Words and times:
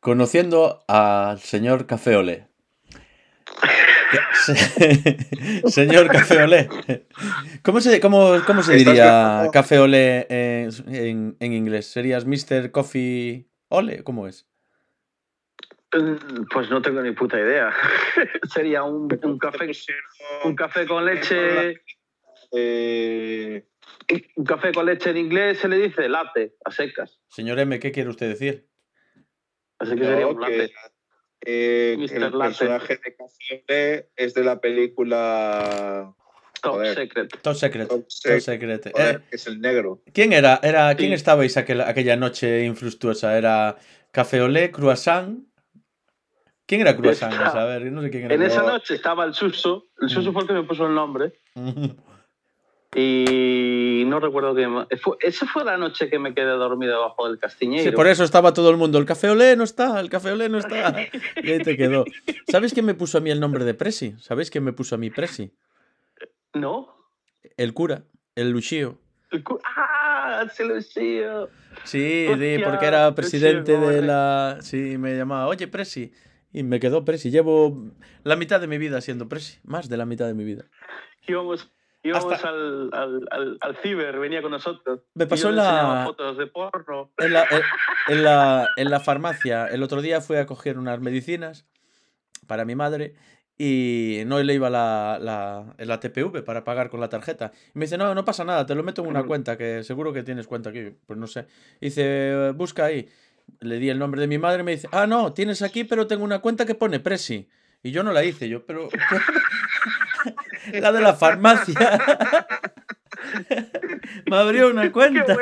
conociendo 0.00 0.84
al 0.88 1.38
señor 1.40 1.86
Café 1.86 2.16
Olé. 2.16 2.48
señor 5.66 6.08
Café 6.08 6.42
Olé. 6.42 6.68
¿Cómo 7.62 7.80
se, 7.80 8.00
cómo, 8.00 8.36
cómo 8.46 8.62
se 8.62 8.76
diría 8.76 9.48
Café 9.52 9.78
Olé 9.78 10.26
en, 10.28 10.70
en, 10.88 11.36
en, 11.40 11.52
inglés? 11.52 11.86
¿Serías 11.86 12.24
Mr. 12.26 12.70
Coffee 12.70 13.48
Ole? 13.68 14.02
¿Cómo 14.04 14.26
es? 14.26 14.46
Pues 15.90 16.68
no 16.70 16.82
tengo 16.82 17.00
ni 17.00 17.12
puta 17.12 17.38
idea. 17.38 17.72
Sería 18.52 18.82
un, 18.82 19.08
un, 19.22 19.38
café, 19.38 19.70
un 20.44 20.54
café 20.54 20.86
con 20.86 21.04
leche. 21.04 21.82
Eh... 22.52 23.64
Un 24.36 24.44
café 24.44 24.72
con 24.72 24.86
leche 24.86 25.10
en 25.10 25.18
inglés 25.18 25.58
se 25.58 25.68
le 25.68 25.76
dice 25.76 26.08
latte, 26.08 26.54
a 26.64 26.70
secas. 26.70 27.20
Señor 27.28 27.58
M, 27.58 27.78
¿qué 27.78 27.92
quiere 27.92 28.08
usted 28.08 28.28
decir? 28.28 28.66
Así 29.78 29.94
que 29.94 30.04
sería 30.04 30.26
un 30.26 30.40
latte. 30.40 30.72
Eh, 31.40 31.96
el 31.98 32.32
personaje 32.32 32.98
de 33.02 33.16
Café 33.16 34.08
es 34.16 34.34
de 34.34 34.44
la 34.44 34.60
película 34.60 36.12
Top 36.60 36.84
Secret. 36.84 37.42
Top 37.42 37.54
Secret. 37.54 37.88
Top, 37.88 38.04
Secret. 38.08 38.86
Eh, 38.86 39.18
es 39.30 39.46
el 39.46 39.60
negro. 39.60 40.02
¿Quién 40.12 40.32
era? 40.32 40.58
era 40.62 40.94
¿Quién 40.96 41.12
estabais 41.12 41.56
aquella, 41.56 41.88
aquella 41.88 42.16
noche 42.16 42.64
infructuosa? 42.64 43.38
¿Era 43.38 43.76
Café 44.10 44.40
Olé, 44.40 44.70
Croissant? 44.70 45.44
¿Quién 46.66 46.82
era 46.82 46.96
Croissant? 46.96 47.32
A 47.32 47.64
ver, 47.64 47.90
no 47.92 48.02
sé 48.02 48.10
quién 48.10 48.24
era. 48.24 48.34
En 48.34 48.42
esa 48.42 48.62
noche 48.62 48.94
estaba 48.94 49.24
el 49.24 49.34
Suso. 49.34 49.86
El 50.00 50.10
Suso 50.10 50.30
mm. 50.30 50.32
fue 50.32 50.42
el 50.42 50.48
que 50.48 50.54
me 50.54 50.62
puso 50.64 50.86
el 50.86 50.94
nombre. 50.94 51.32
Y 52.94 54.04
no 54.06 54.18
recuerdo 54.18 54.54
más. 54.70 54.88
esa 55.20 55.46
fue 55.46 55.64
la 55.64 55.76
noche 55.76 56.08
que 56.08 56.18
me 56.18 56.34
quedé 56.34 56.46
dormido 56.46 56.94
debajo 56.94 57.28
del 57.28 57.38
castiñero. 57.38 57.84
Sí, 57.84 57.90
por 57.90 58.06
eso 58.06 58.24
estaba 58.24 58.54
todo 58.54 58.70
el 58.70 58.76
mundo. 58.76 58.98
El 58.98 59.04
café 59.04 59.28
olé 59.28 59.56
no 59.56 59.64
está, 59.64 60.00
el 60.00 60.08
café 60.08 60.32
olé 60.32 60.48
no 60.48 60.58
está. 60.58 60.96
Y 61.42 61.50
ahí 61.50 61.58
te 61.62 61.76
quedó. 61.76 62.04
¿Sabes 62.50 62.72
quién 62.72 62.86
me 62.86 62.94
puso 62.94 63.18
a 63.18 63.20
mí 63.20 63.30
el 63.30 63.40
nombre 63.40 63.64
de 63.64 63.74
Presi? 63.74 64.14
¿Sabéis 64.18 64.50
quién 64.50 64.64
me 64.64 64.72
puso 64.72 64.94
a 64.94 64.98
mí 64.98 65.10
Presi? 65.10 65.52
No. 66.54 66.94
El 67.56 67.74
cura, 67.74 68.04
el 68.34 68.50
Luchío. 68.50 68.98
¡Ah! 69.64 70.46
¡Se 70.50 70.64
Luchío! 70.64 71.50
Sí, 71.84 72.26
porque 72.64 72.86
era 72.86 73.14
presidente 73.14 73.76
de 73.76 74.02
la. 74.02 74.58
Sí, 74.62 74.96
me 74.96 75.14
llamaba, 75.16 75.46
oye, 75.46 75.68
Presi. 75.68 76.12
Y 76.52 76.62
me 76.62 76.80
quedó 76.80 77.04
Presi. 77.04 77.30
Llevo 77.30 77.92
la 78.24 78.36
mitad 78.36 78.60
de 78.60 78.66
mi 78.66 78.78
vida 78.78 79.02
siendo 79.02 79.28
Presi. 79.28 79.58
Más 79.62 79.90
de 79.90 79.98
la 79.98 80.06
mitad 80.06 80.26
de 80.26 80.34
mi 80.34 80.44
vida. 80.44 80.64
Íbamos 81.26 81.70
Íbamos 82.02 82.44
al, 82.44 82.90
al, 82.92 83.28
al, 83.30 83.58
al, 83.60 83.76
ciber, 83.82 84.18
venía 84.18 84.40
con 84.40 84.52
nosotros. 84.52 85.00
Me 85.14 85.26
pasó 85.26 85.48
en 85.48 85.56
la. 85.56 86.04
fotos 86.06 86.38
de 86.38 86.46
porno. 86.46 87.10
En 87.18 87.32
la, 87.32 87.46
en, 88.08 88.24
la, 88.24 88.68
en 88.76 88.90
la 88.90 89.00
farmacia. 89.00 89.66
El 89.66 89.82
otro 89.82 90.00
día 90.00 90.20
fui 90.20 90.36
a 90.36 90.46
coger 90.46 90.78
unas 90.78 91.00
medicinas 91.00 91.66
para 92.46 92.64
mi 92.64 92.76
madre 92.76 93.14
y 93.58 94.22
no 94.26 94.40
le 94.40 94.54
iba 94.54 94.70
la, 94.70 95.18
la, 95.20 95.74
la, 95.76 96.00
TPV 96.00 96.44
para 96.44 96.62
pagar 96.62 96.88
con 96.88 97.00
la 97.00 97.08
tarjeta. 97.08 97.50
Y 97.74 97.78
me 97.78 97.86
dice, 97.86 97.98
no, 97.98 98.14
no 98.14 98.24
pasa 98.24 98.44
nada, 98.44 98.64
te 98.64 98.76
lo 98.76 98.84
meto 98.84 99.02
en 99.02 99.08
una 99.08 99.24
cuenta, 99.24 99.58
que 99.58 99.82
seguro 99.82 100.12
que 100.12 100.22
tienes 100.22 100.46
cuenta 100.46 100.70
aquí. 100.70 100.94
Pues 101.06 101.18
no 101.18 101.26
sé. 101.26 101.46
dice, 101.80 102.52
busca 102.54 102.84
ahí. 102.84 103.08
Le 103.60 103.78
di 103.78 103.90
el 103.90 103.98
nombre 103.98 104.20
de 104.20 104.28
mi 104.28 104.38
madre 104.38 104.60
y 104.60 104.64
me 104.64 104.72
dice, 104.72 104.88
ah, 104.92 105.06
no, 105.08 105.32
tienes 105.32 105.62
aquí, 105.62 105.82
pero 105.82 106.06
tengo 106.06 106.22
una 106.22 106.38
cuenta 106.38 106.64
que 106.66 106.76
pone 106.76 107.00
Presi. 107.00 107.48
Y 107.82 107.90
yo 107.90 108.02
no 108.04 108.12
la 108.12 108.24
hice, 108.24 108.48
yo, 108.48 108.64
pero... 108.64 108.88
la 110.72 110.92
de 110.92 111.00
la 111.00 111.14
farmacia. 111.14 111.76
Me 114.26 114.36
abrió 114.36 114.68
una 114.68 114.92
cuenta 114.92 115.36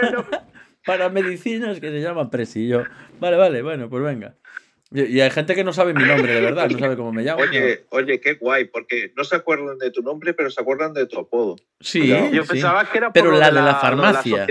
para 0.85 1.09
medicinas 1.09 1.81
que 1.81 1.91
se 1.91 2.01
llama 2.01 2.31
Presi. 2.31 2.69
yo, 2.69 2.85
vale, 3.19 3.37
vale, 3.37 3.63
bueno, 3.63 3.89
pues 3.89 4.03
venga. 4.03 4.37
Y, 4.93 5.21
hay 5.21 5.31
gente 5.31 5.57
que 5.57 5.65
no 5.65 5.73
sabe 5.73 5.93
mi 5.93 6.05
nombre, 6.05 6.33
de 6.33 6.41
verdad, 6.41 6.71
no 6.71 6.79
sabe 6.79 6.97
cómo 6.97 7.13
me 7.13 7.23
llamo. 7.23 7.43
Oye, 7.43 7.87
oye, 7.91 8.21
qué 8.21 8.35
guay, 8.35 8.67
porque 8.67 9.13
no 9.17 9.25
se 9.25 9.35
acuerdan 9.35 9.79
de 9.79 9.91
tu 9.91 10.03
nombre, 10.03 10.33
pero 10.33 10.49
se 10.49 10.61
acuerdan 10.61 10.95
de 10.95 11.07
tu 11.07 11.19
apodo. 11.19 11.57
Sí, 11.81 12.09
yo 12.33 12.45
pensaba 12.45 12.89
que 12.89 12.99
era 12.99 13.13
por 13.13 13.15
pero 13.15 13.33
la 13.33 13.51
de 13.51 13.63
la, 13.63 13.75
farmacia. 13.75 14.47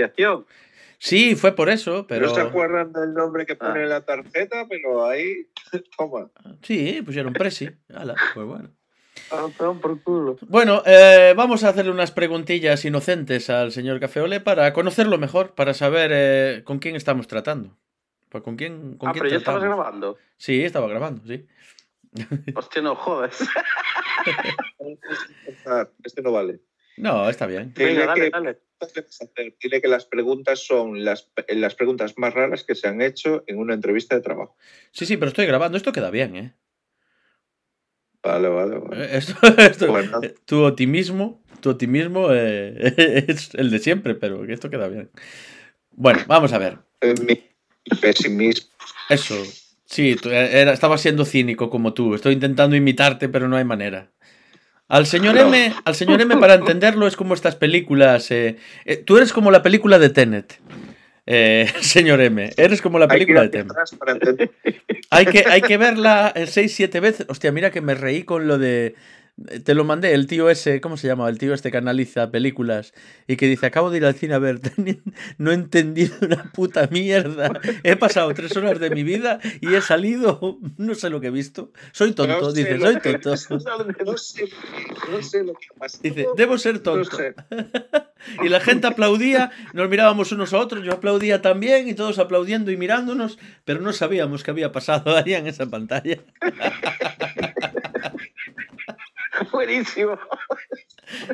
sí, 0.98 1.36
fue 1.36 1.52
por 1.52 1.70
eso, 1.70 2.06
pero. 2.06 2.26
No 2.26 2.34
se 2.34 2.42
acuerdan 2.42 2.92
del 2.92 3.14
nombre 3.14 3.46
que 3.46 3.56
pone 3.56 3.82
en 3.82 3.88
la 3.88 4.02
tarjeta, 4.02 4.66
pero 4.68 5.06
ahí. 5.06 5.48
Toma. 5.96 6.30
Sí, 6.62 7.00
pusieron 7.04 7.32
Presi. 7.32 7.70
Hala, 7.94 8.14
pues 8.34 8.46
bueno. 8.46 8.70
Ah, 9.30 9.48
por 9.58 10.02
culo. 10.02 10.36
Bueno, 10.42 10.82
eh, 10.86 11.34
vamos 11.36 11.64
a 11.64 11.70
hacerle 11.70 11.90
unas 11.90 12.12
preguntillas 12.12 12.84
inocentes 12.84 13.50
al 13.50 13.72
señor 13.72 13.98
Cafeole 13.98 14.40
para 14.40 14.72
conocerlo 14.72 15.18
mejor, 15.18 15.54
para 15.54 15.74
saber 15.74 16.10
eh, 16.12 16.62
con 16.64 16.78
quién 16.78 16.96
estamos 16.96 17.26
tratando. 17.26 17.76
Pues, 18.28 18.44
¿Con 18.44 18.56
quién, 18.56 18.96
con 18.96 19.08
ah, 19.08 19.12
pero 19.12 19.28
ya 19.28 19.36
estabas 19.36 19.62
grabando. 19.62 20.16
Sí, 20.36 20.64
estaba 20.64 20.88
grabando, 20.88 21.22
sí. 21.26 21.46
Hostia, 22.54 22.82
no 22.82 22.94
jodas. 22.94 23.40
este 26.04 26.22
no 26.22 26.32
vale. 26.32 26.60
No, 26.96 27.28
está 27.28 27.46
bien. 27.46 27.72
Venga, 27.76 28.06
dale, 28.06 28.30
dale. 28.30 28.60
Dile 29.60 29.80
que 29.80 29.88
las 29.88 30.04
preguntas 30.04 30.60
son 30.60 31.04
las, 31.04 31.30
las 31.48 31.74
preguntas 31.74 32.18
más 32.18 32.34
raras 32.34 32.64
que 32.64 32.74
se 32.74 32.88
han 32.88 33.00
hecho 33.00 33.44
en 33.46 33.58
una 33.58 33.74
entrevista 33.74 34.14
de 34.14 34.22
trabajo. 34.22 34.56
Sí, 34.92 35.06
sí, 35.06 35.16
pero 35.16 35.28
estoy 35.28 35.46
grabando. 35.46 35.76
Esto 35.76 35.92
queda 35.92 36.10
bien, 36.10 36.36
¿eh? 36.36 36.54
Vale, 38.26 38.48
vale, 38.48 38.76
eh, 38.92 39.20
eh, 40.22 40.34
tu 40.44 40.64
optimismo, 40.64 41.44
tu 41.60 41.70
optimismo 41.70 42.28
eh, 42.32 43.24
es 43.28 43.54
el 43.54 43.70
de 43.70 43.78
siempre, 43.78 44.16
pero 44.16 44.44
esto 44.46 44.68
queda 44.68 44.88
bien. 44.88 45.10
Bueno, 45.92 46.20
vamos 46.26 46.52
a 46.52 46.58
ver. 46.58 46.78
Mi 47.24 47.40
pesimismo. 48.00 48.68
Eso. 49.08 49.36
Sí, 49.84 50.16
era, 50.24 50.72
estaba 50.72 50.98
siendo 50.98 51.24
cínico 51.24 51.70
como 51.70 51.94
tú. 51.94 52.16
Estoy 52.16 52.32
intentando 52.32 52.74
imitarte, 52.74 53.28
pero 53.28 53.46
no 53.46 53.56
hay 53.56 53.64
manera. 53.64 54.10
Al 54.88 55.06
señor 55.06 55.38
M, 55.38 55.72
al 55.84 55.94
señor 55.94 56.20
M 56.20 56.36
para 56.38 56.54
entenderlo 56.54 57.06
es 57.06 57.14
como 57.16 57.32
estas 57.32 57.54
películas. 57.54 58.28
tú 59.04 59.16
eres 59.18 59.32
como 59.32 59.52
la 59.52 59.62
película 59.62 60.00
de 60.00 60.10
Tenet. 60.10 60.60
Eh, 61.26 61.68
señor 61.80 62.20
M, 62.20 62.50
eres 62.56 62.80
como 62.80 62.98
la 62.98 63.08
película 63.08 63.42
de 63.42 63.48
tema. 63.48 63.74
Hay 65.10 65.26
que, 65.26 65.44
hay 65.46 65.60
que 65.60 65.76
verla 65.76 66.32
6-7 66.34 67.00
veces. 67.00 67.26
Hostia, 67.28 67.52
mira 67.52 67.70
que 67.70 67.80
me 67.80 67.94
reí 67.94 68.22
con 68.22 68.46
lo 68.46 68.58
de 68.58 68.94
te 69.64 69.74
lo 69.74 69.84
mandé, 69.84 70.14
el 70.14 70.26
tío 70.26 70.48
ese, 70.48 70.80
¿cómo 70.80 70.96
se 70.96 71.08
llama? 71.08 71.28
El 71.28 71.36
tío 71.36 71.52
este 71.52 71.70
que 71.70 71.76
analiza 71.76 72.30
películas 72.30 72.94
y 73.26 73.36
que 73.36 73.46
dice, 73.46 73.66
acabo 73.66 73.90
de 73.90 73.98
ir 73.98 74.06
al 74.06 74.14
cine 74.14 74.34
a 74.34 74.38
ver, 74.38 74.60
no 75.38 75.50
he 75.50 75.54
entendido 75.54 76.14
una 76.22 76.50
puta 76.52 76.88
mierda. 76.90 77.60
He 77.82 77.96
pasado 77.96 78.32
tres 78.32 78.56
horas 78.56 78.80
de 78.80 78.88
mi 78.90 79.02
vida 79.02 79.38
y 79.60 79.74
he 79.74 79.80
salido, 79.82 80.58
no 80.78 80.94
sé 80.94 81.10
lo 81.10 81.20
que 81.20 81.26
he 81.26 81.30
visto. 81.30 81.70
Soy 81.92 82.12
tonto, 82.12 82.52
dice, 82.52 82.78
soy 82.80 82.98
tonto. 83.00 83.34
No 84.06 84.16
sé, 84.16 84.48
no 85.10 85.22
sé 85.22 85.44
lo 85.44 85.54
que 85.54 85.66
pasa. 85.76 85.98
Dice, 86.02 86.26
debo 86.36 86.56
ser 86.58 86.78
tonto. 86.78 87.18
y 88.44 88.48
la 88.48 88.60
gente 88.60 88.86
aplaudía, 88.86 89.50
nos 89.72 89.88
mirábamos 89.88 90.32
unos 90.32 90.52
a 90.54 90.58
otros, 90.58 90.84
yo 90.84 90.92
aplaudía 90.92 91.42
también 91.42 91.88
y 91.88 91.94
todos 91.94 92.18
aplaudiendo 92.18 92.70
y 92.70 92.76
mirándonos, 92.76 93.38
pero 93.64 93.80
no 93.80 93.92
sabíamos 93.92 94.42
qué 94.42 94.50
había 94.50 94.72
pasado 94.72 95.16
ahí 95.16 95.34
en 95.34 95.46
esa 95.46 95.66
pantalla. 95.66 96.18
Buenísimo. 99.52 100.18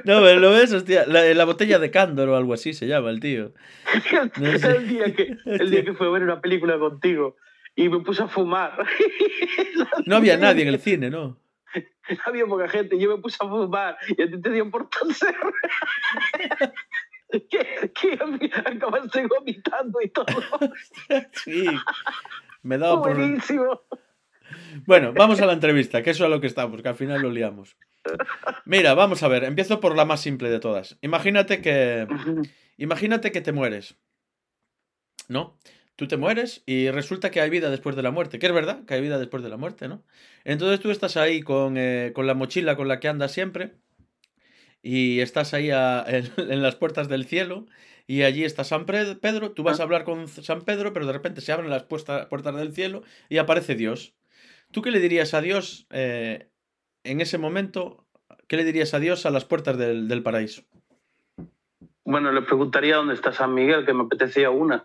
No, 0.05 0.21
pero 0.21 0.41
lo 0.41 0.51
ves, 0.51 0.73
hostia, 0.73 1.07
la, 1.07 1.23
la, 1.23 1.45
botella 1.45 1.79
de 1.79 1.91
Cándor 1.91 2.29
o 2.29 2.37
algo 2.37 2.55
así 2.55 2.73
se 2.73 2.87
llama 2.87 3.11
el 3.11 3.21
tío. 3.21 3.53
el, 4.41 4.89
día 4.89 5.15
que, 5.15 5.37
el 5.47 5.71
día 5.71 5.85
que 5.85 5.95
fue 5.95 6.07
a 6.07 6.11
ver 6.11 6.23
una 6.23 6.41
película 6.41 6.79
contigo 6.79 7.37
y 7.75 7.89
me 7.89 8.01
puse 8.01 8.23
a 8.23 8.29
fumar. 8.29 8.73
No 10.07 10.17
había 10.17 10.37
nadie 10.37 10.63
en 10.63 10.69
el 10.69 10.81
cine, 10.81 11.11
¿no? 11.11 11.39
Había 12.25 12.47
poca 12.47 12.69
gente, 12.69 12.99
yo 12.99 13.15
me 13.17 13.23
puse 13.23 13.37
a 13.41 13.49
fumar 13.49 13.97
y 14.09 14.23
a 14.23 14.31
ti 14.31 14.41
te 14.41 14.51
dio 14.51 14.71
por 14.71 14.89
ser. 15.15 15.35
que, 17.31 17.93
que 17.95 18.51
acabaste 18.65 19.27
vomitando 19.27 20.01
y 20.03 20.09
todo. 20.09 20.27
sí, 21.33 21.67
me 22.63 22.79
daba 22.79 22.97
Buenísimo. 22.97 23.81
Bueno, 24.87 25.13
vamos 25.13 25.41
a 25.41 25.47
la 25.47 25.53
entrevista, 25.53 26.03
que 26.03 26.11
eso 26.11 26.25
es 26.25 26.27
a 26.27 26.31
lo 26.31 26.41
que 26.41 26.47
estamos, 26.47 26.83
que 26.83 26.89
al 26.89 26.95
final 26.95 27.23
lo 27.23 27.31
liamos. 27.31 27.77
Mira, 28.65 28.95
vamos 28.95 29.23
a 29.23 29.29
ver, 29.29 29.45
empiezo 29.45 29.81
por 29.81 29.97
la 29.97 30.05
más 30.05 30.21
simple 30.21 30.51
de 30.51 30.61
todas. 30.61 30.99
Imagínate 31.03 31.61
que. 31.61 32.07
Imagínate 32.77 33.33
que 33.33 33.41
te 33.41 33.53
mueres. 33.53 33.97
¿No? 35.29 35.59
Tú 35.97 36.09
te 36.09 36.17
mueres 36.17 36.63
y 36.67 36.91
resulta 36.91 37.31
que 37.31 37.41
hay 37.41 37.51
vida 37.51 37.71
después 37.71 37.97
de 37.97 38.03
la 38.03 38.11
muerte. 38.11 38.39
Que 38.39 38.47
es 38.47 38.53
verdad, 38.53 38.85
que 38.85 38.95
hay 38.95 39.01
vida 39.01 39.19
después 39.19 39.43
de 39.43 39.51
la 39.51 39.57
muerte, 39.57 39.89
¿no? 39.89 40.03
Entonces 40.45 40.81
tú 40.81 40.91
estás 40.91 41.17
ahí 41.17 41.43
con, 41.43 41.77
eh, 41.77 42.13
con 42.15 42.27
la 42.27 42.35
mochila 42.35 42.77
con 42.77 42.89
la 42.89 42.99
que 42.99 43.09
andas 43.09 43.33
siempre. 43.33 43.75
Y 44.83 45.21
estás 45.21 45.55
ahí 45.55 45.71
en, 46.07 46.63
las 46.63 46.77
puertas 46.77 47.09
del 47.09 47.27
cielo. 47.27 47.67
Y 48.07 48.23
allí 48.23 48.45
está 48.45 48.65
San 48.65 48.85
Pedro. 48.85 49.53
Tú 49.53 49.63
vas 49.63 49.79
a 49.79 49.83
ah. 49.83 49.85
hablar 49.85 50.05
con 50.05 50.29
San 50.29 50.63
Pedro, 50.63 50.93
pero 50.93 51.07
de 51.07 51.13
repente 51.13 51.41
se 51.41 51.53
abren 51.53 51.71
las 51.71 51.85
puertas 51.85 52.57
del 52.57 52.75
cielo 52.75 53.03
y 53.29 53.39
aparece 53.39 53.75
Dios. 53.75 54.15
¿Tú 54.73 54.83
qué 54.83 54.91
le 54.91 55.01
dirías 55.01 55.35
a 55.35 55.43
Dios 55.43 55.87
eh, 55.91 56.49
en 57.05 57.21
ese 57.21 57.39
momento, 57.39 58.05
¿qué 58.49 58.57
le 58.57 58.65
dirías 58.65 58.95
a 58.95 58.99
Dios 58.99 59.27
a 59.27 59.31
las 59.31 59.45
puertas 59.45 59.77
del, 59.79 60.23
paraíso? 60.23 60.63
Bueno, 62.05 62.33
le 62.33 62.43
preguntaría 62.43 62.97
dónde 62.97 63.15
está 63.15 63.33
San 63.33 63.55
Miguel, 63.55 63.85
que 63.85 63.95
me 63.95 64.05
apetecía 64.05 64.51
una. 64.51 64.85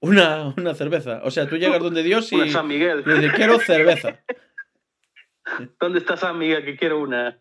Una, 0.00 0.54
una 0.56 0.74
cerveza. 0.74 1.20
O 1.24 1.30
sea, 1.30 1.48
tú 1.48 1.56
llegas 1.56 1.80
donde 1.80 2.02
Dios 2.02 2.32
y, 2.32 2.36
Una 2.36 2.48
San 2.48 2.68
Miguel. 2.68 3.02
y 3.06 3.10
dices, 3.10 3.32
quiero 3.34 3.58
cerveza. 3.58 4.20
¿Dónde 5.80 5.98
está 5.98 6.16
San 6.16 6.38
Miguel 6.38 6.64
que 6.64 6.76
quiero 6.76 7.00
una? 7.00 7.38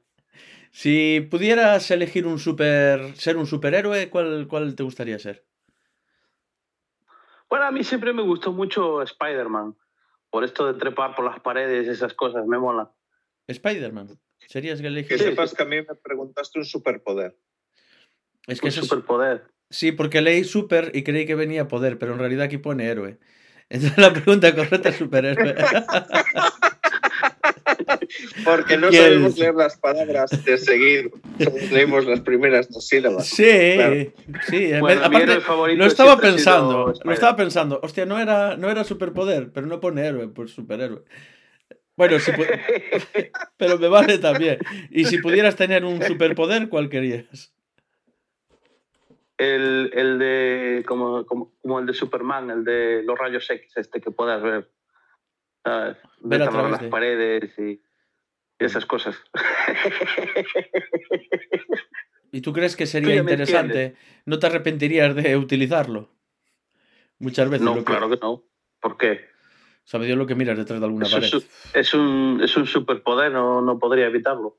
Si 0.72 1.26
pudieras 1.32 1.90
elegir 1.92 2.28
un 2.28 2.38
super, 2.38 3.16
ser 3.16 3.38
un 3.38 3.48
superhéroe, 3.48 4.10
¿cuál, 4.10 4.48
¿cuál 4.48 4.76
te 4.76 4.84
gustaría 4.84 5.18
ser? 5.20 5.46
Bueno, 7.50 7.66
a 7.66 7.72
mí 7.72 7.84
siempre 7.84 8.14
me 8.14 8.22
gustó 8.22 8.52
mucho 8.52 9.02
Spider-Man. 9.02 9.76
Por 10.30 10.44
esto 10.44 10.72
de 10.72 10.78
trepar 10.78 11.16
por 11.16 11.24
las 11.24 11.40
paredes, 11.40 11.88
esas 11.88 12.14
cosas, 12.14 12.46
me 12.46 12.58
mola. 12.58 12.92
Spider-Man. 13.47 14.18
¿Serías 14.47 14.81
que 14.81 15.06
Que 15.06 15.18
sepas 15.18 15.53
que 15.53 15.63
a 15.63 15.65
mí 15.65 15.77
me 15.77 15.95
preguntaste 16.03 16.59
un 16.59 16.65
superpoder. 16.65 17.36
Es 18.47 18.59
que 18.62 18.68
Un 18.68 18.69
eso 18.69 18.81
es- 18.81 18.88
superpoder. 18.88 19.44
Sí, 19.71 19.92
porque 19.92 20.21
leí 20.21 20.44
super 20.44 20.92
y 20.94 21.03
creí 21.03 21.25
que 21.25 21.33
venía 21.36 21.68
poder, 21.68 21.97
pero 21.97 22.13
en 22.13 22.19
realidad 22.19 22.45
aquí 22.45 22.59
pone 22.59 22.86
héroe. 22.88 23.18
Entonces 23.69 23.97
la 23.97 24.13
pregunta 24.13 24.53
correcta 24.56 24.89
es 24.89 24.95
superhéroe. 24.97 25.56
Porque 28.44 28.77
no 28.77 28.89
¿Qué 28.89 28.97
sabemos 28.97 29.33
es? 29.33 29.39
leer 29.39 29.56
las 29.56 29.77
palabras 29.77 30.30
de 30.45 30.57
seguido. 30.57 31.09
Leemos 31.71 32.06
las 32.06 32.21
primeras 32.21 32.69
dos 32.69 32.88
sílabas. 32.88 33.25
Sí, 33.27 33.44
Claro. 33.75 33.95
sí. 34.47 34.65
en 34.71 34.80
Bueno, 34.81 35.01
aparte, 35.03 35.39
lo 35.75 35.86
estaba 35.86 36.18
pensando, 36.19 36.94
lo 37.03 37.12
estaba 37.12 37.36
pensando. 37.36 37.80
Hostia, 37.83 38.06
no 38.06 38.19
era, 38.19 38.56
no 38.57 38.69
era 38.69 38.83
superpoder, 38.83 39.51
pero 39.51 39.65
no 39.68 39.80
pone 39.80 40.06
héroe, 40.06 40.27
pues 40.27 40.51
superhéroe. 40.51 41.01
Bueno, 41.97 42.18
pu- 42.18 43.31
pero 43.57 43.77
me 43.77 43.88
vale 43.88 44.18
también. 44.18 44.59
Y 44.89 45.06
si 45.06 45.18
pudieras 45.19 45.56
tener 45.56 45.86
un 45.86 46.01
superpoder, 46.03 46.68
¿cuál 46.69 46.89
querías? 46.89 47.53
el, 49.38 49.92
el 49.94 50.19
de. 50.19 50.83
Como, 50.88 51.25
como, 51.25 51.53
como 51.62 51.80
el 51.80 51.86
de 51.86 51.94
Superman, 51.94 52.50
el 52.50 52.63
de 52.63 53.03
los 53.03 53.18
rayos 53.18 53.50
X, 53.50 53.74
este 53.77 54.01
que 54.01 54.12
puedas 54.12 54.42
ver. 54.42 54.69
¿sabes? 55.63 55.97
Ver 56.21 56.42
a 56.44 56.50
través 56.50 56.71
las 56.71 56.81
de- 56.81 56.89
paredes 56.89 57.59
y, 57.59 57.71
y 57.71 57.81
esas 58.59 58.86
cosas. 58.86 59.15
¿Y 62.31 62.42
tú 62.42 62.53
crees 62.53 62.75
que 62.75 62.86
sería 62.86 63.15
interesante? 63.15 63.95
¿No 64.25 64.39
te 64.39 64.47
arrepentirías 64.47 65.15
de 65.15 65.38
utilizarlo? 65.38 66.09
Muchas 67.19 67.50
veces 67.50 67.65
no, 67.65 67.75
lo 67.75 67.80
que... 67.80 67.86
claro 67.86 68.09
que 68.09 68.18
no. 68.21 68.44
¿Por 68.81 68.97
qué? 68.97 69.25
Sabe 69.86 70.08
Dios 70.08 70.18
lo 70.18 70.26
que 70.26 70.36
miras 70.36 70.58
detrás 70.58 70.80
de 70.80 70.86
alguna 70.86 71.06
Eso 71.06 71.16
pared. 71.18 71.28
es, 71.74 71.94
un- 71.94 72.42
es, 72.44 72.58
un, 72.58 72.66
superpoder, 72.68 73.32
no, 73.32 73.62
no 73.62 73.78
podría 73.80 74.08
evitarlo. 74.08 74.58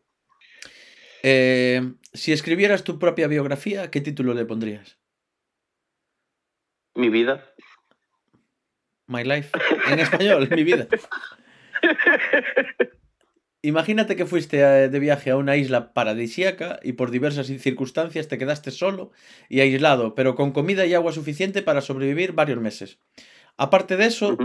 Eh, 1.23 1.83
si 2.13 2.33
escribieras 2.33 2.85
tu 2.85 2.99
propia 2.99 3.27
biografía, 3.27 3.91
¿qué 3.91 4.01
título 4.01 4.33
le 4.35 4.45
pondrías? 4.45 4.99
Mi 6.95 7.09
vida. 7.11 7.45
My 9.09 9.25
Life. 9.25 9.51
En 9.89 9.99
español, 9.99 10.49
mi 10.51 10.63
vida. 10.65 10.87
Imagínate 13.63 14.15
que 14.15 14.27
fuiste 14.27 14.61
eh, 14.61 14.89
de 14.89 14.99
viaje 15.01 15.31
a 15.31 15.37
una 15.37 15.57
isla 15.57 15.93
paradisíaca 15.93 16.79
y 16.83 16.93
por 16.93 17.11
diversas 17.11 17.49
circunstancias 17.49 18.29
te 18.29 18.39
quedaste 18.39 18.71
solo 18.71 19.11
y 19.49 19.61
aislado, 19.61 20.15
pero 20.15 20.37
con 20.37 20.53
comida 20.53 20.87
y 20.87 20.95
agua 20.95 21.13
suficiente 21.13 21.63
para 21.63 21.81
sobrevivir 21.81 22.33
varios 22.33 22.61
meses. 22.61 23.01
Aparte 23.57 23.97
de 23.97 24.07
eso. 24.07 24.37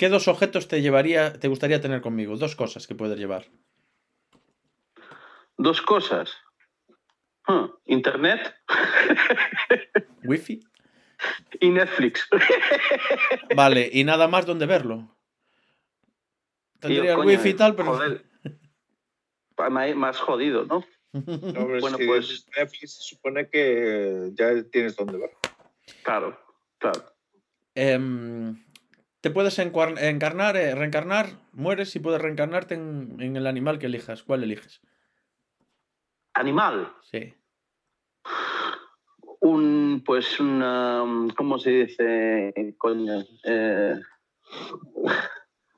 ¿Qué 0.00 0.08
dos 0.08 0.28
objetos 0.28 0.66
te 0.66 0.80
llevaría, 0.80 1.34
te 1.38 1.48
gustaría 1.48 1.82
tener 1.82 2.00
conmigo? 2.00 2.34
Dos 2.38 2.56
cosas 2.56 2.86
que 2.86 2.94
puedes 2.94 3.18
llevar. 3.18 3.50
Dos 5.58 5.82
cosas. 5.82 6.32
Internet 7.84 8.54
Wifi. 10.24 10.58
y 11.60 11.68
Netflix. 11.68 12.26
Vale, 13.54 13.90
y 13.92 14.04
nada 14.04 14.26
más 14.26 14.46
donde 14.46 14.64
verlo. 14.64 15.14
Tendría 16.78 17.10
el 17.10 17.16
Coño, 17.18 17.28
wifi 17.28 17.50
y 17.50 17.54
tal, 17.54 17.76
pero. 17.76 17.92
joder. 17.94 18.24
Más 19.96 20.18
jodido, 20.18 20.64
¿no? 20.64 20.82
No, 21.12 21.22
pero 21.26 21.80
Bueno, 21.80 21.98
si 21.98 22.06
pues- 22.06 22.46
Netflix, 22.56 22.96
se 22.96 23.02
supone 23.02 23.50
que 23.50 24.30
ya 24.32 24.62
tienes 24.72 24.96
dónde 24.96 25.18
ver. 25.18 25.30
Claro, 26.02 26.40
claro. 26.78 27.04
Em, 27.74 28.56
te 29.20 29.30
puedes 29.30 29.58
encarnar, 29.58 30.56
eh, 30.56 30.74
reencarnar, 30.74 31.30
mueres 31.52 31.94
y 31.96 32.00
puedes 32.00 32.20
reencarnarte 32.20 32.74
en, 32.74 33.16
en 33.20 33.36
el 33.36 33.46
animal 33.46 33.78
que 33.78 33.86
elijas. 33.86 34.22
¿Cuál 34.22 34.44
eliges? 34.44 34.80
Animal. 36.34 36.92
Sí. 37.10 37.34
Un, 39.40 40.02
pues, 40.04 40.38
una. 40.38 41.04
¿Cómo 41.36 41.58
se 41.58 41.70
dice? 41.70 42.74
Coño. 42.78 43.24
Eh, 43.44 44.00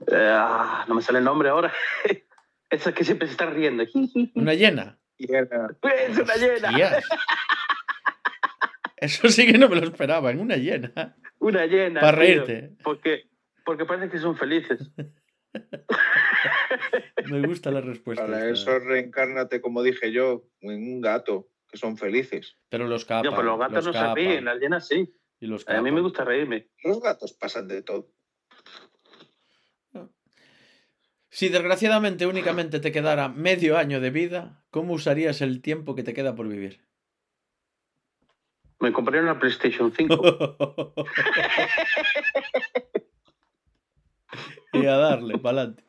eh, 0.09 0.31
ah, 0.31 0.85
no 0.89 0.95
me 0.95 1.03
sale 1.03 1.19
el 1.19 1.25
nombre 1.25 1.49
ahora. 1.49 1.73
Esa 2.71 2.93
que 2.93 3.05
siempre 3.05 3.29
se 3.29 3.33
está 3.33 3.47
riendo. 3.47 3.85
Una 4.35 4.55
hiena. 4.55 4.99
Es 5.19 6.19
una 6.19 6.35
hiena. 6.35 6.69
Hostias. 6.69 7.05
Eso 8.97 9.29
sí 9.29 9.47
que 9.47 9.59
no 9.59 9.69
me 9.69 9.77
lo 9.77 9.87
esperaba, 9.87 10.31
en 10.31 10.41
una 10.41 10.57
hiena. 10.57 11.17
Una 11.39 11.67
hiena. 11.67 12.01
Para 12.01 12.19
tío. 12.19 12.21
reírte. 12.21 12.71
Porque, 12.83 13.25
porque 13.65 13.85
parece 13.85 14.11
que 14.11 14.19
son 14.19 14.37
felices. 14.37 14.91
Me 17.31 17.47
gusta 17.47 17.71
la 17.71 17.81
respuesta. 17.81 18.27
para 18.27 18.49
esta. 18.49 18.77
eso 18.77 18.79
reencárnate, 18.79 19.61
como 19.61 19.83
dije 19.83 20.13
yo, 20.13 20.45
en 20.61 20.95
un 20.95 21.01
gato, 21.01 21.49
que 21.69 21.79
son 21.79 21.97
felices. 21.97 22.57
Pero 22.69 22.87
los 22.87 23.05
capan. 23.05 23.25
Yo, 23.25 23.37
pero 23.37 23.45
los 23.45 23.59
gatos 23.59 23.87
no 23.87 23.93
se 23.93 23.99
capan, 23.99 24.17
ríen, 24.17 24.45
las 24.45 24.61
hienas 24.61 24.89
sí. 24.89 25.15
y 25.41 25.47
los 25.47 25.69
A 25.69 25.83
mí 25.83 25.91
me 25.91 26.01
gusta 26.01 26.25
reírme. 26.25 26.69
Los 26.83 27.01
gatos 27.01 27.33
pasan 27.35 27.69
de 27.69 27.83
todo. 27.83 28.11
Si 31.31 31.49
desgraciadamente 31.49 32.27
únicamente 32.27 32.79
te 32.79 32.93
quedara 32.93 33.31
medio 33.31 33.79
año 33.79 34.01
de 34.01 34.11
vida, 34.11 34.67
¿cómo 34.71 34.93
usarías 34.93 35.41
el 35.41 35.63
tiempo 35.63 35.95
que 35.95 36.03
te 36.03 36.13
queda 36.13 36.35
por 36.35 36.47
vivir? 36.47 36.83
Me 38.81 38.93
compré 38.93 39.21
una 39.21 39.39
PlayStation 39.39 39.93
5. 39.93 40.95
y 44.73 44.87
a 44.87 44.97
darle, 44.97 45.39
pa'lante. 45.39 45.85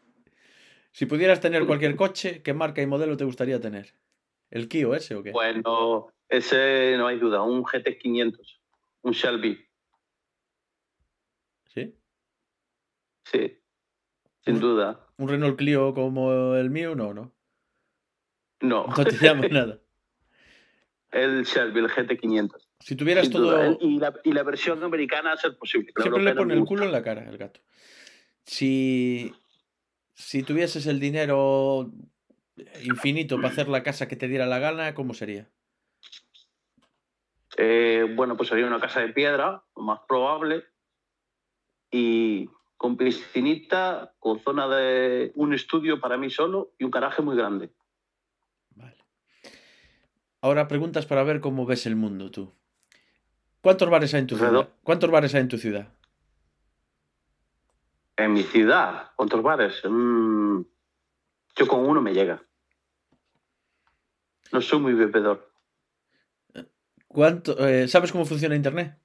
Si 0.92 1.06
pudieras 1.06 1.40
tener 1.40 1.66
cualquier 1.66 1.96
coche, 1.96 2.42
¿qué 2.44 2.54
marca 2.54 2.82
y 2.82 2.86
modelo 2.86 3.18
te 3.18 3.24
gustaría 3.24 3.60
tener? 3.60 3.96
¿El 4.52 4.68
Kio 4.68 4.94
ese 4.94 5.16
o 5.16 5.24
qué? 5.24 5.32
bueno, 5.32 6.08
ese 6.30 6.96
no 6.98 7.08
hay 7.08 7.18
duda, 7.18 7.42
un 7.42 7.64
GT500, 7.64 8.60
un 9.02 9.12
Shelby, 9.14 9.66
¿Sí? 11.74 11.96
sí, 13.26 13.58
sin 14.42 14.60
duda. 14.60 15.08
¿Un 15.18 15.28
Renault 15.30 15.58
Clio 15.58 15.94
como 15.94 16.56
el 16.56 16.70
mío? 16.70 16.96
No, 16.96 17.14
no. 17.14 17.34
No, 18.62 18.86
No 18.98 19.04
te 19.06 19.18
llama 19.18 19.48
nada. 19.52 19.80
el 21.12 21.44
Shelby, 21.44 21.80
el 21.80 21.90
GT500. 21.90 22.68
Si 22.80 22.96
tuvieras 22.96 23.30
todo... 23.30 23.52
duda. 23.52 23.78
Y, 23.80 23.98
la, 23.98 24.14
y 24.24 24.34
la 24.34 24.44
versión 24.44 24.84
americana 24.84 25.34
a 25.34 25.38
ser 25.38 25.58
posible. 25.58 25.92
Siempre 26.00 26.24
le 26.24 26.36
pone 26.36 26.54
el 26.54 26.66
culo 26.66 26.86
en 26.86 26.92
la 26.92 27.02
cara 27.02 27.28
el 27.28 27.38
gato. 27.38 27.62
Si, 28.46 29.34
si 30.14 30.44
tuvieses 30.44 30.86
el 30.88 31.00
dinero 31.00 31.92
infinito 32.84 33.38
para 33.38 33.50
hacer 33.50 33.70
la 33.70 33.84
casa 33.84 34.08
que 34.08 34.16
te 34.16 34.28
diera 34.28 34.46
la 34.46 34.60
gana, 34.60 34.94
¿cómo 34.94 35.14
sería? 35.14 35.50
Eh, 37.58 38.06
bueno, 38.16 38.36
pues 38.36 38.50
sería 38.50 38.66
una 38.66 38.80
casa 38.80 39.00
de 39.02 39.10
piedra, 39.10 39.64
lo 39.76 39.84
más 39.84 40.00
probable, 40.08 40.66
y 41.92 42.50
con 42.78 42.98
piscinita, 42.98 44.14
con 44.20 44.40
zona 44.40 44.68
de 44.68 45.32
un 45.36 45.54
estudio 45.54 46.02
para 46.02 46.18
mí 46.18 46.30
solo 46.30 46.74
y 46.78 46.84
un 46.84 46.92
garaje 46.92 47.22
muy 47.22 47.38
grande. 47.38 47.70
Vale. 48.72 48.98
Ahora 50.42 50.68
preguntas 50.68 51.06
para 51.06 51.24
ver 51.24 51.40
cómo 51.40 51.66
ves 51.66 51.86
el 51.86 51.96
mundo 51.96 52.32
tú. 52.32 52.52
¿Cuántos 53.62 53.90
bares 53.90 54.14
hay 54.14 54.22
en 54.22 54.28
tu 54.28 54.36
ciudad? 54.36 54.70
¿Cuántos 54.84 55.10
bares 55.10 55.34
hay 55.36 55.42
en 55.42 55.48
tu 55.48 55.58
ciudad? 55.58 55.88
En 58.16 58.34
mi 58.34 58.44
ciudad, 58.44 59.12
¿cuántos 59.16 59.42
bares? 59.42 59.82
Mm, 59.84 60.62
yo 61.56 61.68
con 61.68 61.88
uno 61.88 62.02
me 62.02 62.14
llega. 62.14 62.44
No 64.52 64.62
soy 64.62 64.80
muy 64.80 64.94
bebedor. 64.94 65.52
¿Cuánto, 67.08 67.58
eh, 67.68 67.88
¿Sabes 67.88 68.12
cómo 68.12 68.26
funciona 68.26 68.56
Internet? 68.56 68.98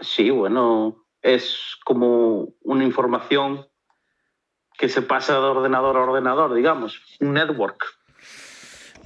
Sí, 0.00 0.30
bueno, 0.30 1.06
es 1.22 1.76
como 1.84 2.54
una 2.62 2.84
información 2.84 3.66
que 4.76 4.88
se 4.88 5.02
pasa 5.02 5.34
de 5.34 5.40
ordenador 5.40 5.96
a 5.96 6.02
ordenador, 6.02 6.54
digamos, 6.54 7.00
un 7.20 7.34
network. 7.34 7.84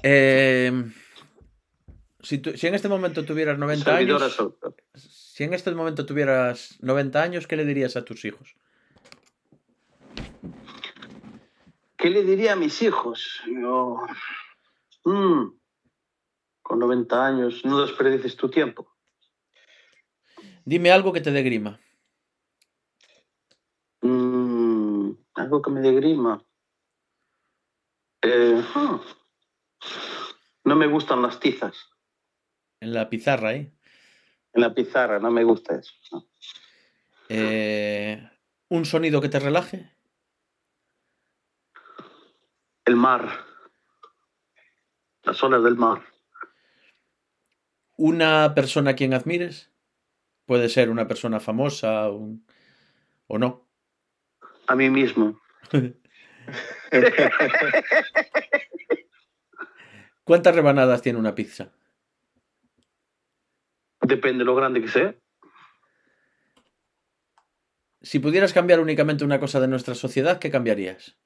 Eh, 0.03 0.91
si, 2.21 2.43
en 2.45 2.75
este 2.75 2.89
momento 2.89 3.25
tuvieras 3.25 3.59
90 3.59 3.85
servidor 3.85 4.23
años. 4.23 5.22
Si 5.33 5.45
en 5.45 5.55
este 5.55 5.71
momento 5.71 6.05
tuvieras 6.05 6.77
90 6.83 7.23
años, 7.23 7.47
¿qué 7.47 7.57
le 7.57 7.65
dirías 7.65 7.97
a 7.97 8.05
tus 8.05 8.23
hijos? 8.27 8.55
¿Qué 11.97 12.11
le 12.11 12.23
diría 12.23 12.53
a 12.53 12.57
mis 12.57 12.83
hijos? 12.83 13.41
Yo, 13.47 13.97
mm, 15.07 15.45
con 16.61 16.79
90 16.79 17.27
años, 17.27 17.65
no 17.65 17.81
desperdices 17.81 18.37
tu 18.37 18.51
tiempo. 18.51 18.95
Dime 20.67 20.93
algo 20.93 21.15
que 21.15 21.23
te 21.23 21.31
dé 21.31 21.43
grima. 21.43 21.81
Mm, 24.03 25.13
algo 25.33 25.63
que 25.63 25.71
me 25.71 25.81
dé 25.81 25.93
grima. 25.93 26.45
Eh, 28.21 28.63
ah. 28.75 29.01
No 30.65 30.77
me 30.77 30.89
gustan 30.89 31.23
las 31.23 31.41
tizas. 31.41 31.89
En 32.81 32.93
la 32.93 33.09
pizarra, 33.09 33.55
¿eh? 33.55 33.73
En 34.55 34.61
la 34.63 34.75
pizarra, 34.75 35.19
no 35.19 35.31
me 35.31 35.45
gusta 35.45 35.77
eso. 35.77 35.93
no. 36.13 36.27
Eh, 37.29 38.29
¿Un 38.69 38.85
sonido 38.85 39.21
que 39.21 39.29
te 39.29 39.39
relaje? 39.39 39.91
El 42.85 42.97
mar. 42.97 43.29
Las 45.23 45.43
olas 45.43 45.63
del 45.63 45.77
mar. 45.77 46.03
¿Una 47.97 48.53
persona 48.55 48.91
a 48.91 48.97
quien 48.97 49.15
admires? 49.15 49.71
Puede 50.47 50.69
ser 50.69 50.91
una 50.91 51.07
persona 51.07 51.39
famosa 51.41 52.11
un- 52.11 52.45
o 53.29 53.39
no. 53.39 53.69
A 54.67 54.75
mí 54.75 54.91
mismo. 54.91 55.41
¿Cuántas 60.25 60.55
rebanadas 60.55 61.03
tiene 61.03 61.19
una 61.19 61.35
pizza? 61.35 61.73
Depende 64.13 64.41
de 64.41 64.45
lo 64.45 64.55
grande 64.55 64.83
que 64.83 64.89
sea. 64.89 65.15
Si 68.03 68.19
pudieras 68.19 68.53
cambiar 68.53 68.79
únicamente 68.79 69.25
una 69.25 69.41
cosa 69.41 69.59
de 69.59 69.69
nuestra 69.69 69.95
sociedad, 69.95 70.39
¿qué 70.39 70.51
cambiarías? 70.51 71.17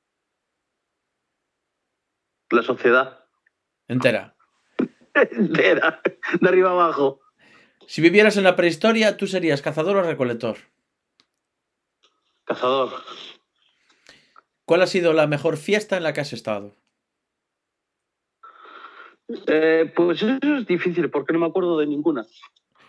La 2.49 2.63
sociedad. 2.63 3.25
Entera. 3.89 4.37
Entera. 5.33 6.01
De 6.41 6.49
arriba 6.49 6.71
abajo. 6.71 7.23
Si 7.89 8.01
vivieras 8.01 8.37
en 8.37 8.45
la 8.45 8.55
prehistoria, 8.55 9.17
¿tú 9.17 9.27
serías 9.27 9.63
cazador 9.63 9.97
o 9.97 10.03
recolector? 10.03 10.59
Cazador. 12.45 13.03
¿Cuál 14.65 14.83
ha 14.83 14.87
sido 14.87 15.13
la 15.13 15.27
mejor 15.27 15.57
fiesta 15.57 15.97
en 15.97 16.05
la 16.05 16.13
que 16.13 16.21
has 16.21 16.33
estado? 16.33 16.77
Eh, 19.29 19.93
pues 19.95 20.23
eso 20.23 20.39
es 20.57 20.67
difícil 20.67 21.11
porque 21.11 21.33
no 21.33 21.41
me 21.41 21.47
acuerdo 21.47 21.79
de 21.79 21.87
ninguna. 21.87 22.25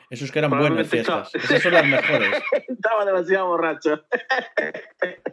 Esos 0.09 0.31
que 0.31 0.39
eran 0.39 0.51
buenas 0.51 0.87
fiestas. 0.87 1.33
Esas 1.35 1.61
son 1.61 1.73
las 1.73 1.85
mejores. 1.85 2.41
Estaba 2.67 3.05
demasiado 3.05 3.47
borracho. 3.47 4.03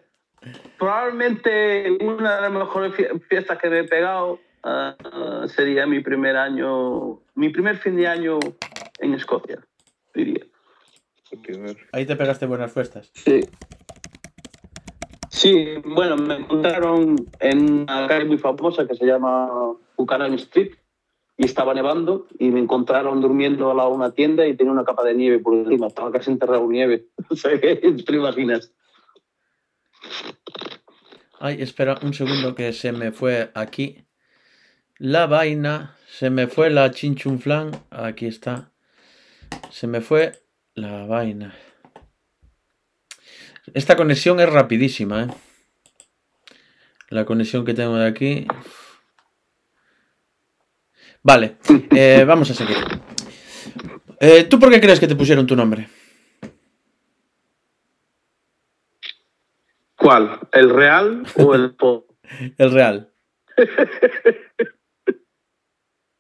Probablemente 0.79 1.91
una 2.03 2.37
de 2.37 2.43
las 2.43 2.53
mejores 2.53 2.93
fie- 2.95 3.21
fiestas 3.29 3.59
que 3.59 3.71
me 3.71 3.81
he 3.81 3.85
pegado 3.85 4.41
ah, 4.63 4.95
ah, 5.05 5.45
sería 5.49 5.87
mi 5.87 6.01
primer 6.01 6.37
año, 6.37 7.21
mi 7.35 7.49
primer 7.49 7.77
fin 7.79 7.97
de 7.97 8.07
año 8.09 8.39
en 8.99 9.15
Escocia, 9.15 9.59
diría. 10.15 10.45
Ahí 11.93 12.05
te 12.07 12.15
pegaste 12.17 12.47
buenas 12.47 12.73
fiestas. 12.73 13.11
Sí. 13.15 13.41
Sí, 15.31 15.75
bueno, 15.85 16.17
me 16.17 16.37
encontraron 16.37 17.17
en 17.41 17.81
una 17.83 18.07
calle 18.07 18.25
muy 18.27 18.39
famosa 18.39 18.87
que 18.87 18.95
se 18.95 19.05
llama 19.07 19.49
Buchanan 19.97 20.35
Street 20.35 20.73
y 21.37 21.45
estaba 21.45 21.75
nevando 21.75 22.27
y 22.39 22.51
me 22.51 22.61
encontraron 22.61 23.21
durmiendo 23.21 23.71
al 23.71 23.77
lado 23.77 23.91
de 23.91 23.97
una 23.97 24.13
tienda 24.13 24.47
y 24.47 24.57
tenía 24.57 24.73
una 24.73 24.85
capa 24.85 25.05
de 25.05 25.15
nieve 25.15 25.39
por 25.41 25.55
encima, 25.55 25.89
estaba 25.89 26.13
casi 26.13 26.31
enterrado 26.31 26.65
en 26.65 26.71
nieve. 26.71 27.07
O 27.29 27.37
sea, 27.37 27.59
¿Te 27.59 28.13
lo 28.13 28.17
imaginas? 28.19 28.73
Ay, 31.41 31.61
espera 31.61 31.99
un 32.03 32.15
segundo 32.15 32.55
que 32.55 32.73
se 32.73 32.93
me 32.93 33.13
fue 33.13 33.51
aquí. 33.55 34.07
La 34.99 35.27
vaina. 35.27 35.97
Se 36.07 36.31
me 36.31 36.47
fue 36.47 36.71
la 36.71 36.91
chinchunflan. 36.91 37.73
Aquí 37.91 38.27
está. 38.27 38.73
Se 39.71 39.87
me 39.87 40.01
fue 40.01 40.33
la 40.75 41.07
vaina. 41.07 41.55
Esta 43.73 43.97
conexión 43.97 44.41
es 44.41 44.49
rapidísima, 44.49 45.25
¿eh? 45.25 45.29
La 47.09 47.25
conexión 47.25 47.65
que 47.65 47.75
tengo 47.75 47.97
de 47.97 48.07
aquí. 48.07 48.47
Vale, 51.25 51.57
eh, 51.91 52.25
vamos 52.27 52.51
a 52.51 52.55
seguir. 52.55 52.77
Eh, 54.21 54.45
¿Tú 54.45 54.61
por 54.61 54.71
qué 54.71 54.81
crees 54.81 55.01
que 55.01 55.09
te 55.09 55.17
pusieron 55.17 55.47
tu 55.47 55.57
nombre? 55.57 55.89
¿Cuál? 59.97 60.39
¿El 60.53 60.69
real 60.69 61.27
o 61.37 61.55
el 61.55 61.75
po? 61.77 62.07
El 62.59 62.71
real. 62.71 63.11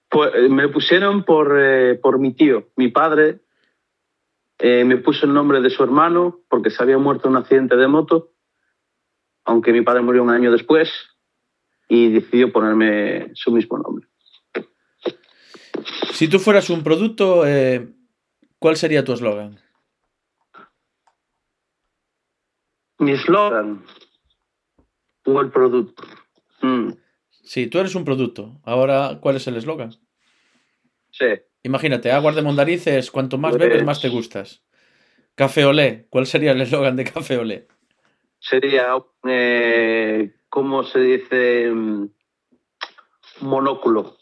Pues, 0.09 0.31
eh, 0.37 0.49
me 0.49 0.69
pusieron 0.69 1.25
por, 1.25 1.59
eh, 1.59 1.97
por 1.97 2.21
mi 2.21 2.35
tío, 2.35 2.69
mi 2.77 2.87
padre. 2.87 3.41
me 4.61 4.97
puso 4.99 5.27
el 5.27 5.35
nombre 5.35 5.61
de 5.61 5.71
su 5.71 5.83
hermano 5.83 6.39
porque 6.49 6.71
se 6.71 6.81
había 6.81 6.99
muerto 6.99 7.27
en 7.27 7.33
un 7.33 7.39
accidente 7.39 7.75
de 7.75 7.89
moto, 7.89 8.31
aunque 9.45 9.73
mi 9.73 9.83
padre 9.83 10.03
murió 10.03 10.23
un 10.23 10.31
año 10.31 10.53
después 10.53 10.89
y 11.89 12.13
decidió 12.13 12.53
ponerme 12.53 13.33
su 13.35 13.51
mismo 13.51 13.77
nombre. 13.77 14.07
Si 16.13 16.29
tú 16.29 16.39
fueras 16.39 16.71
un 16.71 16.83
producto, 16.83 17.47
eh, 17.47 17.89
¿cuál 18.59 18.77
sería 18.77 19.05
tu 19.05 19.13
eslogan? 19.13 19.59
Mi 22.99 23.13
eslogan 23.13 23.85
o 25.25 25.41
el 25.41 25.51
producto. 25.51 26.05
Mm, 26.63 26.93
Sí, 27.45 27.67
tú 27.67 27.79
eres 27.79 27.95
un 27.95 28.07
producto. 28.07 28.59
Ahora, 28.65 29.19
¿cuál 29.21 29.37
es 29.37 29.47
el 29.47 29.57
eslogan? 29.57 29.91
sí. 31.11 31.27
Imagínate, 31.63 32.13
aguas 32.13 32.35
de 32.35 32.43
Mondarices, 32.43 33.11
cuanto 33.11 33.39
más 33.39 33.57
bebes, 33.57 33.85
más 33.85 34.01
te 34.01 34.11
gustas. 34.11 34.63
Café 35.35 35.65
Olé, 35.65 36.07
¿cuál 36.11 36.27
sería 36.27 36.53
el 36.53 36.61
eslogan 36.61 36.95
de 36.95 37.05
Café 37.05 37.39
Olé? 37.39 37.69
Sería, 38.39 38.89
eh, 39.27 40.35
¿cómo 40.51 40.85
se 40.85 41.01
dice? 41.01 41.71
Mm, 41.71 42.09
Monóculo. 43.41 44.19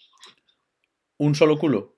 ¿Un 1.23 1.37
solo 1.37 1.57
culo? 1.57 1.95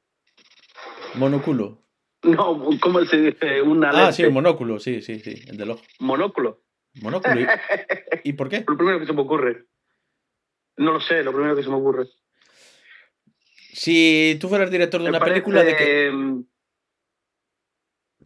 ¿Monoculo? 1.15 1.81
No, 2.25 2.69
¿cómo 2.79 3.03
se 3.07 3.17
dice? 3.17 3.63
Una 3.63 3.89
Ah, 3.89 4.13
sí, 4.13 4.23
un 4.23 4.35
monóculo, 4.35 4.79
sí, 4.79 5.01
sí, 5.01 5.19
sí, 5.19 5.43
el 5.47 5.57
del 5.57 5.71
ojo. 5.71 5.83
Monóculo. 6.01 6.63
Monóculo. 7.01 7.41
¿Y, 7.41 7.47
¿y 8.29 8.33
por 8.35 8.51
qué? 8.51 8.67
Lo 8.69 8.77
primero 8.77 9.01
que 9.01 9.07
se 9.07 9.15
me 9.15 9.23
ocurre. 9.23 9.65
No 10.77 10.93
lo 10.93 11.01
sé, 11.01 11.23
lo 11.23 11.33
primero 11.33 11.57
que 11.57 11.63
se 11.63 11.71
me 11.71 11.77
ocurre. 11.77 12.07
Si 13.73 14.37
tú 14.39 14.51
fueras 14.51 14.71
director 14.71 15.01
de 15.01 15.11
Me 15.11 15.17
una 15.17 15.25
película 15.25 15.65
de 15.65 15.75
que... 15.75 15.85
parece, 15.85 16.13
mm, 16.13 16.45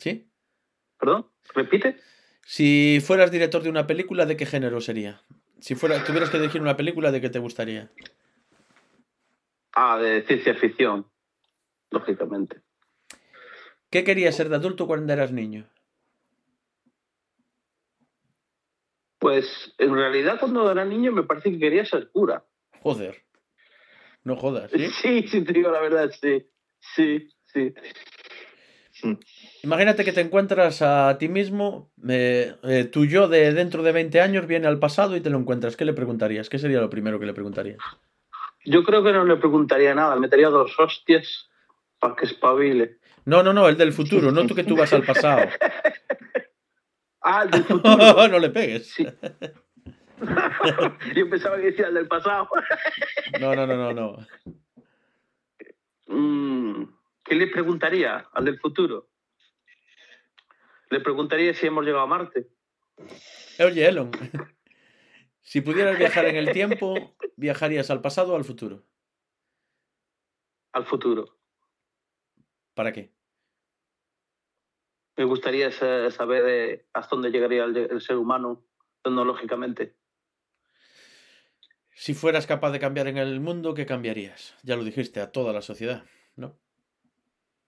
¿Sí? 0.01 0.33
¿Perdón? 0.99 1.31
¿Repite? 1.55 1.97
Si 2.45 2.99
fueras 3.07 3.31
director 3.31 3.63
de 3.63 3.71
una 3.71 3.87
película, 3.87 4.27
¿de 4.27 4.37
qué 4.37 4.47
género 4.47 4.81
sería? 4.81 5.23
Si 5.61 5.77
fuera, 5.77 6.03
tuvieras 6.03 6.31
que 6.31 6.41
dirigir 6.41 6.61
una 6.61 6.77
película, 6.77 7.13
¿de 7.13 7.21
qué 7.21 7.31
te 7.31 7.39
gustaría? 7.39 7.89
Ah, 9.81 9.97
de 9.97 10.23
ciencia 10.23 10.57
ficción. 10.57 11.07
Lógicamente. 11.93 12.63
¿Qué 13.91 14.03
querías 14.03 14.35
ser 14.35 14.49
de 14.49 14.57
adulto 14.57 14.89
cuando 14.89 15.13
eras 15.13 15.31
niño? 15.31 15.69
Pues 19.21 19.73
en 19.79 19.95
realidad 19.95 20.41
cuando 20.41 20.69
era 20.69 20.85
niño 20.85 21.13
me 21.13 21.23
parece 21.23 21.53
que 21.53 21.61
quería 21.61 21.85
ser 21.85 22.11
cura. 22.11 22.45
Joder. 22.83 23.23
No 24.25 24.35
jodas, 24.35 24.73
¿sí? 24.73 24.89
Sí, 25.01 25.29
sí, 25.29 25.45
te 25.45 25.53
digo 25.53 25.71
la 25.71 25.81
verdad, 25.81 26.11
sí. 26.11 26.45
Sí, 26.81 27.29
sí. 27.47 27.73
Imagínate 29.63 30.05
que 30.05 30.13
te 30.13 30.23
encuentras 30.23 30.83
a 30.83 31.17
ti 31.19 31.29
mismo, 31.29 31.93
eh, 32.09 32.57
eh, 32.65 32.85
tu 32.85 33.05
yo 33.05 33.29
de 33.29 33.55
dentro 33.55 33.85
de 33.85 33.93
20 33.93 34.21
años 34.21 34.49
viene 34.49 34.67
al 34.67 34.81
pasado 34.81 35.17
y 35.17 35.21
te 35.21 35.31
lo 35.31 35.39
encuentras. 35.39 35.77
¿Qué 35.77 35.85
le 35.85 35.93
preguntarías? 35.93 36.49
¿Qué 36.49 36.59
sería 36.59 36.81
lo 36.81 36.91
primero 36.91 37.21
que 37.21 37.27
le 37.27 37.33
preguntarías? 37.33 37.79
Yo 38.71 38.85
creo 38.85 39.03
que 39.03 39.13
no 39.13 39.25
le 39.25 39.37
preguntaría 39.37 39.95
nada, 39.95 40.15
le 40.15 40.21
metería 40.21 40.49
dos 40.49 40.79
hostias 40.79 41.49
para 41.99 42.15
que 42.15 42.27
espabile. 42.27 42.99
No, 43.25 43.43
no, 43.43 43.53
no, 43.53 43.69
el 43.69 43.77
del 43.77 43.93
futuro, 43.93 44.31
no 44.31 44.47
tú 44.47 44.55
que 44.55 44.65
tú 44.65 44.77
vas 44.77 44.93
al 44.93 45.05
pasado. 45.05 45.49
Ah, 47.21 47.43
el 47.43 47.51
del 47.51 47.65
futuro. 47.65 48.29
no 48.29 48.39
le 48.39 48.49
pegues. 48.49 48.91
Sí. 48.91 49.05
Yo 51.17 51.29
pensaba 51.29 51.57
que 51.57 51.73
decía 51.73 51.89
el 51.89 51.95
del 51.95 52.07
pasado. 52.07 52.49
No, 53.41 53.55
no, 53.55 53.67
no, 53.67 53.77
no, 53.77 53.93
no. 53.93 54.27
Mm, 56.07 56.85
¿Qué 57.25 57.35
le 57.35 57.49
preguntaría 57.49 58.29
al 58.33 58.45
del 58.45 58.59
futuro? 58.61 59.09
Le 60.91 61.01
preguntaría 61.01 61.53
si 61.53 61.67
hemos 61.67 61.85
llegado 61.85 62.05
a 62.05 62.07
Marte. 62.07 62.47
Oye, 63.59 63.89
Elon, 63.89 64.13
si 65.49 65.63
pudieras 65.63 65.99
viajar 65.99 66.27
en 66.27 66.37
el 66.37 66.53
tiempo, 66.53 67.17
¿viajarías 67.37 67.91
al 67.91 68.03
pasado 68.03 68.35
o 68.35 68.37
al 68.37 68.45
futuro? 68.45 68.85
Al 70.73 70.85
futuro. 70.85 71.25
¿Para 72.75 72.93
qué? 72.93 73.15
Me 75.17 75.25
gustaría 75.25 75.73
sa- 75.73 76.11
saber 76.11 76.45
eh, 76.47 76.87
hasta 76.93 77.17
dónde 77.17 77.31
llegaría 77.31 77.65
el, 77.65 77.75
el 77.79 78.01
ser 78.03 78.19
humano 78.19 78.63
tecnológicamente. 79.03 79.97
Si 81.95 82.13
fueras 82.13 82.47
capaz 82.47 82.71
de 82.73 82.79
cambiar 82.79 83.07
en 83.07 83.17
el 83.17 83.41
mundo, 83.41 83.73
¿qué 83.73 83.87
cambiarías? 83.87 84.55
Ya 84.63 84.77
lo 84.77 84.85
dijiste, 84.85 85.21
a 85.21 85.33
toda 85.33 85.55
la 85.55 85.63
sociedad, 85.63 86.05
¿no? 86.37 86.59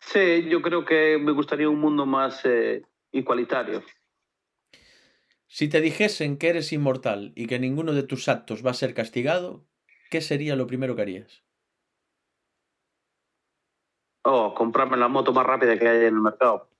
Sí, 0.01 0.47
yo 0.51 0.61
creo 0.61 0.85
que 0.85 1.17
me 1.19 1.33
gustaría 1.33 1.71
un 1.71 1.81
mundo 1.81 2.05
más 2.05 2.45
eh, 2.45 2.83
igualitario. 3.11 3.83
Si 5.53 5.69
te 5.69 5.81
dijesen 5.81 6.39
que 6.39 6.49
eres 6.49 6.73
inmortal 6.73 7.33
y 7.35 7.49
que 7.49 7.59
ninguno 7.59 7.93
de 7.93 8.05
tus 8.05 8.29
actos 8.29 8.65
va 8.65 8.71
a 8.71 8.75
ser 8.75 8.95
castigado, 8.95 9.67
¿qué 10.09 10.21
sería 10.21 10.55
lo 10.55 10.69
primero 10.69 10.95
que 10.95 11.03
harías? 11.03 11.43
Oh, 14.23 14.55
comprarme 14.55 14.97
la 14.97 15.09
moto 15.09 15.33
más 15.33 15.45
rápida 15.45 15.77
que 15.77 15.89
hay 15.89 15.99
en 15.99 16.15
el 16.15 16.21
mercado. 16.21 16.71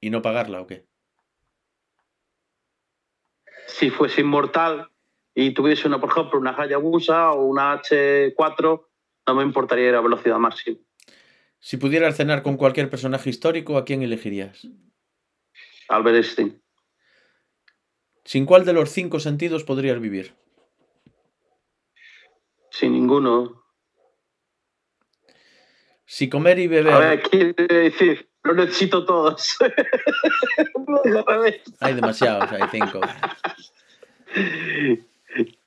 ¿Y 0.00 0.10
no 0.10 0.20
pagarla 0.20 0.60
o 0.60 0.66
qué? 0.66 0.84
Si 3.68 3.90
fuese 3.90 4.22
inmortal 4.22 4.90
y 5.32 5.54
tuviese 5.54 5.86
una, 5.86 6.00
por 6.00 6.10
ejemplo, 6.10 6.40
una 6.40 6.60
Hayabusa 6.60 7.30
o 7.30 7.44
una 7.44 7.80
H4, 7.80 8.88
no 9.28 9.34
me 9.36 9.44
importaría 9.44 9.90
ir 9.90 9.94
a 9.94 10.00
velocidad 10.00 10.38
máxima. 10.38 10.78
Si 11.60 11.76
pudieras 11.76 12.16
cenar 12.16 12.42
con 12.42 12.56
cualquier 12.56 12.90
personaje 12.90 13.30
histórico, 13.30 13.78
¿a 13.78 13.84
quién 13.84 14.02
elegirías? 14.02 14.68
Albert 15.88 16.16
Einstein. 16.16 16.62
¿Sin 18.24 18.46
cuál 18.46 18.64
de 18.64 18.72
los 18.72 18.90
cinco 18.90 19.20
sentidos 19.20 19.64
podrías 19.64 20.00
vivir? 20.00 20.34
Sin 22.70 22.92
ninguno. 22.92 23.62
Si 26.06 26.28
comer 26.28 26.58
y 26.58 26.66
beber. 26.66 26.92
A 26.92 26.98
ver, 26.98 27.22
quiere 27.22 27.52
decir, 27.52 28.28
lo 28.42 28.54
necesito 28.54 29.04
todos. 29.04 29.56
Hay 31.80 31.94
demasiados, 31.94 32.50
hay 32.52 32.62
cinco. 32.70 33.00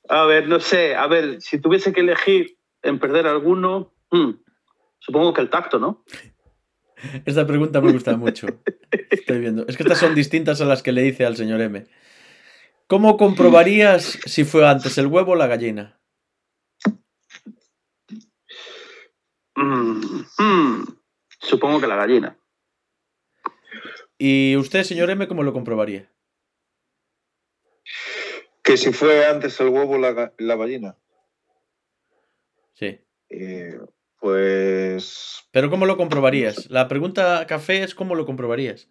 A 0.08 0.24
ver, 0.24 0.48
no 0.48 0.60
sé, 0.60 0.94
a 0.94 1.06
ver, 1.06 1.40
si 1.40 1.60
tuviese 1.60 1.92
que 1.92 2.00
elegir 2.00 2.56
en 2.82 2.98
perder 2.98 3.26
alguno, 3.26 3.92
hmm, 4.10 4.30
supongo 4.98 5.34
que 5.34 5.42
el 5.42 5.50
tacto, 5.50 5.78
¿no? 5.78 6.04
Esta 7.24 7.46
pregunta 7.46 7.80
me 7.80 7.92
gusta 7.92 8.16
mucho. 8.16 8.46
Estoy 9.10 9.40
viendo. 9.40 9.66
Es 9.66 9.76
que 9.76 9.82
estas 9.82 9.98
son 9.98 10.14
distintas 10.14 10.60
a 10.60 10.64
las 10.64 10.82
que 10.82 10.92
le 10.92 11.06
hice 11.06 11.24
al 11.24 11.36
señor 11.36 11.60
M. 11.60 11.86
¿Cómo 12.86 13.16
comprobarías 13.16 14.18
si 14.24 14.44
fue 14.44 14.66
antes 14.66 14.96
el 14.98 15.06
huevo 15.06 15.32
o 15.32 15.36
la 15.36 15.46
gallina? 15.46 16.00
Mm, 19.54 20.24
hmm, 20.38 20.84
supongo 21.40 21.80
que 21.80 21.86
la 21.86 21.96
gallina. 21.96 22.38
¿Y 24.16 24.56
usted, 24.56 24.84
señor 24.84 25.10
M, 25.10 25.28
cómo 25.28 25.42
lo 25.42 25.52
comprobaría? 25.52 26.10
Que 28.62 28.76
si 28.76 28.92
fue 28.92 29.26
antes 29.26 29.60
el 29.60 29.68
huevo 29.68 29.94
o 29.94 29.98
la 29.98 30.56
gallina. 30.56 30.96
Sí. 32.74 33.00
Eh, 33.28 33.78
pues 34.20 35.44
Pero 35.50 35.70
¿cómo 35.70 35.86
lo 35.86 35.96
comprobarías? 35.96 36.70
La 36.70 36.88
pregunta 36.88 37.46
café 37.46 37.82
es 37.82 37.94
¿cómo 37.94 38.14
lo 38.14 38.26
comprobarías? 38.26 38.88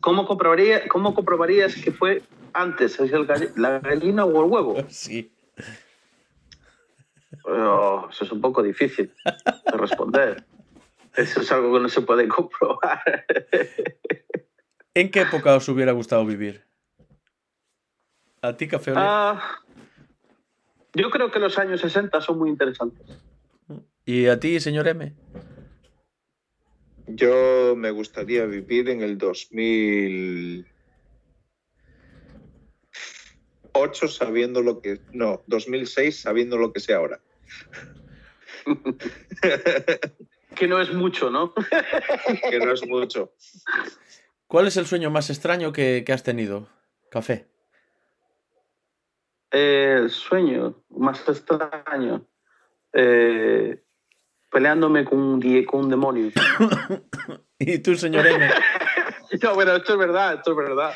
¿Cómo, 0.00 0.26
comprobaría, 0.26 0.88
¿Cómo 0.88 1.14
comprobarías 1.14 1.74
que 1.74 1.92
fue 1.92 2.22
antes 2.54 2.98
es 2.98 3.12
el 3.12 3.26
la 3.56 3.78
gallina 3.80 4.24
o 4.24 4.44
el 4.44 4.50
huevo? 4.50 4.76
Sí. 4.88 5.32
Oh, 7.44 8.08
eso 8.10 8.24
es 8.24 8.32
un 8.32 8.40
poco 8.40 8.62
difícil 8.62 9.12
de 9.24 9.78
responder. 9.78 10.44
Eso 11.16 11.40
es 11.40 11.50
algo 11.50 11.72
que 11.74 11.80
no 11.80 11.88
se 11.88 12.02
puede 12.02 12.28
comprobar. 12.28 13.00
¿En 14.94 15.10
qué 15.10 15.22
época 15.22 15.54
os 15.56 15.68
hubiera 15.68 15.92
gustado 15.92 16.24
vivir? 16.26 16.62
¿A 18.42 18.54
ti, 18.56 18.68
café? 18.68 18.92
Ah, 18.96 19.40
yo 20.94 21.10
creo 21.10 21.30
que 21.30 21.38
los 21.38 21.58
años 21.58 21.80
60 21.80 22.20
son 22.20 22.38
muy 22.38 22.50
interesantes. 22.50 23.18
¿Y 24.04 24.26
a 24.26 24.40
ti, 24.40 24.60
señor 24.60 24.88
M? 24.88 25.14
yo 27.06 27.74
me 27.76 27.90
gustaría 27.90 28.46
vivir 28.46 28.88
en 28.88 29.02
el 29.02 29.18
2008 29.18 30.64
sabiendo 34.08 34.62
lo 34.62 34.80
que... 34.80 35.00
No, 35.12 35.42
2006 35.46 36.20
sabiendo 36.20 36.56
lo 36.58 36.72
que 36.72 36.80
sé 36.80 36.94
ahora. 36.94 37.20
Que 40.54 40.68
no 40.68 40.80
es 40.82 40.92
mucho, 40.92 41.30
¿no? 41.30 41.54
que 42.50 42.58
no 42.58 42.72
es 42.72 42.86
mucho. 42.86 43.32
¿Cuál 44.46 44.66
es 44.66 44.76
el 44.76 44.84
sueño 44.84 45.10
más 45.10 45.30
extraño 45.30 45.72
que, 45.72 46.04
que 46.04 46.12
has 46.12 46.22
tenido? 46.22 46.68
Café. 47.10 47.48
Eh, 49.50 49.96
el 49.98 50.10
sueño 50.10 50.84
más 50.90 51.26
extraño. 51.26 52.26
Eh, 52.92 53.82
peleándome 54.52 55.04
con 55.04 55.18
un, 55.18 55.64
con 55.64 55.84
un 55.84 55.90
demonio. 55.90 56.30
¿Y 57.58 57.78
tú, 57.78 57.96
señor 57.96 58.26
M? 58.26 58.50
No, 59.42 59.54
bueno, 59.54 59.74
esto 59.74 59.94
es 59.94 59.98
verdad, 59.98 60.34
esto 60.34 60.50
es 60.50 60.56
verdad. 60.58 60.92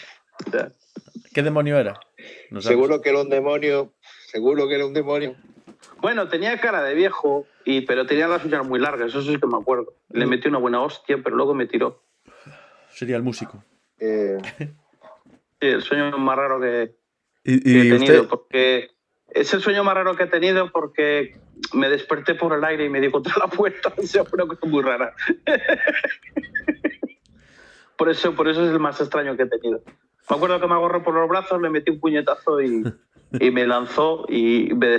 O 0.47 0.51
sea, 0.51 0.71
¿Qué 1.33 1.43
demonio 1.43 1.79
era? 1.79 1.99
No. 2.51 2.61
Seguro 2.61 3.01
que 3.01 3.09
era 3.09 3.23
un 3.23 3.31
demonio. 3.31 3.95
Seguro 4.27 4.69
que 4.69 4.75
era 4.75 4.85
un 4.85 4.93
demonio. 4.93 5.37
Bueno, 6.03 6.29
tenía 6.29 6.61
cara 6.61 6.83
de 6.83 6.95
viejo, 6.95 7.47
y, 7.65 7.81
pero 7.81 8.05
tenía 8.05 8.29
las 8.29 8.45
uñas 8.45 8.67
muy 8.67 8.79
largas, 8.79 9.09
eso 9.09 9.23
sí 9.23 9.39
que 9.41 9.47
me 9.47 9.57
acuerdo. 9.57 9.95
Le 10.11 10.27
metí 10.27 10.49
una 10.49 10.59
buena 10.59 10.83
hostia, 10.83 11.17
pero 11.25 11.35
luego 11.35 11.55
me 11.55 11.67
tiró. 11.67 12.03
Sería 12.91 13.17
el 13.17 13.23
músico. 13.23 13.65
Eh, 13.99 14.37
Sí, 15.59 15.69
el 15.69 15.83
sueño 15.83 16.19
más 16.19 16.37
raro 16.37 16.61
que, 16.61 16.95
¿Y, 17.43 17.61
que 17.63 17.81
he 17.81 17.91
tenido, 17.91 18.23
usted? 18.23 18.29
porque 18.29 18.91
es 19.31 19.53
el 19.55 19.61
sueño 19.61 19.85
más 19.85 19.95
raro 19.95 20.17
que 20.17 20.25
he 20.25 20.29
tenido 20.29 20.71
porque 20.71 21.37
me 21.73 21.89
desperté 21.89 22.35
por 22.35 22.57
el 22.57 22.65
aire 22.65 22.85
y 22.85 22.89
me 22.89 23.01
di 23.01 23.11
contra 23.11 23.35
la 23.39 23.47
puerta. 23.49 23.91
Fue 23.91 24.23
una 24.33 24.47
cosa 24.47 24.67
muy 24.67 24.83
rara. 24.83 25.15
por, 27.97 28.11
eso, 28.11 28.35
por 28.35 28.49
eso 28.49 28.65
es 28.65 28.71
el 28.71 28.81
más 28.81 29.01
extraño 29.01 29.37
que 29.37 29.45
he 29.45 29.47
tenido. 29.47 29.83
Me 30.29 30.37
acuerdo 30.37 30.61
que 30.61 30.67
me 30.67 30.75
agarró 30.75 31.03
por 31.03 31.15
los 31.15 31.29
brazos, 31.29 31.63
le 31.63 31.71
metí 31.71 31.93
un 31.93 32.01
puñetazo 32.01 32.61
y, 32.61 32.83
y 33.39 33.51
me 33.53 33.67
lanzó 33.67 34.27
y 34.29 34.75
me 34.75 34.99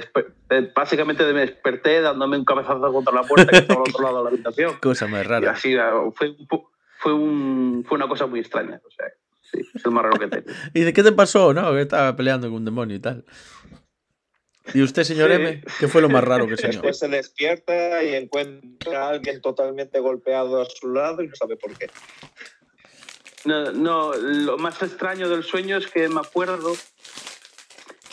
eh, 0.49 0.71
básicamente 0.73 1.25
me 1.33 1.41
desperté 1.41 1.99
dándome 1.99 2.37
un 2.37 2.45
cabezazo 2.45 2.93
contra 2.93 3.13
la 3.13 3.23
puerta 3.23 3.51
que 3.51 3.57
estaba 3.57 3.81
al 3.81 3.89
otro 3.89 4.03
lado 4.03 4.17
de 4.19 4.23
la 4.23 4.29
habitación. 4.29 4.75
Cosa 4.81 5.07
más 5.07 5.25
Y 5.25 5.27
rara. 5.27 5.51
así 5.51 5.75
ah, 5.75 5.91
fue, 6.15 6.33
fue, 6.99 7.13
un, 7.13 7.83
fue 7.85 7.97
una 7.97 8.07
cosa 8.07 8.25
muy 8.25 8.39
extraña. 8.39 8.79
O 8.85 8.89
sea, 8.89 9.07
sí, 9.41 9.59
es 9.73 9.85
el 9.85 9.91
más 9.91 10.03
raro 10.03 10.17
que 10.17 10.25
he 10.25 10.29
tenido. 10.29 10.53
¿Y 10.73 10.81
de 10.81 10.93
qué 10.93 11.03
te 11.03 11.11
pasó, 11.11 11.53
no? 11.53 11.73
Que 11.73 11.81
estaba 11.81 12.15
peleando 12.15 12.47
con 12.47 12.57
un 12.57 12.65
demonio 12.65 12.95
y 12.95 12.99
tal. 12.99 13.25
¿Y 14.73 14.81
usted, 14.81 15.03
señor 15.03 15.29
Sí. 15.29 15.35
M? 15.35 15.63
¿Qué 15.79 15.87
fue 15.87 16.01
lo 16.01 16.09
más 16.09 16.23
raro 16.23 16.47
que 16.47 16.57
soñó? 16.57 16.73
después 16.73 16.99
se 16.99 17.07
despierta 17.07 18.03
y 18.03 18.15
encuentra 18.15 19.05
a 19.05 19.09
alguien 19.09 19.41
totalmente 19.41 19.99
golpeado 19.99 20.61
a 20.61 20.65
su 20.65 20.89
lado 20.89 21.21
y 21.21 21.27
no 21.27 21.35
sabe 21.35 21.57
por 21.57 21.77
qué. 21.77 21.89
No, 23.45 23.71
no, 23.71 24.13
lo 24.13 24.57
más 24.57 24.81
extraño 24.81 25.29
del 25.29 25.43
sueño 25.43 25.77
es 25.77 25.87
que 25.87 26.09
me 26.09 26.19
acuerdo 26.19 26.75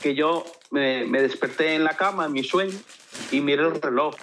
que 0.03 0.15
yo 0.15 0.45
me, 0.71 1.07
me 1.07 1.23
desperté 1.23 1.75
en 1.75 1.85
la 1.85 1.97
cama, 1.97 2.27
en 2.27 2.33
mi 2.33 2.45
sueño, 2.45 2.79
y 3.33 3.41
miré 3.41 3.65
el 3.65 3.81
reloj. 3.81 4.15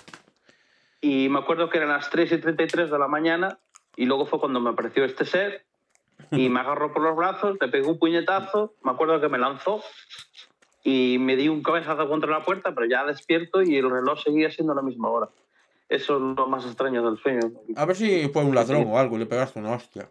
Y 1.02 1.28
me 1.30 1.39
acuerdo 1.39 1.70
que 1.70 1.80
eran 1.80 1.89
las 1.89 2.10
3 2.12 2.32
y 2.32 2.38
33 2.38 2.91
de 2.91 3.00
la 3.00 3.08
mañana, 3.08 3.60
y 3.96 4.06
luego 4.06 4.26
fue 4.26 4.39
cuando 4.39 4.60
me 4.60 4.70
apareció 4.70 5.04
este 5.04 5.26
ser, 5.26 5.65
y 6.32 6.50
me 6.50 6.60
agarró 6.60 6.94
por 6.94 7.02
los 7.02 7.15
brazos, 7.15 7.58
le 7.60 7.67
pegó 7.67 7.89
un 7.89 8.00
puñetazo, 8.00 8.76
me 8.84 8.91
acuerdo 8.91 9.20
que 9.20 9.28
me 9.28 9.38
lanzó, 9.38 9.84
y 10.84 11.17
me 11.20 11.36
di 11.36 11.48
un 11.48 11.62
cabezazo 11.62 12.08
contra 12.08 12.30
la 12.30 12.44
puerta, 12.44 12.74
pero 12.74 12.88
ya 12.88 13.06
despierto 13.06 13.62
y 13.62 13.78
el 13.78 13.89
reloj 13.89 14.22
seguía 14.24 14.52
siendo 14.52 14.74
la 14.74 14.82
misma 14.82 15.10
hora. 15.10 15.30
Eso 15.89 16.15
es 16.15 16.38
lo 16.38 16.48
más 16.48 16.65
extraño 16.65 17.04
del 17.04 17.17
sueño. 17.17 17.52
A 17.76 17.86
ver 17.86 17.96
si 17.96 18.30
fue 18.30 18.44
un 18.44 18.56
ladrón 18.56 18.86
o 18.88 18.98
algo, 18.98 19.17
le 19.17 19.26
pegaste 19.26 19.60
una 19.60 19.74
hostia. 19.74 20.10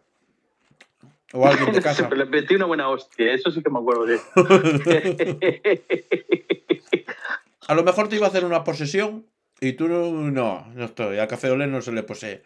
O 1.32 1.46
alguien 1.46 1.72
de 1.72 1.80
casa. 1.80 2.08
Le 2.10 2.26
metí 2.26 2.54
una 2.54 2.66
buena 2.66 2.88
hostia, 2.88 3.32
eso 3.32 3.50
sí 3.50 3.62
que 3.62 3.70
me 3.70 3.78
acuerdo 3.78 4.06
yo. 4.06 4.18
A 7.66 7.74
lo 7.74 7.84
mejor 7.84 8.08
te 8.08 8.16
iba 8.16 8.26
a 8.26 8.30
hacer 8.30 8.44
una 8.44 8.64
posesión 8.64 9.26
y 9.60 9.74
tú 9.74 9.86
no, 9.86 10.10
no, 10.10 10.66
no 10.74 10.84
estoy. 10.84 11.18
A 11.18 11.28
Café 11.28 11.50
Olé 11.50 11.68
no 11.68 11.80
se 11.80 11.92
le 11.92 12.02
posee. 12.02 12.42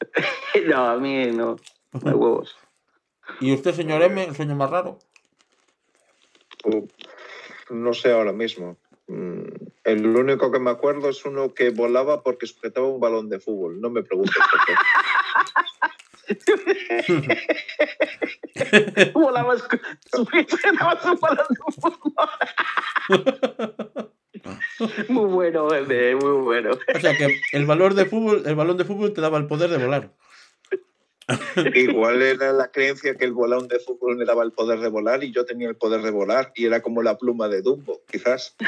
no, 0.66 0.86
a 0.86 0.96
mí 0.96 1.26
no. 1.26 1.56
No 1.92 2.10
hay 2.10 2.14
huevos. 2.14 2.56
¿Y 3.40 3.54
usted, 3.54 3.74
señor 3.74 4.02
M, 4.02 4.24
el 4.24 4.34
sueño 4.34 4.56
más 4.56 4.70
raro? 4.70 4.98
No 7.70 7.94
sé 7.94 8.12
ahora 8.12 8.32
mismo. 8.32 8.76
Mm, 9.06 9.44
El 9.84 10.06
único 10.06 10.50
que 10.50 10.58
me 10.58 10.70
acuerdo 10.70 11.10
es 11.10 11.24
uno 11.24 11.54
que 11.54 11.70
volaba 11.70 12.22
porque 12.22 12.46
sujetaba 12.46 12.88
un 12.88 13.00
balón 13.00 13.28
de 13.28 13.40
fútbol. 13.40 13.80
No 13.80 13.90
me 13.90 14.02
preguntes 14.02 14.36
por 14.50 14.60
qué. 14.66 14.74
Volabas 19.14 19.62
un 20.12 20.26
balón 21.20 21.46
de 21.50 21.56
fútbol. 21.80 22.28
Muy 25.08 25.26
bueno, 25.26 25.68
bebé, 25.68 26.16
muy 26.16 26.42
bueno. 26.42 26.70
O 26.72 27.00
sea 27.00 27.16
que 27.16 27.40
el 27.52 27.66
valor 27.66 27.94
de 27.94 28.04
fútbol, 28.04 28.42
el 28.44 28.54
balón 28.54 28.76
de 28.76 28.84
fútbol 28.84 29.12
te 29.12 29.20
daba 29.20 29.38
el 29.38 29.46
poder 29.46 29.70
de 29.70 29.78
volar. 29.78 30.10
Igual 31.74 32.22
era 32.22 32.52
la 32.52 32.68
creencia 32.68 33.14
que 33.14 33.24
el 33.24 33.32
balón 33.32 33.68
de 33.68 33.78
fútbol 33.78 34.16
me 34.16 34.24
daba 34.24 34.42
el 34.42 34.52
poder 34.52 34.80
de 34.80 34.88
volar 34.88 35.24
y 35.24 35.32
yo 35.32 35.44
tenía 35.44 35.68
el 35.68 35.76
poder 35.76 36.02
de 36.02 36.10
volar 36.10 36.52
y 36.54 36.66
era 36.66 36.82
como 36.82 37.02
la 37.02 37.16
pluma 37.16 37.48
de 37.48 37.62
Dumbo, 37.62 38.02
quizás. 38.10 38.54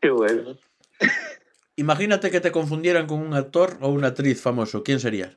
Qué 0.00 0.10
bueno. 0.10 0.58
Imagínate 1.76 2.30
que 2.30 2.40
te 2.40 2.52
confundieran 2.52 3.06
con 3.06 3.20
un 3.20 3.34
actor 3.34 3.78
o 3.80 3.88
una 3.88 4.08
actriz 4.08 4.40
famoso. 4.40 4.82
¿Quién 4.84 5.00
serías? 5.00 5.34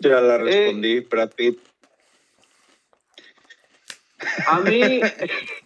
Ya 0.00 0.20
la 0.20 0.38
respondí, 0.38 1.00
Brad 1.00 1.30
Pitt. 1.30 1.58
A 4.46 4.60
mí, 4.60 5.00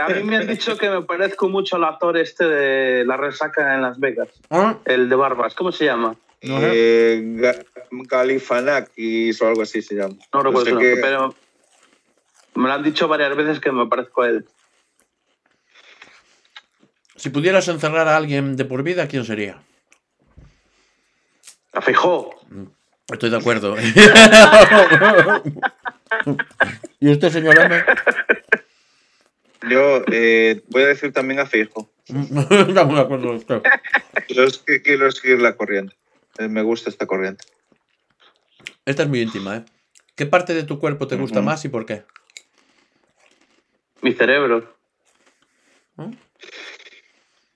a 0.00 0.08
mí 0.08 0.22
me 0.24 0.36
han 0.36 0.46
dicho 0.46 0.76
que 0.76 0.88
me 0.90 1.02
parezco 1.02 1.48
mucho 1.48 1.76
al 1.76 1.84
actor 1.84 2.16
este 2.16 2.44
de 2.44 3.04
La 3.04 3.16
Resaca 3.16 3.74
en 3.74 3.82
Las 3.82 3.98
Vegas. 3.98 4.28
¿Ah? 4.50 4.76
El 4.84 5.08
de 5.08 5.16
Barbas. 5.16 5.54
¿Cómo 5.54 5.72
se 5.72 5.84
llama? 5.86 6.16
No 6.42 6.60
sé. 6.60 6.70
Eh, 6.72 7.54
o 9.40 9.46
algo 9.46 9.62
así 9.62 9.82
se 9.82 9.94
llama. 9.96 10.14
No 10.32 10.42
recuerdo 10.42 10.60
sé 10.64 10.70
su 10.70 10.74
nombre, 10.76 10.94
qué- 10.94 11.00
pero 11.00 11.34
me 12.54 12.68
lo 12.68 12.74
han 12.74 12.82
dicho 12.82 13.08
varias 13.08 13.34
veces 13.36 13.58
que 13.60 13.72
me 13.72 13.86
parezco 13.86 14.22
a 14.22 14.28
él. 14.28 14.46
Si 17.16 17.30
pudieras 17.30 17.66
encerrar 17.68 18.06
a 18.06 18.16
alguien 18.16 18.56
de 18.56 18.64
por 18.64 18.82
vida, 18.84 19.08
¿quién 19.08 19.24
sería? 19.24 19.60
A 21.72 21.80
Feijó. 21.80 22.30
Estoy 23.10 23.30
de 23.30 23.36
acuerdo. 23.38 23.74
¿Y 27.00 27.10
usted, 27.10 27.30
señor 27.30 27.58
M? 27.58 27.82
Yo 29.70 30.02
eh, 30.10 30.62
voy 30.68 30.82
a 30.82 30.86
decir 30.86 31.12
también 31.12 31.40
a 31.40 31.46
Fijo. 31.46 31.90
Estamos 32.06 32.94
de 32.94 33.00
acuerdo. 33.00 33.32
usted. 33.32 33.62
Yo 34.28 34.44
es 34.44 34.58
que 34.58 34.82
quiero 34.82 35.10
seguir 35.10 35.40
la 35.40 35.56
corriente. 35.56 35.94
Eh, 36.38 36.48
me 36.48 36.62
gusta 36.62 36.90
esta 36.90 37.06
corriente. 37.06 37.44
Esta 38.84 39.02
es 39.02 39.08
muy 39.08 39.20
íntima, 39.20 39.56
¿eh? 39.56 39.64
¿Qué 40.14 40.26
parte 40.26 40.54
de 40.54 40.64
tu 40.64 40.78
cuerpo 40.78 41.06
te 41.06 41.16
gusta 41.16 41.42
más 41.42 41.64
y 41.64 41.68
por 41.68 41.86
qué? 41.86 42.04
Mi 44.02 44.12
cerebro. 44.12 44.76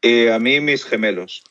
Eh, 0.03 0.33
a 0.33 0.39
mí 0.39 0.61
mis 0.61 0.85
gemelos. 0.85 1.43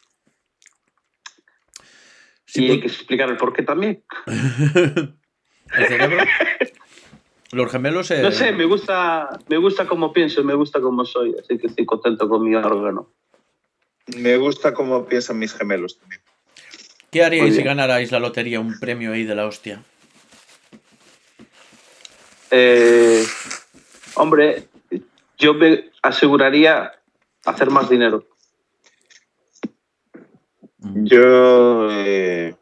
Si 2.45 2.65
y 2.65 2.71
hay 2.71 2.79
que 2.81 2.87
explicar 2.87 3.29
el 3.29 3.37
porqué 3.37 3.63
también. 3.63 4.03
¿El 4.25 5.87
cerebro? 5.87 6.23
Los 7.51 7.71
gemelos. 7.71 8.09
eh, 8.11 8.21
No 8.21 8.31
sé, 8.31 8.51
me 8.53 8.65
gusta, 8.65 9.29
me 9.49 9.57
gusta 9.57 9.85
cómo 9.85 10.13
pienso, 10.13 10.43
me 10.43 10.53
gusta 10.53 10.79
cómo 10.79 11.03
soy, 11.05 11.35
así 11.39 11.57
que 11.57 11.67
estoy 11.67 11.85
contento 11.85 12.29
con 12.29 12.43
mi 12.47 12.55
órgano. 12.55 13.09
Me 14.17 14.37
gusta 14.37 14.73
cómo 14.73 15.05
piensan 15.05 15.39
mis 15.39 15.53
gemelos 15.53 15.97
también. 15.99 16.21
¿Qué 17.11 17.23
haríais 17.23 17.55
si 17.55 17.61
ganarais 17.61 18.11
la 18.11 18.19
lotería, 18.19 18.59
un 18.59 18.79
premio 18.79 19.11
ahí 19.11 19.25
de 19.25 19.35
la 19.35 19.45
hostia? 19.45 19.83
Eh, 22.51 23.25
hombre, 24.15 24.67
yo 25.37 25.53
me 25.53 25.91
aseguraría 26.01 26.93
hacer 27.45 27.69
más 27.69 27.89
dinero. 27.89 28.25
Yo. 30.79 31.89
Eh, 31.91 32.55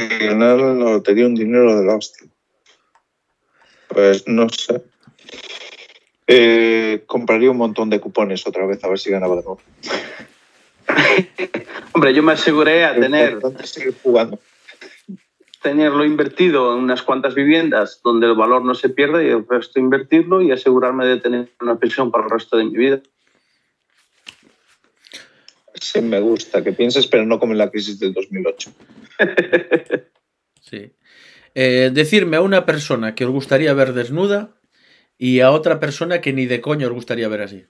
si 0.00 0.26
ganar 0.26 0.58
la 0.58 0.74
lotería 0.74 1.26
un 1.26 1.34
dinero 1.34 1.78
de 1.78 1.86
la 1.86 1.96
hostia. 1.96 2.26
Pues 3.88 4.26
no 4.26 4.48
sé. 4.48 4.82
Eh, 6.26 7.02
compraría 7.06 7.50
un 7.50 7.58
montón 7.58 7.90
de 7.90 8.00
cupones 8.00 8.46
otra 8.46 8.64
vez 8.66 8.82
a 8.84 8.88
ver 8.88 8.98
si 8.98 9.10
ganaba 9.10 9.36
de 9.36 9.42
nuevo. 9.42 9.60
Hombre, 11.92 12.14
yo 12.14 12.22
me 12.22 12.32
aseguré 12.32 12.84
a 12.84 12.94
Lo 12.94 13.00
tener, 13.00 13.38
es 13.62 13.70
seguir 13.70 13.94
jugando. 14.02 14.38
tenerlo 15.62 16.04
invertido 16.04 16.72
en 16.74 16.84
unas 16.84 17.02
cuantas 17.02 17.34
viviendas 17.34 18.00
donde 18.02 18.26
el 18.26 18.34
valor 18.34 18.64
no 18.64 18.74
se 18.74 18.88
pierde 18.88 19.26
y 19.26 19.28
el 19.30 19.46
resto 19.46 19.78
invertirlo 19.78 20.40
y 20.40 20.52
asegurarme 20.52 21.06
de 21.06 21.18
tener 21.18 21.48
una 21.60 21.76
pensión 21.76 22.10
para 22.10 22.24
el 22.24 22.30
resto 22.30 22.56
de 22.56 22.64
mi 22.64 22.76
vida. 22.76 23.00
Sí, 25.92 26.00
me 26.00 26.20
gusta 26.20 26.64
que 26.64 26.72
pienses, 26.72 27.06
pero 27.06 27.26
no 27.26 27.38
como 27.38 27.52
en 27.52 27.58
la 27.58 27.70
crisis 27.70 27.98
del 27.98 28.14
2008. 28.14 28.72
Sí. 30.64 30.92
Eh, 31.54 31.90
decirme 31.92 32.36
a 32.38 32.40
una 32.40 32.64
persona 32.64 33.14
que 33.14 33.26
os 33.26 33.30
gustaría 33.30 33.74
ver 33.74 33.92
desnuda 33.92 34.54
y 35.18 35.40
a 35.40 35.50
otra 35.50 35.80
persona 35.80 36.20
que 36.20 36.32
ni 36.32 36.46
de 36.46 36.62
coño 36.62 36.86
os 36.86 36.94
gustaría 36.94 37.28
ver 37.28 37.42
así. 37.42 37.66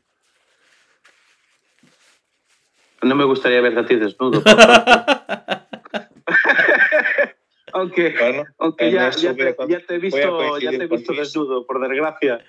No 3.01 3.17
me 3.17 3.25
gustaría 3.25 3.63
verte 3.63 3.81
a 3.81 3.87
ti 3.87 3.97
desnudo. 3.97 4.43
aunque 7.83 8.15
Bueno, 8.19 8.45
aunque 8.59 8.91
ya, 8.91 9.11
te, 9.11 9.55
con- 9.57 9.69
ya 9.69 9.81
te 9.81 9.95
he 9.95 9.99
visto, 9.99 10.59
ya 10.59 10.71
te 10.71 10.77
he 10.77 10.87
visto 10.87 11.13
desnudo, 11.13 11.67
por 11.67 11.81
desgracia. 11.81 12.45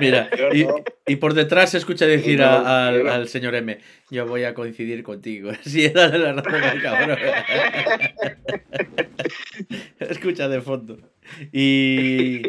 Mira, 0.00 0.28
y, 0.52 0.64
no. 0.64 0.76
y 1.06 1.16
por 1.16 1.34
detrás 1.34 1.70
se 1.70 1.78
escucha 1.78 2.06
decir 2.06 2.38
No, 2.38 2.44
a- 2.46 2.88
al, 2.88 2.98
yo 2.98 3.04
no. 3.04 3.12
al 3.12 3.28
señor 3.28 3.54
M, 3.54 3.78
yo 4.10 4.26
voy 4.26 4.44
a 4.44 4.54
coincidir 4.54 5.02
contigo. 5.02 5.50
Sí, 5.62 5.88
dale 5.88 6.18
la 6.18 6.32
razón 6.34 6.62
al 6.62 6.82
cabrón. 6.82 7.18
escucha 10.00 10.48
de 10.48 10.60
fondo. 10.60 10.98
Y... 11.52 12.42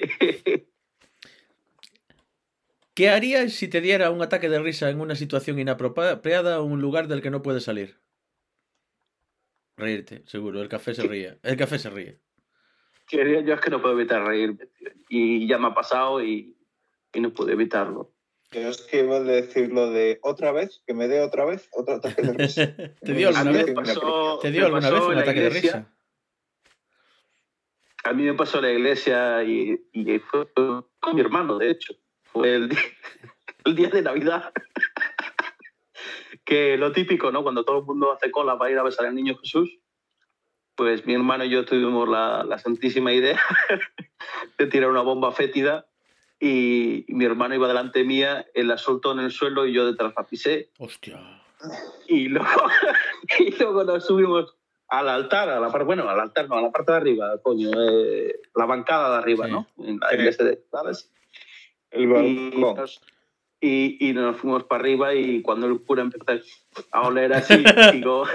¿Qué 2.94 3.10
harías 3.10 3.54
si 3.54 3.68
te 3.68 3.80
diera 3.82 4.10
un 4.10 4.22
ataque 4.24 4.50
de 4.50 4.60
risa 4.60 4.90
en 4.90 5.00
una 5.02 5.16
situación 5.16 5.60
inapropiada 5.60 6.60
o 6.60 6.64
un 6.64 6.82
lugar 6.82 7.08
del 7.08 7.22
que 7.22 7.30
no 7.30 7.44
puedes 7.44 7.64
salir? 7.64 7.98
Reírte, 9.78 10.24
seguro. 10.26 10.62
El 10.62 10.70
café 10.70 10.94
se 10.96 11.04
ríe. 11.08 11.38
El 11.44 11.56
café 11.56 11.78
se 11.80 11.90
ríe. 11.90 12.20
Quería- 13.08 13.42
Yo 13.42 13.54
es 13.54 13.62
que 13.62 13.70
no 13.70 13.82
puedo 13.82 13.94
evitar 13.98 14.24
reírme. 14.26 14.66
tío. 14.78 14.90
Y 15.08 15.48
ya 15.48 15.58
me 15.60 15.68
ha 15.68 15.74
pasado 15.74 16.22
y, 16.24 16.58
y 17.13 17.22
no 17.22 17.32
puedo 17.34 17.52
evitarlo. 17.52 18.12
Yo 18.52 18.70
es 18.70 18.82
que 18.82 19.00
iba 19.04 19.18
a 19.18 19.20
decir 19.22 19.72
lo 19.72 19.92
de 19.92 20.20
otra 20.24 20.52
vez, 20.52 20.82
que 20.88 20.94
me 20.94 21.08
dé 21.08 21.22
otra 21.22 21.46
vez, 21.46 21.70
otro 21.74 21.96
ataque 21.96 22.22
de 22.22 22.34
risa. 22.34 22.76
¿Te 23.02 23.13
dio 23.13 23.30
alguna 23.30 23.52
vez? 23.52 23.72
pasó, 23.74 24.40
¿Te 24.42 24.52
dio 24.52 24.66
alguna 24.66 24.90
vez 24.90 25.02
un 25.02 25.10
en 25.12 25.16
la 25.16 25.22
ataque 25.22 25.42
de 25.42 25.48
iglesia. 25.48 25.72
risa? 25.74 25.94
A 28.06 28.13
mí 28.13 28.24
me 28.24 28.34
pasó 28.36 28.58
en 28.60 28.63
la 28.63 28.72
iglesia 28.72 29.44
y, 29.44 29.78
y 29.92 30.20
fue 30.20 30.48
con 30.54 30.86
mi 31.16 31.22
hermano, 31.22 31.58
de 31.58 31.72
hecho. 31.72 31.94
Fue 32.24 32.56
el 32.56 32.70
día, 32.70 32.80
el 33.66 33.76
día 33.76 33.90
de 33.90 34.02
Navidad. 34.02 34.52
que 36.48 36.78
lo 36.78 36.94
típico, 36.94 37.30
¿no? 37.30 37.44
Cuando 37.44 37.66
todo 37.66 37.80
el 37.80 37.84
mundo 37.86 38.12
hace 38.14 38.32
cola 38.32 38.58
para 38.58 38.72
ir 38.72 38.80
a 38.80 38.84
besar 38.84 39.06
al 39.06 39.14
niño 39.16 39.38
Jesús, 39.38 39.80
pues 40.76 41.06
mi 41.06 41.14
hermano 41.14 41.44
y 41.44 41.50
yo 41.50 41.66
tuvimos 41.66 42.08
la, 42.08 42.44
la 42.46 42.58
santísima 42.58 43.12
idea 43.12 43.38
de 44.58 44.68
tirar 44.68 44.90
una 44.90 45.02
bomba 45.02 45.32
fétida 45.34 45.88
y, 46.40 47.04
y 47.12 47.14
mi 47.16 47.26
hermano 47.26 47.56
iba 47.56 47.68
delante 47.68 48.04
mía, 48.06 48.46
él 48.54 48.70
la 48.70 48.78
soltó 48.78 49.12
en 49.12 49.20
el 49.20 49.32
suelo 49.32 49.66
y 49.66 49.74
yo 49.74 49.86
detrás 49.86 50.14
la 50.16 50.24
pisé 50.26 50.70
Hostia. 50.80 51.20
y 52.08 52.30
luego, 52.30 52.48
y 53.40 53.52
luego 53.58 53.84
nos 53.84 54.06
subimos 54.06 54.56
al 54.88 55.10
altar, 55.10 55.50
a 55.50 55.60
la 55.60 55.70
parte, 55.70 55.84
bueno, 55.86 56.08
al 56.08 56.18
altar, 56.20 56.48
no, 56.48 56.56
a 56.56 56.62
la 56.62 56.72
parte 56.72 56.94
de 56.94 56.98
arriba, 56.98 57.42
coño, 57.44 57.72
eh, 57.76 58.40
la 58.56 58.66
bancada 58.66 59.10
de 59.12 59.18
arriba, 59.18 59.48
Sí. 59.48 59.52
¿no? 59.52 59.68
En 59.80 60.00
la 60.00 60.14
iglesia 60.16 60.46
de, 60.46 60.64
¿sabes? 60.72 61.12
El 61.92 62.04
Y 62.04 62.06
balcón. 62.06 62.62
nos, 62.78 63.02
y, 63.60 64.10
y 64.10 64.13
nos 64.13 64.38
fuimos 64.38 64.63
para 64.63 64.82
arriba 64.82 65.13
y 65.13 65.41
cuando 65.41 65.67
el 65.67 65.82
cura 65.82 66.04
empezó 66.04 66.26
a 66.91 67.08
oler 67.08 67.34
así, 67.34 67.56
digo, 67.93 68.26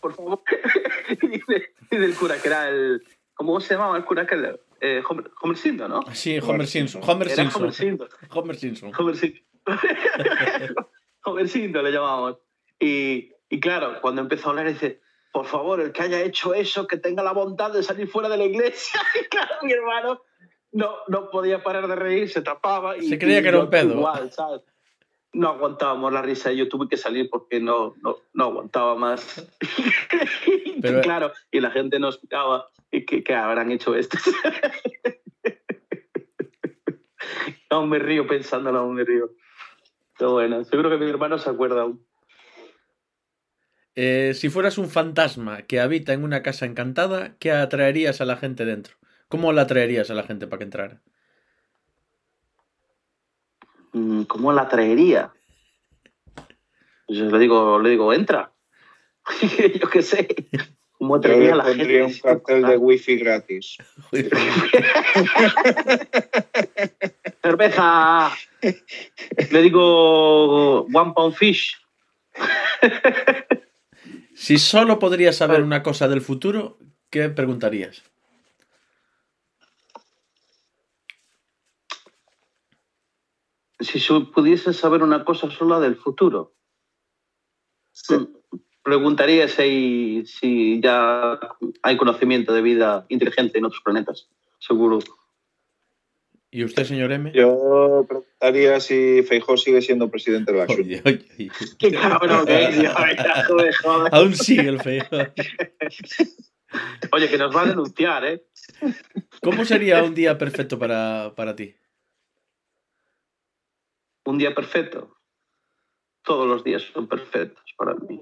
por 0.00 0.14
favor, 0.14 0.40
y 1.10 1.26
dice, 1.28 1.72
dice 1.90 2.04
el 2.04 2.14
cura 2.14 2.40
que 2.40 2.48
era 2.48 2.68
el, 2.68 3.02
¿cómo 3.34 3.60
se 3.60 3.74
llamaba 3.74 3.96
el 3.96 4.04
cura? 4.04 4.26
Que 4.26 4.34
el, 4.36 4.60
eh, 4.80 5.02
Homer, 5.08 5.30
Homer 5.42 5.56
Simpson, 5.56 5.90
¿no? 5.90 6.02
Sí, 6.12 6.38
Homer 6.38 6.66
Simpson. 6.66 7.02
Homer 7.04 7.28
Era 7.28 7.36
Simpson. 7.36 7.62
Homer 7.62 7.74
Simpson. 7.74 8.08
Homer 8.30 8.56
Simpson. 8.56 8.92
Homer 8.98 9.16
Simpson. 9.16 9.46
Homer 11.24 11.48
Simpson 11.48 11.84
le 11.84 11.92
llamamos. 11.92 12.38
Y, 12.78 13.32
y 13.50 13.60
claro, 13.60 14.00
cuando 14.00 14.22
empezó 14.22 14.48
a 14.48 14.50
hablar, 14.50 14.68
dice, 14.68 15.02
por 15.32 15.44
favor, 15.44 15.80
el 15.80 15.92
que 15.92 16.02
haya 16.02 16.22
hecho 16.22 16.54
eso, 16.54 16.86
que 16.86 16.96
tenga 16.96 17.22
la 17.22 17.32
bondad 17.32 17.72
de 17.72 17.82
salir 17.82 18.08
fuera 18.08 18.30
de 18.30 18.38
la 18.38 18.44
iglesia. 18.44 19.00
Y 19.20 19.28
claro, 19.28 19.54
mi 19.62 19.72
hermano 19.72 20.22
no, 20.72 20.94
no 21.08 21.30
podía 21.30 21.62
parar 21.62 21.88
de 21.88 21.96
reír, 21.96 22.30
se 22.30 22.42
tapaba. 22.42 22.96
Y, 22.96 23.08
Se 23.08 23.18
creía 23.18 23.42
que 23.42 23.48
era 23.48 23.60
un 23.60 23.70
pedo. 23.70 23.94
Igual, 23.94 24.30
¿sabes? 24.32 24.62
No 25.32 25.48
aguantábamos 25.48 26.12
la 26.12 26.22
risa 26.22 26.52
y 26.52 26.56
yo 26.56 26.68
tuve 26.68 26.88
que 26.88 26.96
salir 26.96 27.30
porque 27.30 27.60
no, 27.60 27.94
no, 28.02 28.16
no 28.32 28.44
aguantaba 28.44 28.96
más. 28.96 29.46
Pero- 30.82 31.00
claro, 31.02 31.32
y 31.50 31.60
la 31.60 31.70
gente 31.70 31.98
nos 31.98 32.22
miraba 32.22 32.66
y 32.90 33.04
que, 33.04 33.22
que 33.22 33.34
habrán 33.34 33.70
hecho 33.70 33.94
esto. 33.94 34.18
aún 37.70 37.88
me 37.88 37.98
río 37.98 38.26
pensándolo, 38.26 38.80
aún 38.80 38.94
me 38.94 39.04
río. 39.04 39.30
Pero 40.18 40.32
bueno, 40.32 40.64
seguro 40.64 40.90
que 40.90 40.98
mi 40.98 41.08
hermano 41.08 41.38
se 41.38 41.48
acuerda 41.48 41.82
aún. 41.82 42.04
Eh, 43.94 44.32
si 44.34 44.48
fueras 44.50 44.78
un 44.78 44.88
fantasma 44.88 45.62
que 45.62 45.80
habita 45.80 46.12
en 46.12 46.24
una 46.24 46.42
casa 46.42 46.66
encantada, 46.66 47.36
¿qué 47.38 47.52
atraerías 47.52 48.20
a 48.20 48.24
la 48.24 48.36
gente 48.36 48.64
dentro? 48.64 48.96
¿Cómo 49.30 49.52
la 49.52 49.62
atraerías 49.62 50.10
a 50.10 50.14
la 50.14 50.24
gente 50.24 50.48
para 50.48 50.58
que 50.58 50.64
entrara? 50.64 51.00
Mm, 53.92 54.22
¿Cómo 54.24 54.52
la 54.52 54.68
traería? 54.68 55.32
Pues 57.06 57.20
yo 57.20 57.26
le 57.26 57.38
digo, 57.38 57.78
le 57.78 57.90
digo, 57.90 58.12
entra. 58.12 58.52
Yo 59.80 59.88
qué 59.88 60.02
sé. 60.02 60.26
¿Cómo 60.98 61.18
le 61.18 61.52
a 61.52 61.54
la 61.54 61.62
pondría 61.62 62.08
gente? 62.08 62.14
un 62.14 62.18
cartel 62.18 62.62
de 62.62 62.76
wifi 62.76 63.18
gratis. 63.18 63.76
Cerveza. 67.40 68.32
Le 69.52 69.62
digo 69.62 70.86
One 70.86 71.12
Pound 71.14 71.36
Fish. 71.36 71.76
Si 74.34 74.58
solo 74.58 74.98
podrías 74.98 75.36
saber 75.36 75.62
una 75.62 75.84
cosa 75.84 76.08
del 76.08 76.20
futuro, 76.20 76.78
¿qué 77.10 77.28
preguntarías? 77.28 78.02
Si 83.80 83.98
su- 83.98 84.30
pudiese 84.30 84.72
saber 84.72 85.02
una 85.02 85.24
cosa 85.24 85.50
sola 85.50 85.80
del 85.80 85.96
futuro, 85.96 86.54
Sí. 87.92 88.14
preguntaría 88.82 89.48
si, 89.48 90.22
si 90.26 90.80
ya 90.80 91.38
hay 91.82 91.96
conocimiento 91.96 92.52
de 92.54 92.62
vida 92.62 93.06
inteligente 93.08 93.58
en 93.58 93.64
otros 93.64 93.82
planetas. 93.82 94.28
Seguro. 94.58 94.98
¿Y 96.52 96.64
usted, 96.64 96.84
señor 96.84 97.12
M? 97.12 97.30
Yo 97.32 98.04
preguntaría 98.08 98.80
si 98.80 99.22
Feijó 99.22 99.56
sigue 99.56 99.80
siendo 99.82 100.10
presidente 100.10 100.52
de 100.52 100.58
la 100.58 100.66
Junta. 100.66 100.82
Oye, 100.82 101.02
oye, 101.04 101.26
oye. 101.38 101.50
¡Qué 101.78 101.92
cabrón 101.92 102.44
que 102.44 102.64
es! 102.64 102.76
Joder, 103.46 103.74
joder. 103.76 104.14
Aún 104.14 104.34
sigue 104.34 104.68
el 104.68 104.80
feo. 104.80 105.04
Oye, 107.12 107.28
que 107.28 107.38
nos 107.38 107.54
va 107.54 107.62
a 107.62 107.66
denunciar, 107.66 108.24
¿eh? 108.24 108.44
¿Cómo 109.42 109.64
sería 109.64 110.02
un 110.02 110.14
día 110.14 110.36
perfecto 110.38 110.78
para, 110.78 111.32
para 111.36 111.54
ti? 111.56 111.74
Un 114.30 114.38
día 114.38 114.54
perfecto. 114.54 115.16
Todos 116.22 116.46
los 116.46 116.62
días 116.62 116.82
son 116.94 117.08
perfectos 117.08 117.64
para 117.76 117.94
mí. 117.96 118.20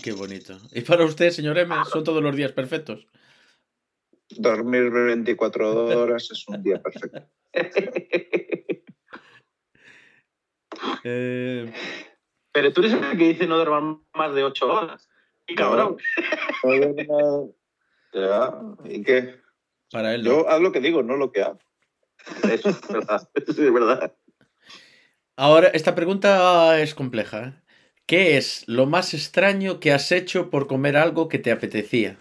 Qué 0.00 0.12
bonito. 0.12 0.56
¿Y 0.72 0.82
para 0.82 1.04
usted, 1.04 1.30
señor 1.30 1.58
M, 1.58 1.74
son 1.90 2.04
todos 2.04 2.22
los 2.22 2.36
días 2.36 2.52
perfectos? 2.52 3.04
Dormir 4.30 4.90
24 4.90 5.86
horas 5.98 6.30
es 6.30 6.46
un 6.46 6.62
día 6.62 6.80
perfecto. 6.80 7.28
Eh, 11.02 11.72
Pero 12.52 12.72
tú 12.72 12.80
eres 12.82 12.92
el 12.92 13.18
que 13.18 13.28
dice 13.28 13.46
no 13.46 13.56
dormir 13.56 13.98
más 14.14 14.34
de 14.34 14.44
ocho 14.44 14.66
horas. 14.72 15.08
¡Qué 15.46 15.54
cabrón! 15.54 15.96
Ya, 18.12 18.60
¿y 18.84 19.02
qué? 19.02 19.40
para 19.90 20.14
él, 20.14 20.22
no. 20.22 20.30
Yo 20.30 20.48
haz 20.48 20.60
lo 20.60 20.70
que 20.70 20.80
digo, 20.80 21.02
no 21.02 21.16
lo 21.16 21.32
que 21.32 21.42
hago. 21.42 21.58
Eso 22.50 22.68
es 22.68 22.88
verdad. 22.88 23.28
Eso 23.34 23.62
es 23.64 23.72
verdad. 23.72 24.14
Ahora, 25.40 25.68
esta 25.68 25.94
pregunta 25.94 26.80
es 26.80 26.96
compleja. 26.96 27.44
¿eh? 27.44 27.52
¿Qué 28.06 28.36
es 28.36 28.64
lo 28.66 28.86
más 28.86 29.14
extraño 29.14 29.78
que 29.78 29.92
has 29.92 30.10
hecho 30.10 30.50
por 30.50 30.66
comer 30.66 30.96
algo 30.96 31.28
que 31.28 31.38
te 31.38 31.52
apetecía? 31.52 32.18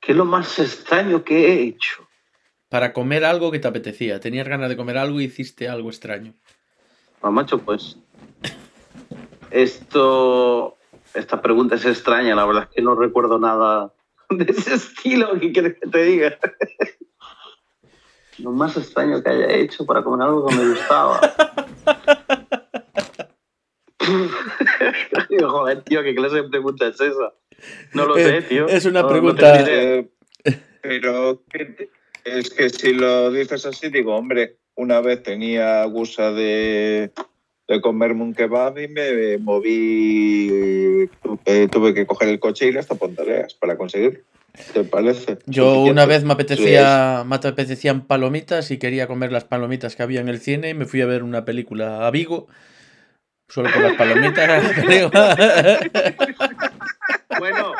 ¿Qué 0.00 0.10
es 0.10 0.18
lo 0.18 0.24
más 0.24 0.58
extraño 0.58 1.22
que 1.22 1.36
he 1.36 1.62
hecho? 1.62 2.08
Para 2.68 2.92
comer 2.92 3.24
algo 3.24 3.52
que 3.52 3.60
te 3.60 3.68
apetecía. 3.68 4.18
Tenías 4.18 4.48
ganas 4.48 4.68
de 4.68 4.76
comer 4.76 4.98
algo 4.98 5.20
y 5.20 5.26
hiciste 5.26 5.68
algo 5.68 5.88
extraño. 5.88 6.34
Pues, 7.20 7.32
macho, 7.32 7.58
pues. 7.58 7.96
Esto. 9.52 10.76
Esta 11.14 11.40
pregunta 11.40 11.76
es 11.76 11.84
extraña, 11.84 12.34
la 12.34 12.44
verdad 12.44 12.64
es 12.64 12.74
que 12.74 12.82
no 12.82 12.96
recuerdo 12.96 13.38
nada 13.38 13.94
de 14.30 14.50
ese 14.50 14.74
estilo. 14.74 15.38
¿Qué 15.38 15.52
quieres 15.52 15.76
que 15.80 15.88
te 15.88 16.02
diga? 16.02 16.38
Lo 18.38 18.50
más 18.50 18.76
extraño 18.76 19.22
que 19.22 19.30
haya 19.30 19.48
hecho 19.52 19.86
para 19.86 20.02
comer 20.02 20.26
algo 20.26 20.46
que 20.48 20.56
me 20.56 20.68
gustaba. 20.70 21.20
Digo, 25.30 25.48
Joder, 25.50 25.82
tío, 25.82 26.02
¿qué 26.02 26.14
clase 26.14 26.36
de 26.36 26.44
pregunta 26.48 26.86
es 26.88 27.00
esa? 27.00 27.32
No 27.94 28.06
lo 28.06 28.14
sé, 28.16 28.42
tío. 28.42 28.66
Es 28.68 28.84
una 28.84 29.02
No- 29.02 29.08
pregunta-. 29.08 29.64
Eh, 29.68 30.08
pero 30.82 31.42
¿qué- 31.50 31.88
es 32.24 32.50
que 32.50 32.68
si 32.70 32.92
lo 32.94 33.30
dices 33.30 33.64
así, 33.66 33.88
digo, 33.90 34.14
hombre, 34.16 34.56
una 34.76 35.00
vez 35.00 35.22
tenía 35.22 35.84
gusa 35.84 36.32
de, 36.32 37.12
de 37.68 37.80
comerme 37.80 38.22
un 38.22 38.34
kebab 38.34 38.78
y 38.78 38.88
me 38.88 39.38
moví, 39.38 41.08
eh, 41.46 41.68
tuve 41.70 41.94
que 41.94 42.06
coger 42.06 42.28
el 42.28 42.40
coche 42.40 42.66
y 42.66 42.68
ir 42.70 42.78
hasta 42.78 42.94
Pontareas 42.96 43.54
para 43.54 43.76
conseguirlo. 43.76 44.20
¿Te 44.72 44.84
parece? 44.84 45.38
Yo 45.46 45.80
una 45.80 46.06
vez 46.06 46.22
me 46.24 46.32
apetecía, 46.32 47.24
me 47.26 47.36
apetecían 47.36 48.06
palomitas 48.06 48.70
y 48.70 48.78
quería 48.78 49.08
comer 49.08 49.32
las 49.32 49.44
palomitas 49.44 49.96
que 49.96 50.02
había 50.04 50.20
en 50.20 50.28
el 50.28 50.40
cine 50.40 50.70
y 50.70 50.74
me 50.74 50.86
fui 50.86 51.00
a 51.00 51.06
ver 51.06 51.24
una 51.24 51.44
película 51.44 52.06
a 52.06 52.10
Vigo. 52.10 52.46
Solo 53.48 53.70
por 53.72 53.82
las 53.82 53.94
palomitas. 53.94 54.86
digo. 54.88 55.10
Bueno, 57.38 57.72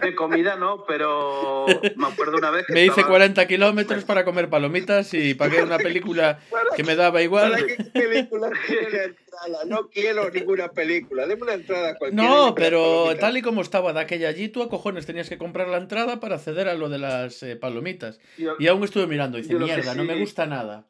de 0.00 0.14
comida 0.14 0.56
no, 0.56 0.84
pero 0.86 1.66
me 1.96 2.06
acuerdo 2.06 2.36
una 2.38 2.50
vez 2.50 2.66
que 2.66 2.72
me 2.72 2.80
hice 2.82 2.90
estaba- 2.90 3.08
40 3.08 3.46
kilómetros 3.48 4.04
para 4.04 4.24
comer 4.24 4.48
palomitas 4.48 5.12
y 5.14 5.34
pagué 5.34 5.62
una 5.62 5.78
película 5.78 6.38
que 6.76 6.84
me 6.84 6.96
daba 6.96 7.12
¿Para 7.12 7.22
igual. 7.24 7.66
qué 7.66 7.84
película? 7.84 8.50
No 9.66 9.88
quiero 9.88 10.30
ninguna 10.30 10.68
película. 10.68 11.26
Deme 11.26 11.42
una 11.42 11.54
entrada 11.54 11.90
a 11.90 11.94
cualquiera. 11.96 12.28
No, 12.28 12.54
pero 12.54 13.14
tal 13.20 13.36
y 13.36 13.42
como 13.42 13.60
estaba 13.62 13.92
de 13.92 14.00
aquella 14.00 14.28
allí, 14.28 14.48
tú 14.48 14.62
a 14.62 14.68
cojones 14.68 15.06
tenías 15.06 15.28
que 15.28 15.38
comprar 15.38 15.68
la 15.68 15.76
entrada 15.78 16.18
para 16.20 16.36
acceder 16.36 16.68
a 16.68 16.74
lo 16.74 16.88
de 16.88 16.98
las 16.98 17.42
eh, 17.42 17.56
palomitas. 17.56 18.18
Yo- 18.36 18.56
Y 18.58 18.66
aún 18.66 18.82
estuve 18.84 19.06
mirando 19.06 19.38
y 19.38 19.42
dice, 19.42 19.54
mierda, 19.54 19.94
no 19.94 20.04
me 20.04 20.14
sí- 20.14 20.20
gusta 20.20 20.46
nada. 20.46 20.86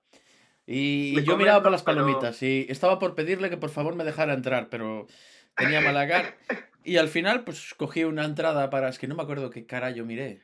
Y 0.66 1.14
De 1.16 1.24
yo 1.24 1.36
miraba 1.36 1.58
para 1.60 1.70
las 1.72 1.82
pero- 1.82 1.98
palomitas 1.98 2.42
y 2.42 2.66
estaba 2.68 2.98
por 2.98 3.14
pedirle 3.14 3.48
que 3.50 3.56
por 3.56 3.70
favor 3.70 3.94
me 3.96 4.04
dejara 4.04 4.34
entrar, 4.34 4.68
pero 4.70 5.06
tenía 5.56 5.80
malagar. 5.80 6.36
Y 6.84 6.96
al 6.96 7.08
final, 7.08 7.44
pues 7.44 7.74
cogí 7.74 8.04
una 8.04 8.24
entrada 8.24 8.70
para. 8.70 8.88
Es 8.88 8.98
que 8.98 9.06
no 9.08 9.14
me 9.14 9.22
acuerdo 9.22 9.50
qué 9.50 9.66
carajo 9.66 10.04
miré. 10.04 10.42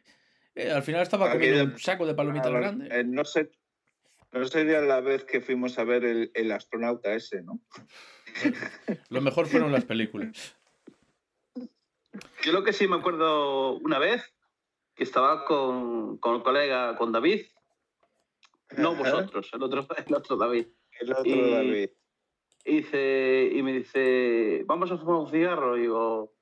Eh, 0.55 0.71
al 0.71 0.83
final 0.83 1.03
estaba 1.03 1.33
comiendo 1.33 1.65
un 1.65 1.79
saco 1.79 2.07
de 2.07 2.15
palomitas 2.15 2.49
Ah, 2.53 2.59
grande. 2.59 2.89
Eh, 2.91 3.05
no 3.05 3.25
sé. 3.25 3.51
No 4.33 4.45
sería 4.47 4.81
la 4.81 5.01
vez 5.01 5.25
que 5.25 5.41
fuimos 5.41 5.79
a 5.79 5.85
ver 5.85 6.05
el, 6.05 6.31
el 6.35 6.51
astronauta 6.53 7.15
ese, 7.15 7.43
¿no? 7.43 7.61
Lo 9.09 9.21
mejor 9.21 9.47
fueron 9.47 9.71
las 9.73 9.85
películas. 9.85 10.57
Yo 12.43 12.53
lo 12.53 12.63
que 12.65 12.73
sí 12.73 12.87
me 12.89 12.97
acuerdo 12.97 13.77
una 13.79 13.99
vez, 13.99 14.23
que 14.95 15.03
estaba 15.05 15.45
con, 15.45 16.19
con 16.19 16.37
el 16.37 16.43
colega, 16.43 16.97
con 16.97 17.11
David, 17.13 17.47
no 18.77 18.95
vosotros, 18.95 19.49
el 19.53 19.63
otro, 19.63 19.87
el 20.07 20.15
otro 20.15 20.37
David. 20.37 20.67
El 21.01 21.13
otro 21.13 21.25
Y- 21.27 21.51
David. 21.53 21.89
Y, 22.65 22.77
dice, 22.79 23.51
y 23.53 23.63
me 23.63 23.73
dice, 23.73 24.63
vamos 24.67 24.91
a 24.91 24.97
fumar 24.99 25.17
un 25.17 25.31
cigarro. 25.31 25.77
Y 25.77 25.83
digo, 25.83 26.33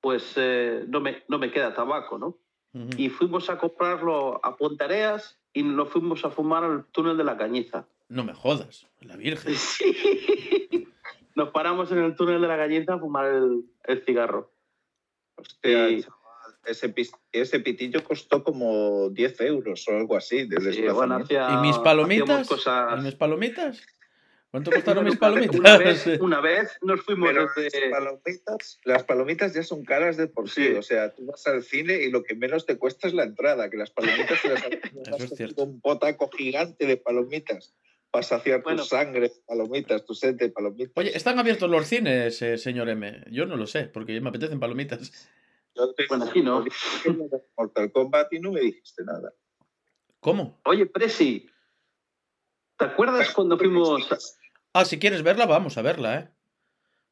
pues 0.00 0.34
eh, 0.36 0.84
no, 0.88 1.00
me, 1.00 1.22
no 1.28 1.38
me 1.38 1.50
queda 1.50 1.74
tabaco, 1.74 2.18
¿no? 2.18 2.38
Ujú. 2.74 2.90
Y 2.98 3.08
fuimos 3.08 3.48
a 3.48 3.56
comprarlo 3.58 4.38
a 4.44 4.56
Pontareas 4.56 5.38
y 5.52 5.62
lo 5.62 5.86
fuimos 5.86 6.24
a 6.24 6.30
fumar 6.30 6.64
al 6.64 6.84
túnel 6.86 7.16
de 7.16 7.24
la 7.24 7.36
Cañiza. 7.38 7.86
No 8.08 8.22
me 8.22 8.34
jodas, 8.34 8.86
la 9.00 9.16
Virgen. 9.16 9.54
Sí. 9.56 10.88
Nos 11.34 11.50
paramos 11.50 11.92
en 11.92 11.98
el 11.98 12.14
túnel 12.16 12.40
de 12.40 12.48
la 12.48 12.56
Cañiza 12.56 12.94
a 12.94 12.98
fumar 12.98 13.26
el, 13.26 13.64
el 13.84 14.02
cigarro. 14.04 14.52
Hostia, 15.36 15.88
Y- 15.90 16.02
chaval, 16.02 16.20
ese, 16.64 16.94
ese 17.32 17.60
pitillo 17.60 18.02
costó 18.04 18.42
como 18.42 19.10
10 19.10 19.40
euros 19.42 19.86
o 19.88 19.96
algo 19.96 20.16
así. 20.16 20.46
De 20.46 20.72
Sí, 20.72 20.82
bueno, 20.88 21.16
hacía- 21.16 21.48
¿Y 21.52 21.56
mis 21.66 21.78
palomitas? 21.78 22.48
cosas- 22.48 22.98
¿Y 22.98 23.02
mis 23.02 23.14
palomitas? 23.14 23.86
¿Cuánto 24.50 24.70
costaron 24.70 25.04
mis 25.04 25.16
palomitas? 25.16 25.56
Una 25.58 25.76
vez, 25.78 26.06
una 26.20 26.40
vez 26.40 26.78
nos 26.82 27.00
fuimos 27.02 27.28
Pero 27.28 27.48
desde- 27.56 27.90
las 27.90 27.98
palomitas, 27.98 28.80
las 28.84 29.04
palomitas 29.04 29.54
ya 29.54 29.62
son 29.62 29.84
caras 29.84 30.16
de 30.16 30.28
por 30.28 30.48
sí. 30.48 30.68
Sí. 30.68 30.72
O 30.74 30.82
sea, 30.82 31.12
tú 31.14 31.26
vas 31.26 31.46
al 31.46 31.62
cine 31.62 32.02
y 32.02 32.10
lo 32.10 32.22
que 32.22 32.34
menos 32.34 32.64
te 32.64 32.78
cuesta 32.78 33.06
es 33.08 33.14
la 33.14 33.24
entrada, 33.24 33.68
que 33.68 33.76
las 33.76 33.90
palomitas 33.90 34.40
te 34.40 34.48
las 34.48 34.62
Eso 35.20 35.24
es 35.24 35.30
cierto. 35.36 35.64
un 35.64 35.80
potaco 35.80 36.30
gigante 36.30 36.86
de 36.86 36.96
palomitas 36.96 37.74
para 38.10 38.22
saciar 38.22 38.62
Bueno. 38.62 38.82
tu 38.82 38.88
sangre, 38.88 39.20
de 39.28 39.32
palomitas, 39.46 40.04
tu 40.06 40.14
sed 40.14 40.36
de 40.36 40.48
palomitas. 40.48 40.92
Oye, 40.96 41.14
¿están 41.14 41.38
abiertos 41.38 41.68
los 41.68 41.86
cines, 41.86 42.40
eh, 42.40 42.56
señor 42.56 42.88
M? 42.88 43.24
Yo 43.30 43.44
no 43.46 43.56
lo 43.56 43.66
sé, 43.66 43.84
porque 43.88 44.18
me 44.20 44.28
apetecen 44.30 44.60
palomitas. 44.60 45.28
Yo 45.74 45.92
te 45.92 46.06
Bueno, 46.08 46.24
aquí 46.24 46.40
no. 46.40 46.64
Mortal 47.58 47.92
Kombat 47.92 48.32
y 48.32 48.38
no 48.40 48.52
me 48.52 48.60
dijiste 48.60 49.04
nada. 49.04 49.34
¿Cómo? 50.20 50.58
Oye, 50.64 50.86
Presi, 50.86 51.46
¿te 52.78 52.84
acuerdas 52.84 53.30
cuando 53.32 53.58
fuimos 53.58 54.08
Ah, 54.72 54.84
si 54.84 54.98
quieres 54.98 55.22
verla, 55.22 55.46
vamos 55.46 55.78
a 55.78 55.82
verla, 55.82 56.18
¿eh? 56.18 56.28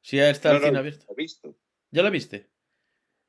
Si 0.02 0.18
ya 0.18 0.28
está 0.30 0.50
No, 0.50 0.56
el 0.58 0.62
cine 0.64 0.78
abierto. 0.78 1.06
lo 1.08 1.14
he 1.14 1.16
visto. 1.16 1.56
¿Ya 1.90 2.02
la 2.02 2.10
viste? 2.10 2.50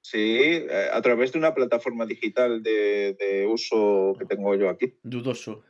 Sí, 0.01 0.37
eh, 0.69 0.89
a 0.91 1.01
través 1.01 1.31
de 1.31 1.39
una 1.39 1.53
plataforma 1.55 2.05
digital 2.05 2.61
de, 2.61 3.15
de 3.17 3.47
uso 3.47 4.13
que 4.19 4.25
tengo 4.25 4.53
yo 4.55 4.69
aquí. 4.69 4.93
Dudoso. 5.03 5.63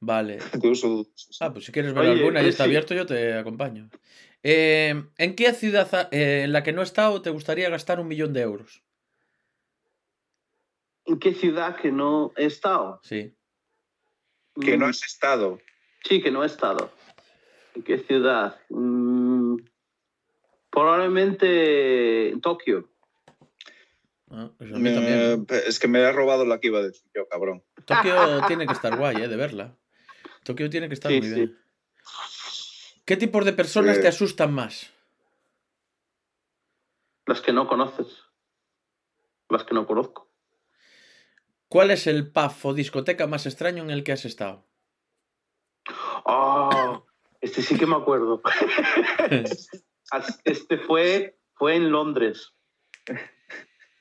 Vale. 0.00 0.38
De 0.62 0.68
uso 0.68 0.88
dudoso. 0.88 1.28
Ah, 1.40 1.52
pues 1.52 1.64
si 1.64 1.72
quieres 1.72 1.92
ver 1.92 2.04
Oye, 2.08 2.20
alguna 2.20 2.40
y 2.40 2.46
eh, 2.46 2.48
está 2.50 2.62
sí. 2.64 2.68
abierto, 2.70 2.94
yo 2.94 3.04
te 3.04 3.34
acompaño. 3.34 3.90
Eh, 4.44 4.94
¿En 5.18 5.34
qué 5.34 5.52
ciudad 5.52 6.08
eh, 6.12 6.42
en 6.44 6.52
la 6.52 6.62
que 6.62 6.72
no 6.72 6.82
he 6.82 6.84
estado 6.84 7.20
te 7.20 7.30
gustaría 7.30 7.68
gastar 7.68 7.98
un 7.98 8.06
millón 8.06 8.32
de 8.32 8.42
euros? 8.42 8.84
en 11.06 11.18
qué 11.18 11.32
ciudad 11.34 11.74
que 11.76 11.90
no 11.90 12.32
he 12.36 12.44
estado? 12.44 13.00
Sí. 13.02 13.34
Que 14.60 14.76
no 14.76 14.86
Mm, 14.86 14.90
has 14.90 15.02
estado. 15.02 15.58
Sí, 16.04 16.22
que 16.22 16.30
no 16.30 16.42
he 16.42 16.46
estado. 16.46 16.90
¿En 17.74 17.82
qué 17.82 17.98
ciudad? 17.98 18.60
Mm, 18.70 19.56
probablemente 20.70 22.30
en 22.30 22.40
Tokio. 22.40 22.88
Ah, 24.30 24.50
pues 24.58 24.72
a 24.72 24.78
mí 24.78 24.92
también. 24.92 25.46
Eh, 25.48 25.62
es 25.66 25.78
que 25.78 25.88
me 25.88 26.04
ha 26.04 26.12
robado 26.12 26.44
la 26.44 26.60
que 26.60 26.68
iba 26.68 26.80
a 26.80 26.82
decir 26.82 27.08
yo, 27.14 27.26
cabrón. 27.28 27.64
Tokio 27.84 28.44
tiene 28.46 28.66
que 28.66 28.72
estar 28.72 28.96
guay, 28.96 29.22
¿eh? 29.22 29.28
De 29.28 29.36
verla. 29.36 29.76
Tokio 30.44 30.68
tiene 30.70 30.88
que 30.88 30.94
estar 30.94 31.10
Sí, 31.10 31.18
muy 31.18 31.28
sí. 31.28 31.34
bien. 31.34 31.58
¿Qué 33.04 33.16
tipos 33.16 33.44
de 33.44 33.54
personas 33.54 34.00
te 34.00 34.08
asustan 34.08 34.52
más? 34.52 34.92
Las 37.26 37.40
que 37.40 37.52
no 37.52 37.66
conoces. 37.66 38.06
Las 39.48 39.64
que 39.64 39.74
no 39.74 39.86
conozco. 39.86 40.30
¿Cuál 41.68 41.90
es 41.90 42.06
el 42.06 42.30
pub 42.30 42.52
o 42.62 42.74
discoteca 42.74 43.26
más 43.26 43.46
extraño 43.46 43.82
en 43.82 43.90
el 43.90 44.04
que 44.04 44.12
has 44.12 44.26
estado? 44.26 44.67
Ah, 46.26 47.00
este 47.40 47.62
sí 47.62 47.76
que 47.78 47.86
me 47.86 47.96
acuerdo. 47.96 48.42
Este 50.44 50.78
fue, 50.78 51.36
fue 51.54 51.76
en 51.76 51.90
Londres. 51.92 52.54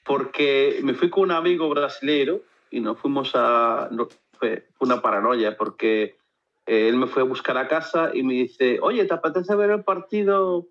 Porque 0.06 0.80
me 0.84 0.94
fui 0.94 1.10
con 1.10 1.24
un 1.24 1.32
amigo 1.32 1.68
brasileiro 1.68 2.42
y 2.72 2.80
nos 2.80 2.98
fuimos 3.00 3.32
a. 3.36 3.90
no, 3.92 4.08
fue 4.40 4.68
una 4.80 5.02
paranoia 5.02 5.58
porque 5.58 6.18
eh, 6.66 6.88
él 6.88 6.96
me 6.96 7.08
fue 7.08 7.24
a 7.24 7.26
buscar 7.26 7.58
a 7.58 7.68
casa 7.68 8.12
y 8.14 8.24
me 8.24 8.36
dice: 8.36 8.80
Oye, 8.82 9.04
¿te 9.06 9.14
apetece 9.14 9.54
ver 9.56 9.72
el 9.72 9.84
partido 9.84 10.68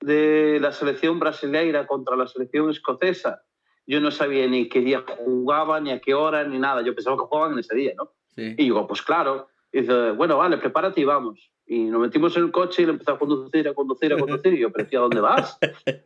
de 0.00 0.58
la 0.60 0.72
selección 0.72 1.18
brasileira 1.18 1.86
contra 1.86 2.16
la 2.16 2.26
selección 2.26 2.70
escocesa? 2.70 3.42
Yo 3.86 4.00
no 4.00 4.10
sabía 4.10 4.46
ni 4.46 4.68
qué 4.68 4.80
día 4.80 5.04
jugaban, 5.06 5.84
ni 5.84 5.90
a 5.90 6.00
qué 6.00 6.14
hora, 6.14 6.44
ni 6.44 6.58
nada. 6.58 6.82
Yo 6.82 6.94
pensaba 6.94 7.16
que 7.16 7.24
jugaban 7.24 7.52
en 7.52 7.58
ese 7.58 7.74
día, 7.74 7.92
¿no? 7.96 8.12
Sí. 8.34 8.54
Y 8.56 8.64
digo, 8.64 8.86
pues 8.86 9.02
claro. 9.02 9.48
Y 9.78 9.82
dice, 9.82 10.10
bueno, 10.12 10.36
vale, 10.38 10.58
prepárate 10.58 11.00
y 11.00 11.04
vamos. 11.04 11.50
Y 11.66 11.84
nos 11.84 12.00
metimos 12.00 12.36
en 12.36 12.44
el 12.44 12.50
coche 12.50 12.82
y 12.82 12.86
le 12.86 12.92
empezó 12.92 13.12
a 13.12 13.18
conducir, 13.18 13.68
a 13.68 13.74
conducir, 13.74 14.12
a 14.12 14.18
conducir. 14.18 14.54
Y 14.54 14.58
yo, 14.60 14.72
pero 14.72 14.86
tío, 14.88 14.98
¿a 15.00 15.02
dónde 15.02 15.20
vas? 15.20 15.58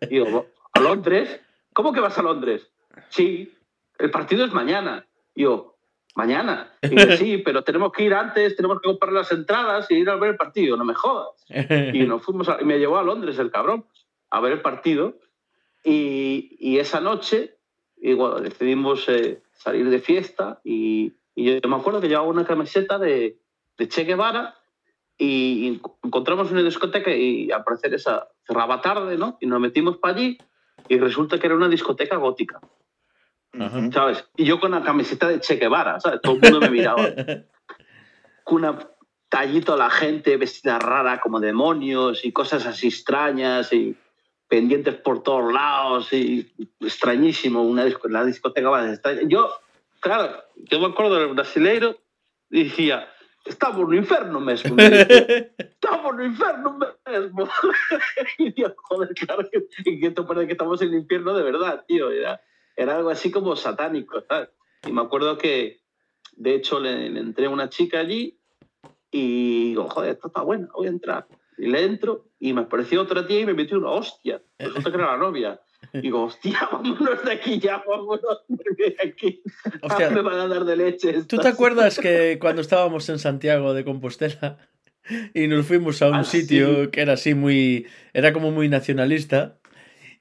Y 0.03 0.19
digo, 0.19 0.47
¿a 0.73 0.81
Londres? 0.81 1.41
¿Cómo 1.73 1.93
que 1.93 2.01
vas 2.01 2.19
a 2.19 2.23
Londres? 2.23 2.71
Sí, 3.09 3.53
el 3.99 4.11
partido 4.11 4.45
es 4.45 4.53
mañana. 4.53 5.07
Yo, 5.35 5.77
¿mañana? 6.15 6.73
Y 6.83 6.89
dice, 6.89 7.17
sí, 7.17 7.39
pero 7.39 7.63
tenemos 7.63 7.93
que 7.93 8.05
ir 8.05 8.13
antes, 8.15 8.57
tenemos 8.57 8.81
que 8.81 8.89
comprar 8.89 9.13
las 9.13 9.31
entradas 9.33 9.91
y 9.91 9.95
ir 9.95 10.11
a 10.11 10.17
ver 10.17 10.31
el 10.33 10.37
partido, 10.37 10.77
no 10.77 10.85
me 10.85 10.95
jodas. 10.95 11.45
Y 11.95 12.05
nos 12.05 12.23
fuimos 12.23 12.49
a- 12.49 12.59
y 12.61 12.65
me 12.65 12.79
llevó 12.79 12.99
a 12.99 13.03
Londres 13.05 13.39
el 13.39 13.51
cabrón 13.51 13.87
a 14.31 14.41
ver 14.41 14.53
el 14.53 14.61
partido. 14.61 15.15
Y, 15.85 16.57
y 16.61 16.79
esa 16.79 17.01
noche, 17.01 17.57
y 17.97 18.15
decidimos 18.43 19.09
eh, 19.09 19.43
salir 19.53 19.89
de 19.91 19.99
fiesta. 20.01 20.61
Y, 20.65 21.13
y 21.35 21.61
yo 21.61 21.69
me 21.69 21.77
acuerdo 21.77 22.01
que 22.01 22.09
llevaba 22.09 22.27
una 22.29 22.45
camiseta 22.45 22.99
de, 22.99 23.39
de 23.79 23.89
Che 23.89 24.05
Guevara. 24.05 24.57
Y, 25.19 25.81
encontramos 26.03 26.51
una 26.51 26.63
discoteca 26.63 27.15
y 27.15 27.51
al 27.53 27.65
parecer 27.65 27.95
esa 27.95 28.29
cerraba 28.47 28.81
tarde, 28.81 29.17
¿no? 29.17 29.37
Y 29.41 29.47
nos 29.47 29.61
metimos 29.61 29.99
para 29.99 30.15
allí. 30.15 30.39
Y 30.89 30.99
resulta 30.99 31.39
que 31.39 31.47
era 31.47 31.55
una 31.55 31.69
discoteca 31.69 32.17
gótica, 32.17 32.61
Ajá. 33.53 33.91
¿sabes? 33.93 34.29
Y 34.37 34.45
yo 34.45 34.59
con 34.59 34.73
la 34.73 34.83
camiseta 34.83 35.29
de 35.29 35.41
Che 35.41 35.57
Guevara, 35.57 36.01
¿sabes? 36.01 36.21
Todo 36.21 36.35
el 36.35 36.41
mundo 36.41 36.61
me 36.61 36.71
miraba 36.71 37.05
con 38.45 38.57
una 38.57 38.79
tallito 39.33 39.73
a 39.73 39.77
la 39.79 39.89
gente 39.89 40.37
vestida 40.37 40.79
rara 40.79 41.19
como 41.19 41.41
demonios 41.41 42.23
y 42.23 42.33
cosas 42.33 42.67
así 42.67 42.89
extrañas 42.89 43.73
y 43.73 43.97
pendientes 44.47 44.97
por 44.97 45.23
todos 45.23 45.51
lados 45.51 46.13
y 46.13 46.53
extrañísimo, 46.79 47.63
una 47.63 47.87
disco, 47.87 48.09
la 48.09 48.27
discoteca 48.27 48.69
más 48.69 48.93
extraña. 48.93 49.23
Yo, 49.25 49.51
claro, 50.01 50.45
yo 50.57 50.81
me 50.81 50.89
acuerdo 50.89 51.19
del 51.19 51.29
brasileiro 51.29 51.97
y 52.51 52.65
decía, 52.65 53.09
estamos 53.45 53.89
no 53.89 53.95
inferno 53.95 54.41
mesmo. 54.41 54.77
estamos 54.79 56.17
no 56.17 56.25
inferno 56.25 56.79
mesmo. 57.07 57.49
y 58.39 58.61
yo, 58.61 58.75
joder, 58.77 59.15
claro, 59.15 59.49
que, 59.51 59.67
que 59.85 60.07
esto 60.07 60.27
parece 60.27 60.47
que 60.47 60.53
estamos 60.53 60.81
en 60.83 60.89
el 60.89 60.95
infierno 61.01 61.35
de 61.35 61.43
verdad, 61.43 61.85
tío. 61.87 62.11
Era, 62.11 62.41
era 62.77 62.97
algo 62.97 63.11
así 63.11 63.31
como 63.31 63.57
satánico, 63.57 64.23
¿sabes? 64.29 64.51
Y 64.87 64.93
me 64.93 65.03
acuerdo 65.03 65.39
que, 65.39 65.83
de 66.33 66.55
hecho, 66.55 66.81
le, 66.81 67.11
le 67.11 67.21
entré 67.21 67.47
a 67.47 67.51
una 67.51 67.69
chica 67.69 68.01
allí 68.01 68.39
y 69.11 69.69
digo, 69.69 69.89
joder, 69.89 70.13
esto 70.13 70.29
está 70.29 70.43
bueno, 70.43 70.69
voy 70.75 70.87
a 70.87 70.91
entrar. 70.91 71.29
Y 71.59 71.67
le 71.67 71.85
entro 71.85 72.31
y 72.41 72.53
me 72.55 72.63
apareció 72.63 73.03
otra 73.03 73.27
tía 73.27 73.41
y 73.41 73.47
me 73.47 73.55
metió 73.55 73.79
una 73.79 73.91
hostia. 73.91 74.43
Resulta 74.59 74.91
que 74.91 74.97
era 74.97 75.13
la 75.13 75.19
novia. 75.19 75.61
Digo, 75.93 76.25
hostia, 76.25 76.59
vámonos 76.73 77.25
de 77.25 77.33
aquí 77.33 77.59
ya, 77.59 77.83
vámonos 77.87 78.21
de 78.49 78.97
aquí. 79.07 79.43
Hostia, 79.83 80.11
me 80.11 80.23
van 80.23 80.39
a 80.41 80.49
dar 80.49 80.65
de 80.65 80.77
leche. 80.77 81.25
¿Tú 81.25 81.39
te 81.39 81.49
acuerdas 81.49 81.99
que 81.99 82.39
cuando 82.41 82.63
estábamos 82.63 83.09
en 83.09 83.19
Santiago 83.19 83.75
de 83.75 83.85
Compostela 83.85 84.59
y 85.35 85.47
nos 85.49 85.67
fuimos 85.67 86.01
a 86.03 86.09
un 86.09 86.15
Ah, 86.17 86.25
sitio 86.25 86.85
sí. 86.85 86.91
que 86.91 87.01
era 87.03 87.15
así 87.15 87.35
muy, 87.35 87.87
era 88.13 88.33
como 88.33 88.51
muy 88.51 88.69
nacionalista 88.69 89.59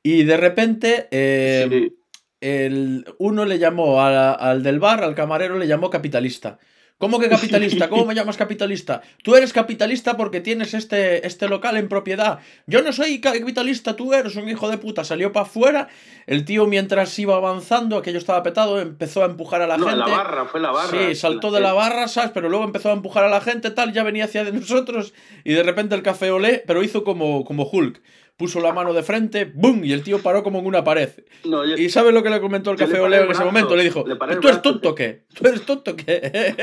y 0.03 0.23
de 0.23 0.37
repente 0.37 1.07
eh, 1.11 1.67
Sí. 1.69 1.95
el, 2.41 3.05
uno 3.19 3.45
le 3.45 3.59
llamó 3.59 4.01
a- 4.01 4.33
al 4.33 4.63
del 4.63 4.79
bar, 4.79 5.03
al 5.03 5.15
camarero, 5.15 5.57
le 5.57 5.67
llamó 5.67 5.89
capitalista. 5.89 6.57
¿Cómo 7.01 7.19
que 7.19 7.29
capitalista? 7.29 7.89
¿Cómo 7.89 8.05
me 8.07 8.13
llamas 8.13 8.37
capitalista? 8.37 9.01
Tú 9.23 9.35
eres 9.35 9.53
capitalista 9.53 10.15
porque 10.15 10.39
tienes 10.39 10.75
este, 10.75 11.25
este 11.25 11.49
local 11.49 11.75
en 11.77 11.89
propiedad. 11.89 12.39
Yo 12.67 12.83
no 12.83 12.93
soy 12.93 13.19
capitalista, 13.19 13.95
tú 13.95 14.13
eres 14.13 14.35
un 14.35 14.47
hijo 14.47 14.69
de 14.69 14.77
puta. 14.77 15.03
Salió 15.03 15.31
para 15.31 15.47
afuera. 15.47 15.87
El 16.27 16.45
tío, 16.45 16.67
mientras 16.67 17.17
iba 17.17 17.35
avanzando, 17.35 17.97
aquello 17.97 18.19
estaba 18.19 18.43
petado, 18.43 18.79
empezó 18.79 19.23
a 19.23 19.25
empujar 19.25 19.63
a 19.63 19.67
la 19.67 19.77
no, 19.77 19.87
gente. 19.87 20.03
en 20.03 20.09
la 20.11 20.15
barra, 20.15 20.45
fue 20.45 20.59
la 20.59 20.69
barra. 20.69 21.07
Sí, 21.07 21.15
saltó 21.15 21.49
de 21.49 21.59
la 21.59 21.73
barra, 21.73 22.07
¿sabes? 22.07 22.29
Pero 22.31 22.49
luego 22.49 22.65
empezó 22.65 22.89
a 22.91 22.93
empujar 22.93 23.23
a 23.23 23.29
la 23.29 23.41
gente, 23.41 23.71
tal, 23.71 23.93
ya 23.93 24.03
venía 24.03 24.25
hacia 24.25 24.43
de 24.43 24.51
nosotros 24.51 25.15
y 25.43 25.53
de 25.53 25.63
repente 25.63 25.95
el 25.95 26.03
café 26.03 26.29
olé, 26.29 26.63
pero 26.67 26.83
hizo 26.83 27.03
como, 27.03 27.43
como 27.45 27.63
Hulk. 27.63 27.99
Puso 28.41 28.59
la 28.59 28.73
mano 28.73 28.91
de 28.91 29.03
frente, 29.03 29.45
¡boom! 29.45 29.85
Y 29.85 29.93
el 29.93 30.01
tío 30.01 30.19
paró 30.23 30.41
como 30.41 30.57
en 30.57 30.65
una 30.65 30.83
pared. 30.83 31.09
No, 31.45 31.63
yo- 31.63 31.75
¿Y 31.77 31.89
sabes 31.89 32.11
lo 32.11 32.23
que 32.23 32.31
le 32.31 32.41
comentó 32.41 32.71
el 32.71 32.77
café 32.77 32.97
el 32.97 33.13
en 33.13 33.29
ese 33.29 33.43
momento? 33.43 33.75
Le 33.75 33.83
dijo, 33.83 34.03
le 34.07 34.15
¿tú 34.41 34.47
eres 34.47 34.63
tonto 34.63 34.89
o 34.89 34.95
qué? 34.95 35.25
¿Tú 35.35 35.47
eres 35.47 35.61
tonto 35.63 35.91
o 35.91 35.95
qué? 35.95 36.55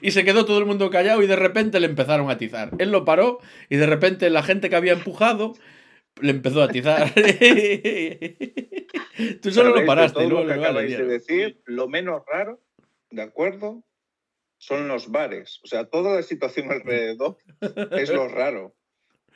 y 0.00 0.12
se 0.12 0.24
quedó 0.24 0.44
todo 0.44 0.60
el 0.60 0.66
mundo 0.66 0.88
callado 0.88 1.24
y 1.24 1.26
de 1.26 1.34
repente 1.34 1.80
le 1.80 1.86
empezaron 1.86 2.30
a 2.30 2.34
atizar. 2.34 2.70
Él 2.78 2.92
lo 2.92 3.04
paró 3.04 3.40
y 3.68 3.78
de 3.78 3.86
repente 3.86 4.30
la 4.30 4.44
gente 4.44 4.70
que 4.70 4.76
había 4.76 4.92
empujado 4.92 5.54
le 6.20 6.30
empezó 6.30 6.62
a 6.62 6.66
atizar. 6.66 7.12
Tú 9.42 9.50
solo 9.50 9.70
lo 9.70 9.74
¿Sabéis 9.74 9.80
de 9.80 9.86
paraste. 9.86 10.14
todo 10.20 10.28
luego 10.28 10.44
lo 10.44 10.54
que 10.54 10.60
acabáis 10.60 10.96
de 10.96 11.04
decir, 11.04 11.60
lo 11.64 11.88
menos 11.88 12.22
raro, 12.32 12.60
¿de 13.10 13.22
acuerdo? 13.22 13.82
Son 14.58 14.86
los 14.88 15.10
bares. 15.10 15.58
O 15.64 15.66
sea, 15.66 15.86
toda 15.86 16.14
la 16.16 16.22
situación 16.22 16.70
alrededor 16.70 17.38
es 17.92 18.10
lo 18.10 18.28
raro. 18.28 18.74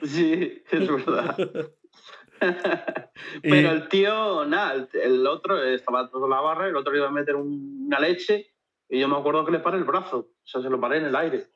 Sí, 0.05 0.63
es 0.71 0.89
verdad. 0.89 1.37
Pero 3.43 3.71
el 3.73 3.89
tío, 3.89 4.45
nada, 4.45 4.87
el, 4.93 5.27
otro 5.27 5.63
estaba 5.63 6.11
todo 6.11 6.25
en 6.25 6.31
la 6.31 6.41
barra, 6.41 6.69
el 6.69 6.77
otro 6.77 6.95
iba 6.97 7.09
a 7.09 7.13
meter 7.13 7.37
un- 7.37 7.85
una 7.87 7.99
leche 8.01 8.51
y 8.89 9.01
yo 9.01 9.09
me 9.09 9.17
acuerdo 9.17 9.45
que 9.45 9.53
le 9.53 9.61
paré 9.61 9.79
el 9.79 9.85
brazo. 9.85 10.19
O 10.19 10.47
sea, 10.47 10.61
se 10.61 10.69
lo 10.69 10.81
paré 10.81 10.99
en 10.99 11.07
el 11.07 11.17
aire. 11.17 11.47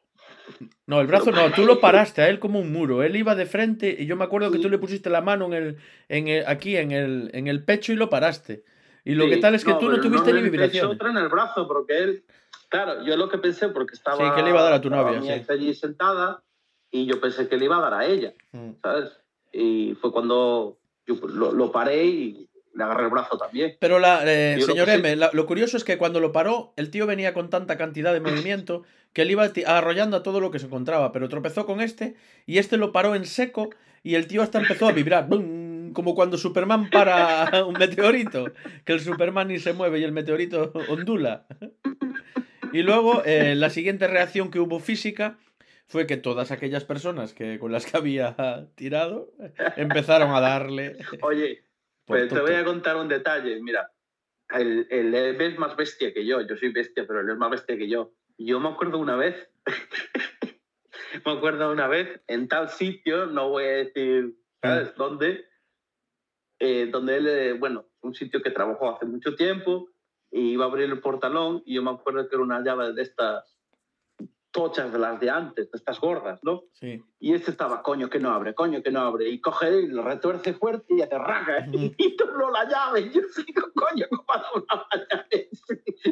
No, 0.87 1.01
el 1.01 1.07
brazo 1.07 1.31
no, 1.31 1.53
tú 1.53 1.65
lo 1.65 1.81
paraste 1.81 2.23
a 2.23 2.29
él 2.29 2.39
como 2.39 2.61
un 2.61 2.73
muro. 2.73 3.03
Él 3.03 3.17
iba 3.17 3.35
de 3.35 3.45
frente 3.47 3.95
y 3.99 4.07
yo 4.07 4.17
me 4.17 4.25
acuerdo 4.25 4.51
que 4.51 4.59
tú 4.59 4.69
le 4.71 4.79
pusiste 4.79 5.11
la 5.11 5.21
mano 5.21 5.47
en 5.47 5.53
el, 5.53 5.77
en 6.09 6.29
el- 6.29 6.47
aquí 6.47 6.77
en 6.77 6.93
el, 6.93 7.31
en 7.35 7.47
el 7.47 7.65
pecho 7.65 7.93
y 7.93 7.97
lo 7.97 8.09
paraste. 8.09 8.65
Y 9.05 9.15
lo 9.15 9.25
Sí, 9.25 9.31
que 9.31 9.37
tal 9.39 9.55
es 9.55 9.65
que 9.65 9.75
tú 9.75 9.89
no 9.91 10.01
tuviste 10.01 10.33
ni 10.33 10.39
el 10.39 10.45
pecho, 10.47 10.53
vibración. 10.53 10.91
otra 10.93 11.11
en 11.11 11.17
el 11.19 11.29
brazo, 11.29 11.69
porque 11.69 11.99
él, 11.99 12.25
claro, 12.69 13.05
yo 13.05 13.17
lo 13.17 13.29
que 13.29 13.39
pensé, 13.39 13.69
porque 13.69 13.95
estaba. 13.95 14.17
Sí, 14.17 14.35
que 14.35 14.43
le 14.43 14.51
iba 14.51 14.61
a 14.61 14.65
dar 14.65 14.73
a 14.75 14.81
tu 14.81 14.91
novia, 14.91 15.21
sí. 15.23 15.45
allí 15.49 15.75
sentada 15.75 16.43
y 16.91 17.07
yo 17.07 17.21
pensé 17.21 17.49
que 17.49 17.57
le 17.57 17.65
iba 17.67 17.77
a 17.79 17.81
dar 17.91 17.95
a 17.95 18.07
ella, 18.07 18.35
Mm. 18.53 18.71
¿sabes? 18.83 19.11
Y 19.53 19.95
fue 20.01 20.13
cuando 20.13 20.79
yo 21.07 21.15
lo, 21.29 21.53
lo 21.53 21.73
paré 21.73 22.05
y 22.07 22.49
le 22.75 22.85
agarré 22.85 23.05
el 23.05 23.11
brazo 23.11 23.37
también. 23.39 23.77
Pero 23.81 23.99
la, 23.99 24.23
eh, 24.25 24.61
señor 24.63 24.89
M, 24.89 25.17
la- 25.17 25.31
lo 25.33 25.47
curioso 25.47 25.77
es 25.77 25.85
que 25.85 25.99
cuando 25.99 26.21
lo 26.21 26.33
paró, 26.33 26.73
el 26.77 26.91
tío 26.91 27.07
venía 27.07 27.35
con 27.35 27.51
tanta 27.51 27.77
cantidad 27.77 28.13
de 28.13 28.21
movimiento 28.21 28.85
que 29.13 29.23
él 29.23 29.31
iba 29.33 29.51
arrollando 29.67 30.17
a 30.19 30.23
todo 30.23 30.39
lo 30.41 30.51
que 30.51 30.59
se 30.59 30.67
encontraba, 30.67 31.11
pero 31.13 31.29
tropezó 31.29 31.67
con 31.67 31.81
este 31.81 32.15
y 32.47 32.59
este 32.59 32.77
lo 32.77 32.93
paró 32.93 33.15
en 33.15 33.25
seco 33.27 33.71
y 34.03 34.15
el 34.15 34.27
tío 34.29 34.43
hasta 34.43 34.59
empezó 34.61 34.87
a 34.87 34.93
vibrar, 34.93 35.27
¡bum! 35.29 35.93
como 35.95 36.15
cuando 36.15 36.37
Superman 36.37 36.91
para 36.91 37.65
un 37.67 37.73
meteorito, 37.75 38.53
que 38.85 38.93
el 38.93 39.01
Superman 39.01 39.49
ni 39.49 39.59
se 39.59 39.73
mueve 39.73 39.99
y 39.99 40.05
el 40.05 40.13
meteorito 40.13 40.73
ondula. 40.89 41.47
Y 42.73 42.83
luego 42.83 43.23
eh, 43.25 43.55
la 43.57 43.71
siguiente 43.71 44.07
reacción 44.07 44.51
que 44.51 44.61
hubo 44.61 44.79
física 44.79 45.39
fue 45.89 46.07
que 46.07 46.19
todas 46.19 46.51
aquellas 46.51 46.85
personas 46.85 47.33
que 47.33 47.59
con 47.59 47.73
las 47.73 47.87
que 47.87 47.97
había 47.97 48.37
tirado 48.77 49.33
empezaron 49.77 50.31
a 50.31 50.41
darle. 50.41 50.99
Oye, 51.23 51.65
pues 52.05 52.29
te 52.29 52.41
voy 52.41 52.55
a 52.55 52.65
contar 52.65 52.97
un 52.97 53.09
detalle. 53.09 53.61
Mira, 53.61 53.91
el, 54.51 54.87
el 54.91 55.15
Eve 55.15 55.47
es 55.47 55.59
más 55.59 55.77
bestia 55.77 56.13
que 56.13 56.25
yo. 56.25 56.41
Yo 56.43 56.57
soy 56.57 56.73
bestia, 56.73 57.07
pero 57.07 57.21
él 57.21 57.31
es 57.31 57.37
más 57.37 57.51
bestia 57.51 57.77
que 57.77 57.89
yo. 57.89 58.13
Yo 58.37 58.61
me 58.61 58.69
acuerdo 58.69 58.99
una 58.99 59.17
vez, 59.17 59.51
me 61.27 61.33
acuerdo 61.33 61.73
una 61.73 61.89
vez 61.89 62.21
en 62.29 62.47
tal 62.49 62.69
sitio, 62.69 63.27
no 63.27 63.49
voy 63.49 63.65
a 63.65 63.69
decir, 63.69 64.37
¿sabes 64.63 64.95
dónde? 64.95 65.45
Eh, 66.61 66.89
donde 66.91 67.17
él, 67.17 67.27
eh, 67.27 67.53
bueno, 67.55 67.87
un 68.03 68.15
sitio 68.15 68.43
que 68.43 68.51
trabajó 68.51 68.95
hace 68.95 69.07
mucho 69.07 69.35
tiempo 69.35 69.89
y 70.31 70.53
iba 70.53 70.67
a 70.67 70.69
abrir 70.69 70.85
el 70.85 71.01
portalón 71.01 71.63
y 71.65 71.75
yo 71.75 71.83
me 71.83 71.91
acuerdo 71.91 72.29
que 72.29 72.37
era 72.37 72.45
una 72.45 72.63
llave 72.63 72.93
de 72.93 73.03
estas 73.03 73.58
tochas 74.51 74.93
de 74.93 74.99
las 74.99 75.21
de 75.21 75.31
antes, 75.31 75.71
de 75.71 75.77
estas 75.77 76.01
gordas, 76.01 76.41
¿no? 76.43 76.65
Sí. 76.73 77.03
Y 77.21 77.35
este 77.35 77.51
estaba, 77.51 77.83
coño, 77.83 78.09
que 78.09 78.19
no 78.19 78.31
abre, 78.31 78.55
coño, 78.55 78.83
que 78.83 78.91
no 78.91 79.01
abre. 79.01 79.29
Y 79.29 79.41
coge 79.41 79.83
y 79.83 79.87
lo 79.89 80.03
retuerce 80.03 80.55
fuerte 80.55 80.95
y 80.95 81.03
hace 81.03 81.19
raga. 81.19 81.67
Ujú. 81.69 81.93
Y 81.99 82.17
dobló 82.17 82.51
la 82.51 82.65
llave. 82.69 83.01
Y 83.03 83.11
yo 83.11 83.21
digo, 83.47 83.71
coño, 83.75 84.07
¿cómo 84.11 84.25
ha 84.29 84.45
doblado 84.53 84.87
la 84.93 85.07
llave? 85.09 85.49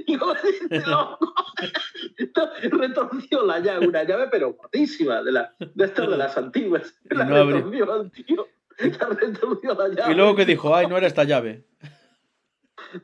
Y 0.06 0.18
yo, 0.18 0.34
este 0.34 0.90
loco. 0.90 1.34
Retorció 2.62 3.44
la 3.44 3.58
llave, 3.60 3.88
una 3.88 4.04
llave, 4.04 4.28
pero 4.30 4.52
gordísima, 4.54 5.22
de, 5.22 5.32
la, 5.32 5.54
de 5.58 5.84
estas 5.84 6.08
de 6.10 6.16
las 6.16 6.36
antiguas. 6.36 6.94
La 7.04 7.24
no 7.24 7.36
abrió. 7.36 7.56
retorció 7.56 7.92
al 7.92 8.10
tío. 8.10 8.46
La 8.78 9.06
retorció 9.08 9.74
la 9.74 9.88
llave. 9.88 10.12
Y 10.12 10.14
luego 10.14 10.36
que 10.36 10.44
dijo, 10.44 10.74
ay, 10.74 10.86
no 10.86 10.96
era 10.96 11.06
esta 11.06 11.24
llave. 11.24 11.64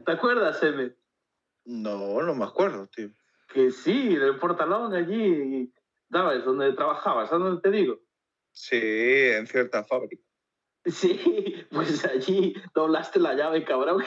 ¿Te 0.04 0.12
acuerdas, 0.12 0.62
M? 0.62 0.92
No, 1.64 2.22
no 2.22 2.34
me 2.34 2.44
acuerdo, 2.44 2.86
tío. 2.88 3.08
Que 3.53 3.70
sí, 3.70 4.14
en 4.14 4.22
el 4.22 4.38
portalón 4.38 4.94
allí, 4.94 5.72
¿sabes? 6.11 6.44
Donde 6.44 6.72
trabajabas, 6.72 7.28
¿sabes 7.28 7.44
dónde 7.44 7.61
te 7.62 7.70
digo? 7.70 7.98
Sí, 8.53 8.80
en 8.82 9.46
cierta 9.46 9.84
fábrica. 9.84 10.22
Sí, 10.84 11.64
pues 11.70 12.05
allí 12.05 12.55
doblaste 12.74 13.20
la 13.20 13.34
llave, 13.34 13.64
cabrón. 13.64 14.03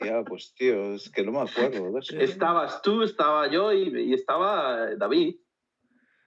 Ya, 0.00 0.22
pues 0.24 0.52
tío, 0.54 0.94
es 0.94 1.08
que 1.10 1.22
no 1.24 1.32
me 1.32 1.40
acuerdo. 1.40 1.98
Estabas 2.18 2.82
tú, 2.82 3.02
estaba 3.02 3.48
yo 3.48 3.72
y, 3.72 4.10
y 4.10 4.14
estaba 4.14 4.94
David. 4.96 5.36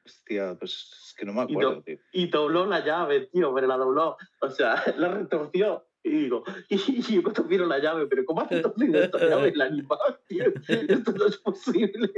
Hostia, 0.05 0.55
pues 0.59 0.71
es 1.07 1.13
que 1.17 1.25
no 1.25 1.33
me 1.33 1.41
Y 1.41 1.43
acuerdo, 1.53 1.75
do- 1.75 1.81
tío. 1.83 1.97
Y 2.13 2.27
dobló 2.27 2.65
la 2.65 2.85
llave, 2.85 3.27
tío, 3.27 3.53
pero 3.53 3.67
la 3.67 3.77
dobló. 3.77 4.17
O 4.41 4.49
sea, 4.49 4.75
la 4.97 5.09
retorció. 5.09 5.85
Y 6.07 6.09
digo, 6.11 6.43
y 6.69 7.01
yo 7.01 7.23
cuando 7.23 7.43
miro 7.45 7.65
la 7.65 7.79
llave, 7.79 8.05
pero 8.07 8.23
¿cómo 8.25 8.41
ha 8.41 8.47
retorcido 8.47 9.01
esta 9.03 9.17
llave 9.27 9.49
el 9.49 9.61
animal, 9.61 9.97
tío? 10.27 10.45
Esto 10.67 11.11
no 11.13 11.25
es 11.25 11.37
posible. 11.37 12.11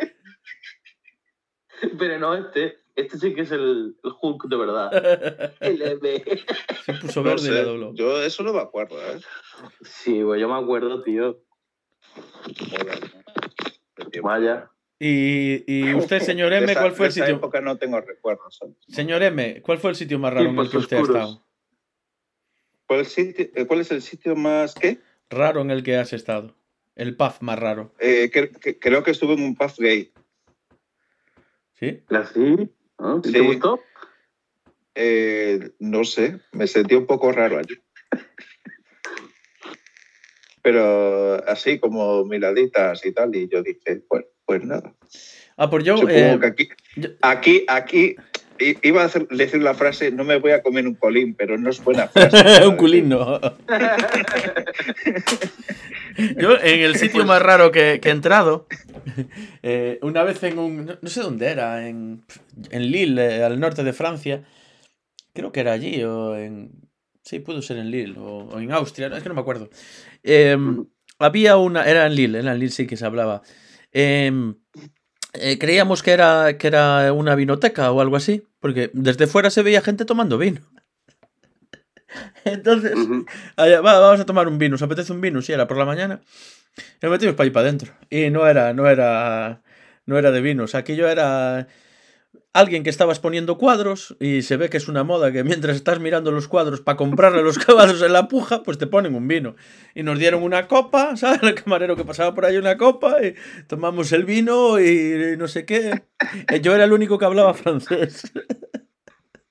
Pero 1.98 2.20
no, 2.20 2.34
este, 2.34 2.80
este 2.96 3.18
sí 3.18 3.34
que 3.36 3.42
es 3.42 3.52
el, 3.52 3.96
el 4.04 4.12
Hulk 4.22 4.46
de 4.50 4.58
verdad. 4.58 5.54
El 5.62 5.82
M. 5.82 6.24
Se 6.86 6.94
puso 6.96 7.22
No 7.22 7.30
verde 7.30 7.44
y 7.44 7.54
sé, 7.54 7.64
dobló. 7.64 7.94
yo 7.94 8.22
eso 8.22 8.44
no 8.44 8.52
me 8.54 8.60
acuerdo, 8.62 8.98
¿eh? 9.00 9.20
Sí, 9.82 10.22
güey, 10.24 10.42
yo 10.42 10.50
me 10.50 10.56
acuerdo, 10.56 11.02
tío. 11.04 11.40
Joder, 12.70 13.00
¿no? 13.14 14.10
De. 14.10 14.22
Vaya. 14.22 14.72
Y, 15.00 15.64
y 15.72 15.94
usted, 15.94 16.20
señor 16.22 16.50
De 16.50 16.58
M, 16.58 16.72
esa- 16.72 16.82
¿cuál 16.82 16.92
fue 16.94 17.06
de 17.06 17.08
el 17.10 17.12
esa 17.18 17.26
sitio? 17.26 17.36
época 17.38 17.62
no 17.62 17.78
tengo 17.78 18.02
recuerdos. 18.02 18.58
¿sabes? 18.58 18.76
Señor 18.88 19.22
M, 19.22 19.62
¿cuál 19.62 19.78
fue 19.78 19.92
el 19.92 19.96
sitio 19.96 20.18
más 20.18 20.34
raro 20.34 20.50
en 20.50 20.58
el 20.58 20.70
Tiempos 20.70 20.72
que 20.72 20.78
usted 20.80 20.98
ha 20.98 21.02
estado? 21.02 21.47
¿Cuál, 22.88 23.06
sitio- 23.06 23.50
eh, 23.54 23.66
¿Cuál 23.68 23.82
es 23.82 23.92
el 23.92 24.02
sitio 24.02 24.36
más 24.36 24.74
qué? 24.74 25.00
Raro 25.30 25.62
en 25.62 25.72
el 25.72 25.84
que 25.84 25.98
has 25.98 26.14
estado. 26.14 26.56
El 26.96 27.16
pub 27.16 27.34
más 27.42 27.60
raro. 27.60 27.94
Eh, 28.00 28.32
que- 28.32 28.80
creo 28.80 29.04
que 29.04 29.12
estuve 29.12 29.34
en 29.34 29.44
un 29.44 29.56
pub 29.56 29.72
gay. 29.78 30.12
¿Sí? 31.74 32.02
¿Así? 32.10 32.70
¿No? 32.98 33.22
¿Te 33.22 33.30
Sí. 33.30 33.40
gustó? 33.40 33.80
Eh, 34.96 35.72
no 35.80 36.04
sé, 36.06 36.40
me 36.54 36.66
sentí 36.66 36.96
un 36.96 37.06
poco 37.06 37.32
raro 37.32 37.60
allí. 37.60 37.76
Pero 40.64 41.36
así 41.48 41.78
como 41.80 42.26
miraditas 42.26 43.06
y 43.06 43.12
tal, 43.14 43.36
y 43.36 43.48
yo 43.48 43.62
dije, 43.62 44.02
bueno, 44.10 44.26
pues 44.46 44.64
nada. 44.64 44.94
Ah, 45.56 45.70
pues 45.70 45.84
yo. 45.84 45.98
Supongo 45.98 46.18
eh, 46.18 46.38
que 46.42 46.48
aquí, 46.48 46.70
yo- 46.96 47.10
aquí, 47.22 47.66
aquí, 47.68 48.16
iba 48.60 49.02
a 49.02 49.06
hacer- 49.06 49.28
decir 49.30 49.62
la 49.62 49.74
frase, 49.74 50.12
no 50.12 50.24
me 50.24 50.38
voy 50.40 50.52
a 50.52 50.62
comer 50.62 50.88
un 50.88 50.96
colín, 50.96 51.34
pero 51.36 51.58
no 51.58 51.70
es 51.70 51.84
buena 51.84 52.08
frase. 52.10 52.66
un 52.68 52.76
culín 52.78 53.10
no. 53.10 53.40
Yo, 56.38 56.58
en 56.62 56.82
el 56.82 56.96
sitio 56.96 57.26
más 57.26 57.42
raro 57.42 57.72
que, 57.72 58.00
que 58.02 58.10
he 58.10 58.12
entrado, 58.12 58.68
eh, 59.62 60.00
una 60.02 60.24
vez 60.24 60.42
en 60.44 60.58
un. 60.58 60.98
No, 61.02 61.10
sé 61.10 61.22
dónde 61.22 61.48
era, 61.48 61.88
en, 61.88 62.24
en 62.72 62.92
Lille, 62.92 63.38
eh, 63.38 63.44
al 63.44 63.60
norte 63.60 63.84
de 63.84 63.94
Francia. 63.94 64.44
Creo 65.34 65.52
que 65.52 65.60
era 65.60 65.74
allí, 65.74 66.04
o 66.04 66.36
en. 66.36 66.72
Sí, 67.22 67.40
pudo 67.40 67.62
ser 67.62 67.78
en 67.78 67.92
Lille, 67.92 68.16
o, 68.18 68.46
o 68.50 68.60
en 68.60 68.72
Austria, 68.72 69.08
es 69.16 69.22
que 69.22 69.30
no 69.30 69.36
me 69.36 69.42
acuerdo. 69.42 69.70
Eh, 70.24 70.58
había 71.20 71.58
una. 71.58 71.84
Era 71.86 72.08
en 72.08 72.16
Lille, 72.16 72.40
era 72.40 72.54
en 72.54 72.60
Lille 72.60 72.72
sí 72.72 72.88
que 72.88 72.98
se 72.98 73.06
hablaba. 73.06 73.44
Eh, 73.92 74.32
eh, 75.34 75.58
creíamos 75.60 76.02
que 76.02 76.12
era, 76.12 76.58
que 76.58 76.66
era 76.68 77.14
una 77.14 77.36
vinoteca 77.36 77.92
o 77.92 78.02
algo 78.02 78.16
así, 78.16 78.44
porque 78.60 78.92
desde 78.94 79.28
fuera 79.28 79.50
se 79.50 79.64
veía 79.64 79.82
gente 79.82 80.06
tomando 80.06 80.38
vino. 80.38 80.62
Entonces. 82.46 82.94
Allá, 83.56 83.82
va, 83.82 84.00
vamos 84.00 84.20
a 84.20 84.26
tomar 84.26 84.48
un 84.48 84.58
vino. 84.58 84.76
¿Os 84.76 84.82
apetece 84.82 85.12
un 85.12 85.22
vino? 85.22 85.42
Sí, 85.42 85.54
era 85.54 85.68
por 85.68 85.78
la 85.78 85.86
mañana. 85.86 86.22
Y 86.78 86.82
nos 87.06 87.12
metimos 87.12 87.36
para 87.36 87.46
ahí 87.46 87.52
para 87.52 87.68
adentro. 87.68 87.94
Y 88.10 88.30
no 88.30 88.48
era, 88.48 88.74
no 88.74 88.88
era, 88.88 89.62
no 90.06 90.18
era 90.18 90.32
de 90.32 90.42
vinos. 90.42 90.76
Aquello 90.76 91.08
era 91.08 91.68
alguien 92.54 92.84
que 92.84 92.90
estaba 92.90 93.14
exponiendo 93.14 93.58
cuadros 93.58 94.16
y 94.20 94.42
se 94.42 94.58
ve 94.58 94.70
que 94.70 94.78
es 94.78 94.88
una 94.88 95.04
moda 95.04 95.32
que 95.32 95.44
mientras 95.44 95.76
estás 95.76 96.00
mirando 96.00 96.32
los 96.32 96.48
cuadros 96.48 96.82
para 96.82 96.98
comprarle 96.98 97.44
los 97.44 97.60
cuadros 97.60 98.02
en 98.02 98.14
la 98.14 98.28
puja, 98.28 98.64
pues 98.64 98.78
te 98.80 98.88
ponen 98.88 99.14
un 99.16 99.28
vino. 99.28 99.56
Y 99.94 100.04
nos 100.04 100.18
dieron 100.18 100.42
una 100.44 100.68
copa, 100.68 101.16
¿sabes? 101.18 101.44
El 101.44 101.56
camarero 101.56 101.96
que 101.96 102.06
pasaba 102.06 102.34
por 102.34 102.46
ahí 102.46 102.58
una 102.58 102.78
copa 102.78 103.18
y 103.24 103.36
tomamos 103.68 104.12
el 104.12 104.26
vino 104.26 104.80
y 104.80 105.36
no 105.38 105.48
sé 105.48 105.66
qué. 105.66 106.04
Eh, 106.52 106.62
Yo 106.62 106.74
era 106.74 106.86
el 106.86 106.94
único 106.94 107.18
que 107.20 107.26
hablaba 107.26 107.54
francés. 107.54 108.32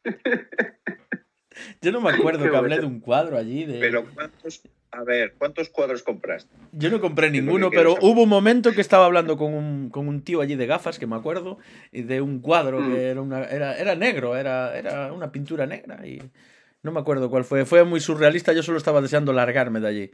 Yo 1.81 1.93
no 1.93 2.01
me 2.01 2.11
acuerdo 2.11 2.51
que 2.51 2.57
hablé 2.57 2.79
de 2.79 2.87
un 2.87 3.01
cuadro 3.01 3.37
allí. 3.37 3.65
De... 3.65 3.79
Pero 3.79 4.07
¿cuántos, 4.15 4.63
a 4.97 5.05
ver, 5.05 5.35
¿cuántos 5.39 5.69
cuadros 5.69 6.03
compraste? 6.03 6.55
Yo 6.73 6.91
no 6.91 7.01
compré 7.01 7.31
ninguno, 7.31 7.71
pero 7.71 7.95
saber. 7.95 8.05
hubo 8.11 8.23
un 8.23 8.29
momento 8.29 8.73
que 8.73 8.81
estaba 8.81 9.05
hablando 9.05 9.37
con 9.37 9.53
un, 9.53 9.91
con 9.91 10.09
un 10.09 10.23
tío 10.23 10.41
allí 10.41 10.57
de 10.57 10.67
gafas, 10.67 10.99
que 10.99 11.07
me 11.07 11.17
acuerdo, 11.17 11.59
y 11.93 12.03
de 12.03 12.21
un 12.21 12.41
cuadro 12.41 12.81
Mm. 12.81 12.93
que 12.93 13.09
era, 13.11 13.21
una, 13.21 13.45
era, 13.45 13.77
era 13.77 13.95
negro, 13.95 14.37
era, 14.37 14.77
era 14.77 15.13
una 15.13 15.31
pintura 15.31 15.67
negra, 15.67 16.07
y 16.07 16.23
no 16.83 16.93
me 16.93 17.01
acuerdo 17.01 17.29
cuál 17.29 17.45
fue. 17.45 17.65
Fue 17.67 17.85
muy 17.85 18.01
surrealista, 18.01 18.53
yo 18.53 18.63
solo 18.63 18.79
estaba 18.79 19.01
deseando 19.03 19.33
largarme 19.33 19.81
de 19.81 19.89
allí. 19.89 20.11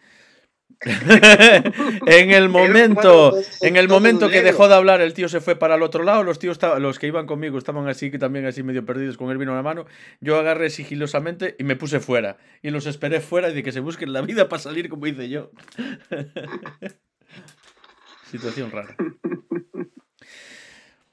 en 2.06 2.30
el 2.30 2.48
momento, 2.48 3.30
cuadro 3.30 3.46
en 3.60 3.76
el 3.76 3.88
momento 3.88 4.28
que 4.28 4.42
dejó 4.42 4.68
de 4.68 4.74
hablar, 4.74 5.00
el 5.00 5.14
tío 5.14 5.28
se 5.28 5.40
fue 5.40 5.56
para 5.56 5.76
el 5.76 5.82
otro 5.82 6.02
lado, 6.02 6.22
los 6.22 6.38
tíos 6.38 6.58
los 6.78 6.98
que 6.98 7.06
iban 7.06 7.26
conmigo 7.26 7.58
estaban 7.58 7.88
así 7.88 8.10
que 8.10 8.18
también 8.18 8.46
así 8.46 8.62
medio 8.62 8.84
perdidos 8.84 9.16
con 9.16 9.30
el 9.30 9.38
vino 9.38 9.52
en 9.52 9.56
la 9.56 9.62
mano. 9.62 9.86
Yo 10.20 10.38
agarré 10.38 10.70
sigilosamente 10.70 11.56
y 11.58 11.64
me 11.64 11.76
puse 11.76 12.00
fuera. 12.00 12.36
Y 12.62 12.70
los 12.70 12.86
esperé 12.86 13.20
fuera 13.20 13.50
y 13.50 13.54
de 13.54 13.62
que 13.62 13.72
se 13.72 13.80
busquen 13.80 14.12
la 14.12 14.22
vida 14.22 14.48
para 14.48 14.62
salir 14.62 14.88
como 14.88 15.06
hice 15.06 15.28
yo. 15.28 15.50
Situación 18.30 18.70
rara. 18.70 18.96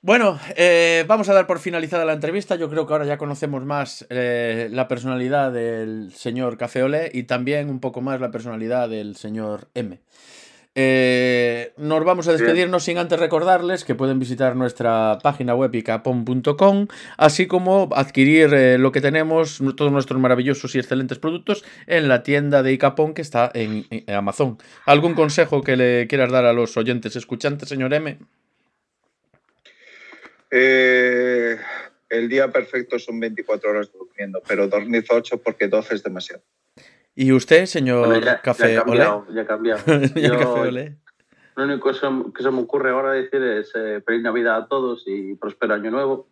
Bueno, 0.01 0.39
eh, 0.55 1.03
vamos 1.09 1.27
a 1.27 1.33
dar 1.33 1.45
por 1.45 1.59
finalizada 1.59 2.05
la 2.05 2.13
entrevista. 2.13 2.55
Yo 2.55 2.69
creo 2.69 2.87
que 2.87 2.93
ahora 2.93 3.05
ya 3.05 3.17
conocemos 3.17 3.65
más 3.65 4.07
eh, 4.09 4.69
la 4.71 4.87
personalidad 4.87 5.51
del 5.51 6.13
señor 6.13 6.57
Café 6.57 6.83
Olé 6.83 7.11
y 7.13 7.23
también 7.23 7.69
un 7.69 7.81
poco 7.81 7.99
más 7.99 8.21
la 8.21 8.31
personalidad 8.31 8.87
del 8.87 9.17
señor 9.17 9.67
M. 9.73 9.99
Eh, 10.75 11.73
nos 11.75 12.05
vamos 12.05 12.29
a 12.29 12.31
despedirnos 12.31 12.85
sin 12.85 12.97
antes 12.97 13.19
recordarles 13.19 13.83
que 13.83 13.95
pueden 13.95 14.19
visitar 14.19 14.55
nuestra 14.55 15.17
página 15.21 15.53
web 15.53 15.75
icapon.com, 15.75 16.87
así 17.17 17.47
como 17.47 17.89
adquirir 17.93 18.53
eh, 18.53 18.77
lo 18.77 18.93
que 18.93 19.01
tenemos, 19.01 19.61
todos 19.75 19.91
nuestros 19.91 20.21
maravillosos 20.21 20.75
y 20.75 20.79
excelentes 20.79 21.19
productos 21.19 21.65
en 21.87 22.07
la 22.07 22.23
tienda 22.23 22.63
de 22.63 22.71
Icapon 22.71 23.13
que 23.13 23.21
está 23.21 23.51
en, 23.53 23.85
en 23.89 24.15
Amazon. 24.15 24.57
¿Algún 24.85 25.15
consejo 25.15 25.61
que 25.61 25.75
le 25.75 26.07
quieras 26.07 26.31
dar 26.31 26.45
a 26.45 26.53
los 26.53 26.77
oyentes 26.77 27.17
escuchantes, 27.17 27.67
señor 27.67 27.93
M? 27.93 28.17
Eh, 30.51 31.57
el 32.09 32.27
día 32.29 32.51
perfecto 32.51 32.97
son 32.99 33.19
24 33.19 33.69
horas 33.69 33.91
durmiendo, 33.91 34.41
pero 34.47 34.67
dormid 34.67 35.03
8 35.09 35.41
porque 35.43 35.67
12 35.67 35.95
es 35.95 36.03
demasiado. 36.03 36.43
¿Y 37.15 37.31
usted, 37.31 37.65
señor 37.65 38.07
Bueno, 38.07 38.25
ya, 38.25 38.41
Café 38.41 38.73
ya 38.73 38.79
ha 38.79 38.83
Olé? 38.83 38.97
cambiado, 39.03 39.25
ya 39.33 39.41
ha 39.41 39.45
cambiado. 39.47 39.81
Yo- 40.15 40.31
Café 40.39 40.59
Olé. 40.59 40.97
Lo 41.55 41.65
único 41.65 41.89
que 41.91 41.95
se, 41.99 42.07
que 42.33 42.41
se 42.43 42.51
me 42.51 42.61
ocurre 42.61 42.91
ahora 42.91 43.11
decir 43.11 43.41
es 43.43 43.71
eh, 43.75 44.01
feliz 44.05 44.21
Navidad 44.21 44.55
a 44.55 44.67
todos 44.67 45.03
y 45.05 45.35
próspero 45.35 45.73
año 45.73 45.91
nuevo. 45.91 46.29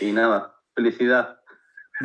Y 0.00 0.12
nada, 0.12 0.54
felicidad. 0.76 1.40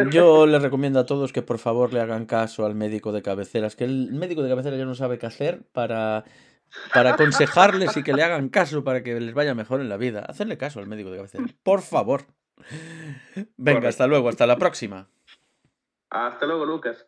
Yo 0.09 0.47
les 0.47 0.59
recomiendo 0.63 0.99
a 0.99 1.05
todos 1.05 1.31
que 1.31 1.43
por 1.43 1.59
favor 1.59 1.93
le 1.93 2.01
hagan 2.01 2.25
caso 2.25 2.65
al 2.65 2.73
médico 2.73 3.11
de 3.11 3.21
cabecera. 3.21 3.67
Es 3.67 3.75
que 3.75 3.83
el 3.83 4.11
médico 4.11 4.41
de 4.41 4.49
cabecera 4.49 4.75
ya 4.75 4.85
no 4.85 4.95
sabe 4.95 5.19
qué 5.19 5.27
hacer 5.27 5.61
para, 5.71 6.23
para 6.93 7.13
aconsejarles 7.13 7.95
y 7.97 8.03
que 8.03 8.13
le 8.13 8.23
hagan 8.23 8.49
caso 8.49 8.83
para 8.83 9.03
que 9.03 9.19
les 9.19 9.33
vaya 9.33 9.53
mejor 9.55 9.81
en 9.81 9.89
la 9.89 9.97
vida. 9.97 10.21
Hacerle 10.27 10.57
caso 10.57 10.79
al 10.79 10.87
médico 10.87 11.09
de 11.11 11.17
cabecera. 11.17 11.45
Por 11.63 11.81
favor. 11.81 12.25
Venga, 13.35 13.45
Correcto. 13.57 13.87
hasta 13.87 14.07
luego, 14.07 14.29
hasta 14.29 14.47
la 14.47 14.57
próxima. 14.57 15.07
Hasta 16.09 16.45
luego, 16.45 16.65
Lucas. 16.65 17.05